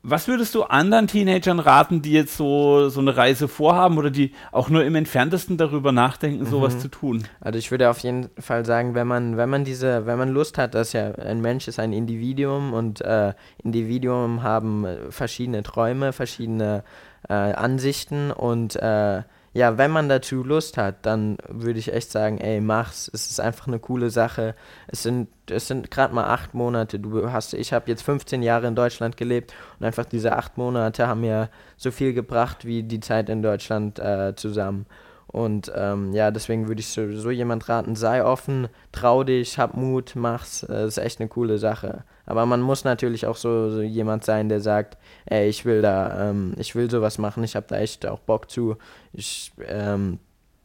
was 0.03 0.29
würdest 0.29 0.55
du 0.55 0.63
anderen 0.63 1.09
Teenagern 1.09 1.59
raten, 1.59 2.03
die 2.03 2.13
jetzt 2.13 2.37
so, 2.37 2.89
so 2.89 3.01
eine 3.01 3.17
Reise 3.17 3.49
vorhaben 3.49 3.99
oder 3.99 4.11
die 4.11 4.33
auch 4.53 4.71
nur 4.71 4.85
im 4.85 4.95
entferntesten 4.95 5.57
darüber 5.57 5.91
nachdenken, 5.91 6.47
sowas 6.47 6.77
mhm. 6.77 6.81
zu 6.81 6.89
tun? 6.89 7.25
Also 7.41 7.59
ich 7.59 7.71
würde 7.71 7.91
auf 7.91 7.99
jeden 7.99 8.31
Fall 8.39 8.65
sagen, 8.65 8.95
wenn 8.95 9.09
man, 9.09 9.37
wenn 9.37 9.51
man 9.51 9.65
diese, 9.65 10.07
wenn 10.07 10.17
man 10.17 10.29
Lust 10.29 10.57
hat, 10.57 10.75
dass 10.75 10.93
ja 10.93 11.15
ein 11.17 11.41
Mensch 11.41 11.67
ist 11.67 11.81
ein 11.81 11.93
Individuum 11.93 12.73
und 12.73 13.01
äh, 13.01 13.35
Individuen 13.63 14.43
haben 14.43 14.85
äh, 14.85 15.11
verschiedene 15.11 15.63
Träume, 15.65 16.13
verschiedene 16.13 16.85
äh, 17.29 17.35
Ansichten 17.35 18.31
und 18.31 18.77
äh, 18.77 19.23
ja, 19.55 19.79
wenn 19.79 19.91
man 19.91 20.09
dazu 20.09 20.45
Lust 20.45 20.77
hat, 20.77 21.07
dann 21.07 21.39
würde 21.49 21.79
ich 21.79 21.93
echt 21.93 22.11
sagen, 22.11 22.39
ey, 22.39 22.61
mach's. 22.61 23.11
Es 23.13 23.31
ist 23.31 23.41
einfach 23.41 23.67
eine 23.67 23.79
coole 23.79 24.11
Sache. 24.11 24.55
Es 24.87 25.03
sind, 25.03 25.29
es 25.51 25.69
sind 25.69 25.91
gerade 25.91 26.15
mal 26.15 26.27
acht 26.27 26.55
Monate. 26.55 26.99
Du 26.99 27.33
hast, 27.33 27.55
ich 27.55 27.73
habe 27.73 27.91
jetzt 27.91 28.03
15 28.03 28.43
Jahre 28.43 28.67
in 28.67 28.75
Deutschland 28.75 29.17
gelebt 29.17 29.55
und 29.79 29.87
einfach 29.87 30.05
diese 30.05 30.37
acht 30.37 30.59
Monate 30.59 31.09
haben 31.09 31.23
mir 31.23 31.49
so 31.77 31.91
viel 31.91 32.13
gebracht 32.13 32.65
wie 32.65 32.83
die 32.83 33.01
Zeit 33.01 33.29
in 33.29 33.43
Deutschland 33.43 33.99
äh, 33.99 34.35
zusammen. 34.37 34.87
Und 35.31 35.71
ähm, 35.77 36.15
ja, 36.15 36.31
deswegen 36.31 36.69
würde 36.69 36.81
ich 36.81 36.89
so, 36.89 37.13
so 37.13 37.31
jemand 37.31 37.69
raten, 37.69 37.97
sei 37.97 38.25
offen, 38.25 38.69
trau 38.93 39.25
dich, 39.25 39.59
hab 39.59 39.77
Mut, 39.77 40.13
mach's. 40.15 40.65
Das 40.67 40.97
ist 40.97 40.99
echt 40.99 41.21
eine 41.21 41.29
coole 41.29 41.59
Sache. 41.59 42.05
Aber 42.25 42.47
man 42.47 42.63
muss 42.63 42.85
natürlich 42.85 43.27
auch 43.27 43.37
so, 43.37 43.71
so 43.71 43.83
jemand 43.83 44.25
sein, 44.25 44.49
der 44.49 44.61
sagt, 44.61 44.97
ey, 45.27 45.49
ich 45.49 45.67
will 45.67 45.83
da, 45.83 46.31
ähm, 46.31 46.55
ich 46.57 46.75
will 46.75 46.91
sowas 46.91 47.19
machen, 47.19 47.45
ich 47.45 47.57
habe 47.57 47.67
da 47.69 47.77
echt 47.77 48.07
auch 48.07 48.21
Bock 48.21 48.51
zu. 48.51 48.77
Ich, 49.13 49.53
ähm, 49.67 50.19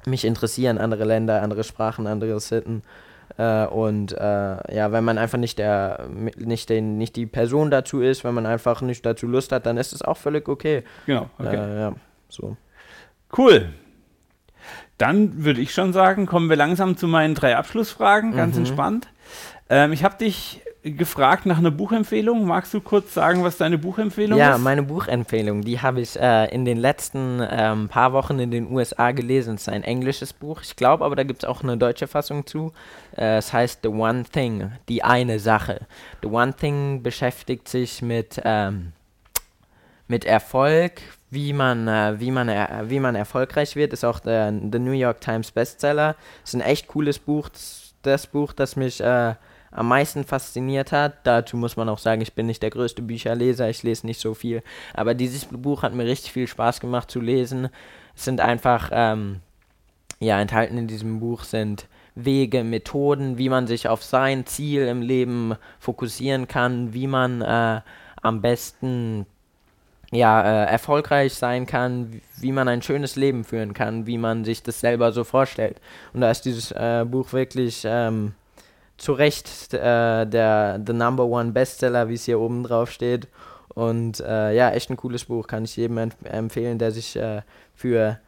mich 0.06 0.24
interessieren 0.26 0.78
andere 0.78 1.04
Länder, 1.04 1.42
andere 1.42 1.64
Sprachen, 1.66 2.08
andere 2.08 2.40
Sitten. 2.40 2.84
Äh, 3.38 3.66
und 3.66 4.14
äh, 4.14 4.76
ja, 4.76 4.92
wenn 4.92 5.04
man 5.04 5.18
einfach 5.18 5.38
nicht 5.38 5.60
der, 5.60 6.08
nicht 6.38 6.70
den, 6.70 6.98
nicht 6.98 7.16
die 7.18 7.26
Person 7.26 7.70
dazu 7.70 8.02
ist, 8.02 8.24
wenn 8.24 8.34
man 8.34 8.46
einfach 8.46 8.82
nicht 8.82 9.06
dazu 9.06 9.28
Lust 9.28 9.52
hat, 9.52 9.66
dann 9.66 9.78
ist 9.78 9.92
es 9.92 10.02
auch 10.02 10.18
völlig 10.18 10.48
okay. 10.48 10.84
Genau, 11.06 11.30
okay. 11.38 11.56
Äh, 11.56 11.80
ja, 11.80 11.96
so. 12.30 12.56
Cool. 13.36 13.74
Dann 15.04 15.44
würde 15.44 15.60
ich 15.60 15.74
schon 15.74 15.92
sagen, 15.92 16.26
kommen 16.26 16.50
wir 16.50 16.56
langsam 16.56 16.96
zu 16.96 17.08
meinen 17.08 17.36
drei 17.36 17.58
Abschlussfragen, 17.58 18.36
ganz 18.36 18.56
mhm. 18.56 18.62
entspannt. 18.62 19.08
Ähm, 19.70 19.92
ich 19.92 20.04
habe 20.04 20.18
dich 20.18 20.62
gefragt 20.84 21.46
nach 21.46 21.58
einer 21.58 21.72
Buchempfehlung. 21.72 22.46
Magst 22.46 22.74
du 22.74 22.82
kurz 22.82 23.14
sagen, 23.14 23.44
was 23.44 23.58
deine 23.58 23.78
Buchempfehlung 23.78 24.38
ja, 24.38 24.52
ist? 24.52 24.52
Ja, 24.52 24.58
meine 24.58 24.84
Buchempfehlung, 24.84 25.62
die 25.62 25.82
habe 25.82 26.02
ich 26.02 26.20
äh, 26.20 26.54
in 26.54 26.66
den 26.66 26.78
letzten 26.78 27.46
ähm, 27.50 27.88
paar 27.88 28.14
Wochen 28.14 28.40
in 28.40 28.52
den 28.52 28.72
USA 28.72 29.12
gelesen. 29.12 29.56
Es 29.56 29.64
ist 29.64 29.70
ein 29.70 29.84
englisches 29.84 30.34
Buch. 30.34 30.62
Ich 30.62 30.76
glaube 30.76 31.06
aber, 31.06 31.16
da 31.16 31.24
gibt 31.24 31.44
es 31.44 31.50
auch 31.50 31.64
eine 31.64 31.78
deutsche 31.78 32.08
Fassung 32.08 32.46
zu. 32.46 32.74
Äh, 33.18 33.38
es 33.38 33.54
heißt 33.54 33.80
The 33.84 33.90
One 33.90 34.24
Thing, 34.24 34.72
die 34.90 35.04
eine 35.04 35.40
Sache. 35.40 35.82
The 36.22 36.30
One 36.30 36.54
Thing 36.54 37.02
beschäftigt 37.02 37.68
sich 37.68 38.02
mit, 38.02 38.42
ähm, 38.44 38.92
mit 40.08 40.26
Erfolg, 40.26 41.02
wie 41.34 41.54
man, 41.54 41.88
äh, 41.88 42.20
wie, 42.20 42.32
man 42.32 42.50
äh, 42.50 42.84
wie 42.86 43.00
man 43.00 43.16
erfolgreich 43.16 43.76
wird, 43.76 43.94
ist 43.94 44.04
auch 44.04 44.20
der 44.20 44.52
The 44.52 44.80
New 44.80 44.92
York 44.92 45.22
Times 45.22 45.52
Bestseller. 45.52 46.16
Ist 46.44 46.54
ein 46.54 46.62
echt 46.62 46.88
cooles 46.88 47.20
Buch. 47.20 47.50
Das, 48.02 48.28
Buch, 48.28 48.54
das 48.54 48.76
mich 48.76 49.02
äh, 49.02 49.36
am 49.72 49.88
meisten 49.88 50.24
fasziniert 50.24 50.92
hat. 50.92 51.26
Dazu 51.26 51.58
muss 51.58 51.78
man 51.78 51.90
auch 51.90 51.98
sagen, 51.98 52.22
ich 52.22 52.34
bin 52.34 52.46
nicht 52.46 52.62
der 52.62 52.70
größte 52.70 53.02
Bücherleser, 53.02 53.70
ich 53.70 53.84
lese 53.84 54.06
nicht 54.06 54.20
so 54.20 54.34
viel. 54.34 54.62
Aber 54.94 55.14
dieses 55.14 55.46
Buch 55.46 55.84
hat 55.84 55.94
mir 55.94 56.06
richtig 56.06 56.32
viel 56.32 56.48
Spaß 56.48 56.80
gemacht 56.80 57.10
zu 57.10 57.20
lesen. 57.20 57.70
Es 58.16 58.26
sind 58.26 58.40
einfach, 58.40 58.90
ähm, 58.92 59.40
ja, 60.20 60.40
enthalten 60.40 60.78
in 60.78 60.88
diesem 60.88 61.20
Buch 61.20 61.44
sind 61.44 61.88
Wege, 62.16 62.64
Methoden, 62.64 63.38
wie 63.38 63.50
man 63.50 63.66
sich 63.66 63.88
auf 63.88 64.04
sein 64.04 64.46
Ziel 64.46 64.88
im 64.88 65.02
Leben 65.02 65.56
fokussieren 65.80 66.48
kann, 66.48 66.94
wie 66.94 67.08
man 67.08 67.42
äh, 67.42 67.82
am 68.22 68.42
besten 68.42 69.26
ja, 70.14 70.42
äh, 70.42 70.66
erfolgreich 70.66 71.34
sein 71.34 71.66
kann, 71.66 72.22
wie 72.38 72.52
man 72.52 72.68
ein 72.68 72.82
schönes 72.82 73.16
Leben 73.16 73.44
führen 73.44 73.74
kann, 73.74 74.06
wie 74.06 74.18
man 74.18 74.46
sich 74.46 74.64
das 74.64 74.80
selber 74.80 75.12
so 75.12 75.24
vorstellt. 75.24 75.80
Und 76.14 76.22
da 76.22 76.32
ist 76.32 76.46
dieses 76.46 76.72
äh, 76.72 77.06
Buch 77.08 77.34
wirklich 77.34 77.84
ähm, 77.86 78.34
zu 78.98 79.14
Recht 79.14 79.74
äh, 79.74 80.26
der 80.26 80.80
The 80.86 80.94
Number 80.94 81.26
One 81.26 81.52
Bestseller, 81.52 82.10
wie 82.10 82.14
es 82.14 82.26
hier 82.26 82.40
oben 82.40 82.64
drauf 82.64 82.92
steht. 82.92 83.28
Und 83.74 84.20
äh, 84.20 84.56
ja, 84.56 84.70
echt 84.72 84.90
ein 84.90 84.98
cooles 84.98 85.26
Buch, 85.26 85.48
kann 85.48 85.64
ich 85.64 85.76
jedem 85.76 85.98
empf 85.98 86.16
empfehlen, 86.24 86.78
der 86.78 86.92
sich 86.92 87.16
äh, 87.16 87.42
für, 87.74 88.20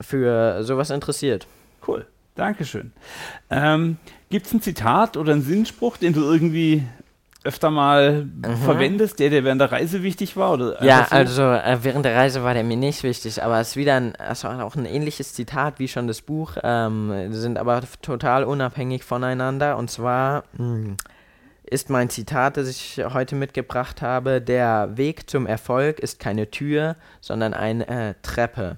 für 0.00 0.62
sowas 0.64 0.90
interessiert. 0.90 1.46
Cool, 1.86 2.06
Dankeschön. 2.34 2.92
Ähm, 3.50 3.98
Gibt 4.30 4.46
es 4.46 4.52
ein 4.52 4.62
Zitat 4.62 5.16
oder 5.16 5.32
einen 5.32 5.42
Sinnspruch, 5.42 5.96
den 5.96 6.12
du 6.14 6.22
irgendwie 6.22 6.84
öfter 7.42 7.70
mal 7.70 8.24
mhm. 8.24 8.56
verwendest, 8.64 9.18
der 9.18 9.30
dir 9.30 9.44
während 9.44 9.60
der 9.60 9.72
Reise 9.72 10.02
wichtig 10.02 10.36
war? 10.36 10.52
Oder 10.52 10.82
ja, 10.84 11.06
so? 11.08 11.16
also 11.16 11.42
äh, 11.42 11.78
während 11.82 12.04
der 12.04 12.14
Reise 12.14 12.42
war 12.42 12.54
der 12.54 12.64
mir 12.64 12.76
nicht 12.76 13.02
wichtig, 13.02 13.42
aber 13.42 13.60
es 13.60 13.70
ist 13.70 13.76
wieder 13.76 13.96
ein, 13.96 14.14
also 14.16 14.48
auch 14.48 14.76
ein 14.76 14.84
ähnliches 14.84 15.34
Zitat 15.34 15.78
wie 15.78 15.88
schon 15.88 16.06
das 16.06 16.20
Buch, 16.20 16.56
ähm, 16.62 17.32
sind 17.32 17.58
aber 17.58 17.82
total 18.02 18.44
unabhängig 18.44 19.04
voneinander 19.04 19.78
und 19.78 19.90
zwar 19.90 20.44
mh, 20.52 20.58
hm, 20.58 20.96
ist 21.64 21.88
mein 21.88 22.10
Zitat, 22.10 22.56
das 22.56 22.68
ich 22.68 23.00
heute 23.14 23.36
mitgebracht 23.36 24.02
habe, 24.02 24.40
der 24.40 24.96
Weg 24.96 25.30
zum 25.30 25.46
Erfolg 25.46 26.00
ist 26.00 26.18
keine 26.18 26.50
Tür, 26.50 26.96
sondern 27.20 27.54
eine 27.54 27.86
äh, 27.86 28.14
Treppe. 28.22 28.76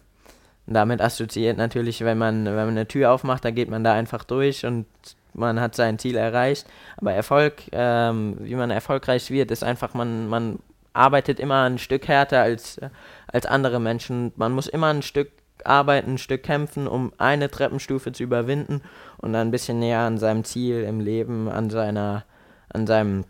Und 0.67 0.75
damit 0.75 1.01
assoziiert 1.01 1.57
natürlich, 1.57 2.05
wenn 2.05 2.19
man, 2.19 2.45
wenn 2.45 2.55
man 2.55 2.69
eine 2.69 2.87
Tür 2.87 3.11
aufmacht, 3.11 3.45
da 3.45 3.51
geht 3.51 3.71
man 3.71 3.83
da 3.83 3.95
einfach 3.95 4.25
durch 4.25 4.65
und 4.67 4.87
man 5.35 5.61
hat 5.61 5.75
sein 5.75 5.99
Ziel 5.99 6.17
erreicht. 6.17 6.67
Aber 6.97 7.13
Erfolg, 7.13 7.63
ähm, 7.73 8.37
wie 8.41 8.55
man 8.55 8.71
erfolgreich 8.71 9.31
wird, 9.31 9.51
ist 9.51 9.65
einfach, 9.65 9.95
man, 9.95 10.29
man 10.29 10.59
arbeitet 10.93 11.41
immer 11.41 11.63
ein 11.63 11.79
Stück 11.79 12.09
härter 12.09 12.43
als, 12.43 12.81
als 13.27 13.47
andere 13.47 13.81
Menschen. 13.81 14.33
Man 14.37 14.53
muss 14.53 14.67
immer 14.67 14.89
ein 14.89 15.03
Stück 15.03 15.31
arbeiten, 15.65 16.15
ein 16.15 16.19
Stück 16.19 16.43
kämpfen, 16.43 16.87
um 16.87 17.13
eine 17.19 17.51
Treppenstufe 17.51 18.13
zu 18.13 18.23
überwinden 18.23 18.83
und 19.19 19.33
dann 19.33 19.49
ein 19.49 19.51
bisschen 19.51 19.79
näher 19.79 20.01
an 20.01 20.19
seinem 20.19 20.45
Ziel 20.45 20.83
im 20.83 21.01
Leben, 21.01 21.49
an 21.49 21.71
seiner, 21.71 22.25
an 22.69 22.87
seinem, 22.87 23.25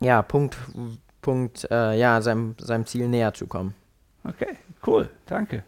ja, 0.00 0.22
Punkt, 0.22 0.56
Punkt, 1.20 1.68
äh, 1.70 1.98
ja, 1.98 2.20
seinem, 2.22 2.54
seinem 2.58 2.86
Ziel 2.86 3.08
näher 3.08 3.34
zu 3.34 3.46
kommen. 3.46 3.74
Okay, 4.24 4.56
cool, 4.86 5.08
danke. 5.26 5.64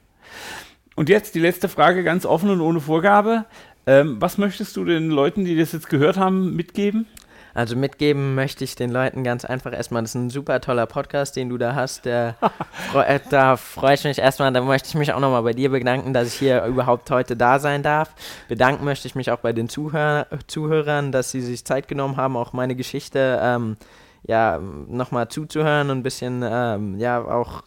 Und 0.97 1.09
jetzt 1.09 1.35
die 1.35 1.41
letzte 1.41 1.69
Frage, 1.69 2.03
ganz 2.03 2.27
offen 2.27 2.51
und 2.51 2.61
ohne 2.61 2.81
Vorgabe. 2.81 3.45
Ähm, 3.89 4.21
was 4.21 4.37
möchtest 4.37 4.77
du 4.77 4.85
den 4.85 5.09
Leuten, 5.09 5.47
die 5.47 5.57
das 5.57 5.73
jetzt 5.73 5.89
gehört 5.89 6.19
haben, 6.19 6.55
mitgeben? 6.55 7.07
Also 7.55 7.75
mitgeben 7.75 8.35
möchte 8.35 8.63
ich 8.63 8.75
den 8.75 8.91
Leuten 8.91 9.25
ganz 9.25 9.47
einfach 9.47 9.73
erstmal, 9.73 10.03
das 10.03 10.11
ist 10.11 10.15
ein 10.15 10.29
super 10.29 10.61
toller 10.61 10.85
Podcast, 10.85 11.37
den 11.37 11.49
du 11.49 11.57
da 11.57 11.75
hast. 11.75 12.05
Der, 12.05 12.37
äh, 12.95 13.19
da 13.31 13.57
freue 13.57 13.95
ich 13.95 14.05
mich 14.05 14.19
erstmal, 14.19 14.53
da 14.53 14.61
möchte 14.61 14.91
ich 14.91 14.95
mich 14.95 15.15
auch 15.15 15.21
nochmal 15.21 15.43
bei 15.43 15.55
dir 15.55 15.71
bedanken, 15.71 16.13
dass 16.13 16.29
ich 16.29 16.35
hier 16.35 16.67
überhaupt 16.67 17.11
heute 17.11 17.35
da 17.35 17.59
sein 17.59 17.83
darf. 17.83 18.15
Bedanken 18.47 18.85
möchte 18.85 19.09
ich 19.09 19.15
mich 19.15 19.31
auch 19.31 19.39
bei 19.39 19.55
den 19.55 19.71
Zuhör 19.71 20.27
Zuhörern, 20.49 21.11
dass 21.11 21.31
sie 21.31 21.41
sich 21.41 21.65
Zeit 21.65 21.89
genommen 21.89 22.19
haben, 22.19 22.37
auch 22.37 22.53
meine 22.53 22.77
Geschichte 22.77 23.41
ähm, 23.43 23.79
ja, 24.23 24.59
nochmal 24.59 25.29
zuzuhören 25.29 25.89
und 25.89 26.01
ein 26.01 26.03
bisschen 26.03 26.45
ähm, 26.47 26.99
ja 26.99 27.25
auch 27.25 27.63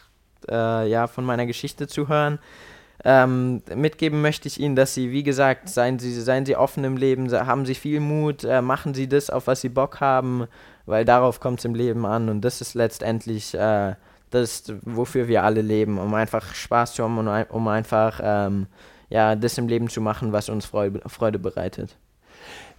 äh, 0.47 0.88
ja, 0.88 1.07
von 1.07 1.26
meiner 1.26 1.47
Geschichte 1.47 1.88
zu 1.88 2.07
hören. 2.07 2.38
Ähm, 3.04 3.64
mitgeben 3.76 4.22
möchte 4.22 4.47
ich 4.47 4.60
Ihnen, 4.60 4.76
dass 4.76 4.93
Sie, 4.93 5.12
wie 5.12 5.24
gesagt, 5.24 5.70
seien 5.70 5.97
Sie, 5.97 6.14
seien 6.14 6.45
Sie 6.45 6.56
offen 6.56 6.84
im 6.84 6.97
Leben, 6.97 7.32
haben 7.32 7.66
Sie 7.66 7.74
viel 7.74 7.99
Mut, 7.99 8.43
äh, 8.43 8.62
machen 8.62 8.93
Sie 8.93 9.08
das, 9.08 9.30
auf 9.30 9.47
was 9.47 9.62
Sie 9.62 9.70
Bock 9.70 9.99
haben, 10.02 10.45
weil 10.86 11.04
darauf 11.04 11.39
kommt 11.39 11.60
es 11.60 11.66
im 11.66 11.74
Leben 11.74 12.06
an 12.06 12.30
und 12.30 12.41
das 12.41 12.62
ist 12.62 12.76
letztendlich 12.76 13.56
äh, 13.56 13.95
das, 14.30 14.72
wofür 14.84 15.28
wir 15.28 15.43
alle 15.43 15.62
leben, 15.62 15.97
um 15.97 16.14
einfach 16.14 16.54
Spaß 16.54 16.93
zu 16.93 17.04
haben 17.04 17.18
und 17.18 17.28
um 17.49 17.68
einfach 17.68 18.20
ähm, 18.24 18.68
ja, 19.10 19.36
das 19.36 19.58
im 19.58 19.68
Leben 19.68 19.89
zu 19.89 19.99
machen, 19.99 20.32
was 20.32 20.49
uns 20.49 20.66
Freude, 20.66 21.02
Freude 21.08 21.39
bereitet. 21.39 21.95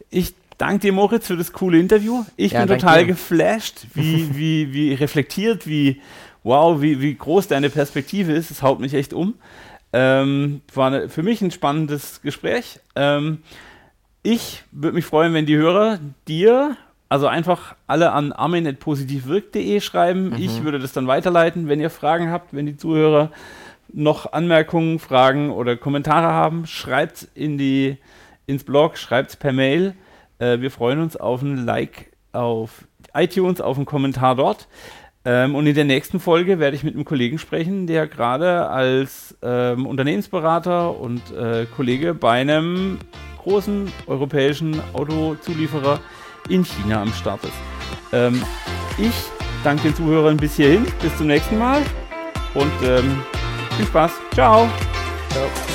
Ich 0.08 0.34
danke 0.56 0.80
dir, 0.80 0.92
Moritz, 0.92 1.26
für 1.26 1.36
das 1.36 1.52
coole 1.52 1.78
Interview. 1.78 2.24
Ich 2.36 2.52
ja, 2.52 2.64
bin 2.64 2.78
total 2.78 3.00
dir. 3.00 3.06
geflasht, 3.08 3.86
wie, 3.94 4.34
wie, 4.36 4.72
wie 4.72 4.94
reflektiert, 4.94 5.66
wie 5.66 6.00
wow, 6.42 6.80
wie, 6.80 7.00
wie 7.00 7.14
groß 7.14 7.48
deine 7.48 7.70
Perspektive 7.70 8.32
ist. 8.32 8.50
Es 8.50 8.62
haut 8.62 8.80
mich 8.80 8.94
echt 8.94 9.12
um. 9.12 9.34
Ähm, 9.92 10.62
war 10.74 10.86
eine, 10.88 11.08
für 11.08 11.22
mich 11.22 11.42
ein 11.42 11.50
spannendes 11.50 12.22
Gespräch. 12.22 12.80
Ähm, 12.96 13.42
ich 14.22 14.62
würde 14.70 14.94
mich 14.94 15.04
freuen, 15.04 15.34
wenn 15.34 15.46
die 15.46 15.56
Hörer 15.56 15.98
dir, 16.28 16.76
also 17.08 17.26
einfach 17.26 17.74
alle 17.86 18.12
an 18.12 18.32
armin.positivwirk.de 18.32 19.80
schreiben. 19.80 20.30
Mhm. 20.30 20.36
Ich 20.36 20.62
würde 20.62 20.78
das 20.78 20.92
dann 20.92 21.06
weiterleiten, 21.06 21.68
wenn 21.68 21.80
ihr 21.80 21.90
Fragen 21.90 22.30
habt, 22.30 22.54
wenn 22.54 22.66
die 22.66 22.76
Zuhörer 22.76 23.30
noch 23.92 24.32
Anmerkungen, 24.32 24.98
Fragen 24.98 25.50
oder 25.50 25.76
Kommentare 25.76 26.28
haben, 26.28 26.66
schreibt 26.66 27.28
in 27.34 27.58
die 27.58 27.98
ins 28.46 28.64
Blog, 28.64 28.96
schreibt 28.96 29.38
per 29.38 29.52
Mail. 29.52 29.94
Äh, 30.38 30.60
wir 30.60 30.70
freuen 30.70 31.00
uns 31.00 31.16
auf 31.16 31.42
ein 31.42 31.64
Like 31.66 32.12
auf 32.32 32.86
iTunes, 33.14 33.60
auf 33.60 33.76
einen 33.76 33.86
Kommentar 33.86 34.36
dort. 34.36 34.68
Ähm, 35.24 35.54
und 35.54 35.66
in 35.66 35.74
der 35.74 35.84
nächsten 35.84 36.18
Folge 36.18 36.58
werde 36.58 36.76
ich 36.76 36.82
mit 36.82 36.94
einem 36.94 37.04
Kollegen 37.04 37.38
sprechen, 37.38 37.86
der 37.86 38.08
gerade 38.08 38.68
als 38.68 39.36
ähm, 39.42 39.86
Unternehmensberater 39.86 40.98
und 40.98 41.22
äh, 41.32 41.66
Kollege 41.76 42.14
bei 42.14 42.40
einem 42.40 42.98
großen 43.42 43.90
europäischen 44.06 44.80
Autozulieferer 44.92 46.00
in 46.48 46.64
China 46.64 47.02
am 47.02 47.12
Start 47.12 47.44
ist. 47.44 47.52
Ähm, 48.12 48.42
ich 48.98 49.14
danke 49.62 49.84
den 49.84 49.94
Zuhörern 49.94 50.36
bis 50.36 50.56
hierhin. 50.56 50.86
Bis 51.00 51.16
zum 51.16 51.28
nächsten 51.28 51.58
Mal 51.58 51.82
und 52.54 52.72
ähm, 52.84 53.22
viel 53.76 53.86
Spaß. 53.86 54.12
Ciao. 54.34 54.68
Ciao. 55.30 55.71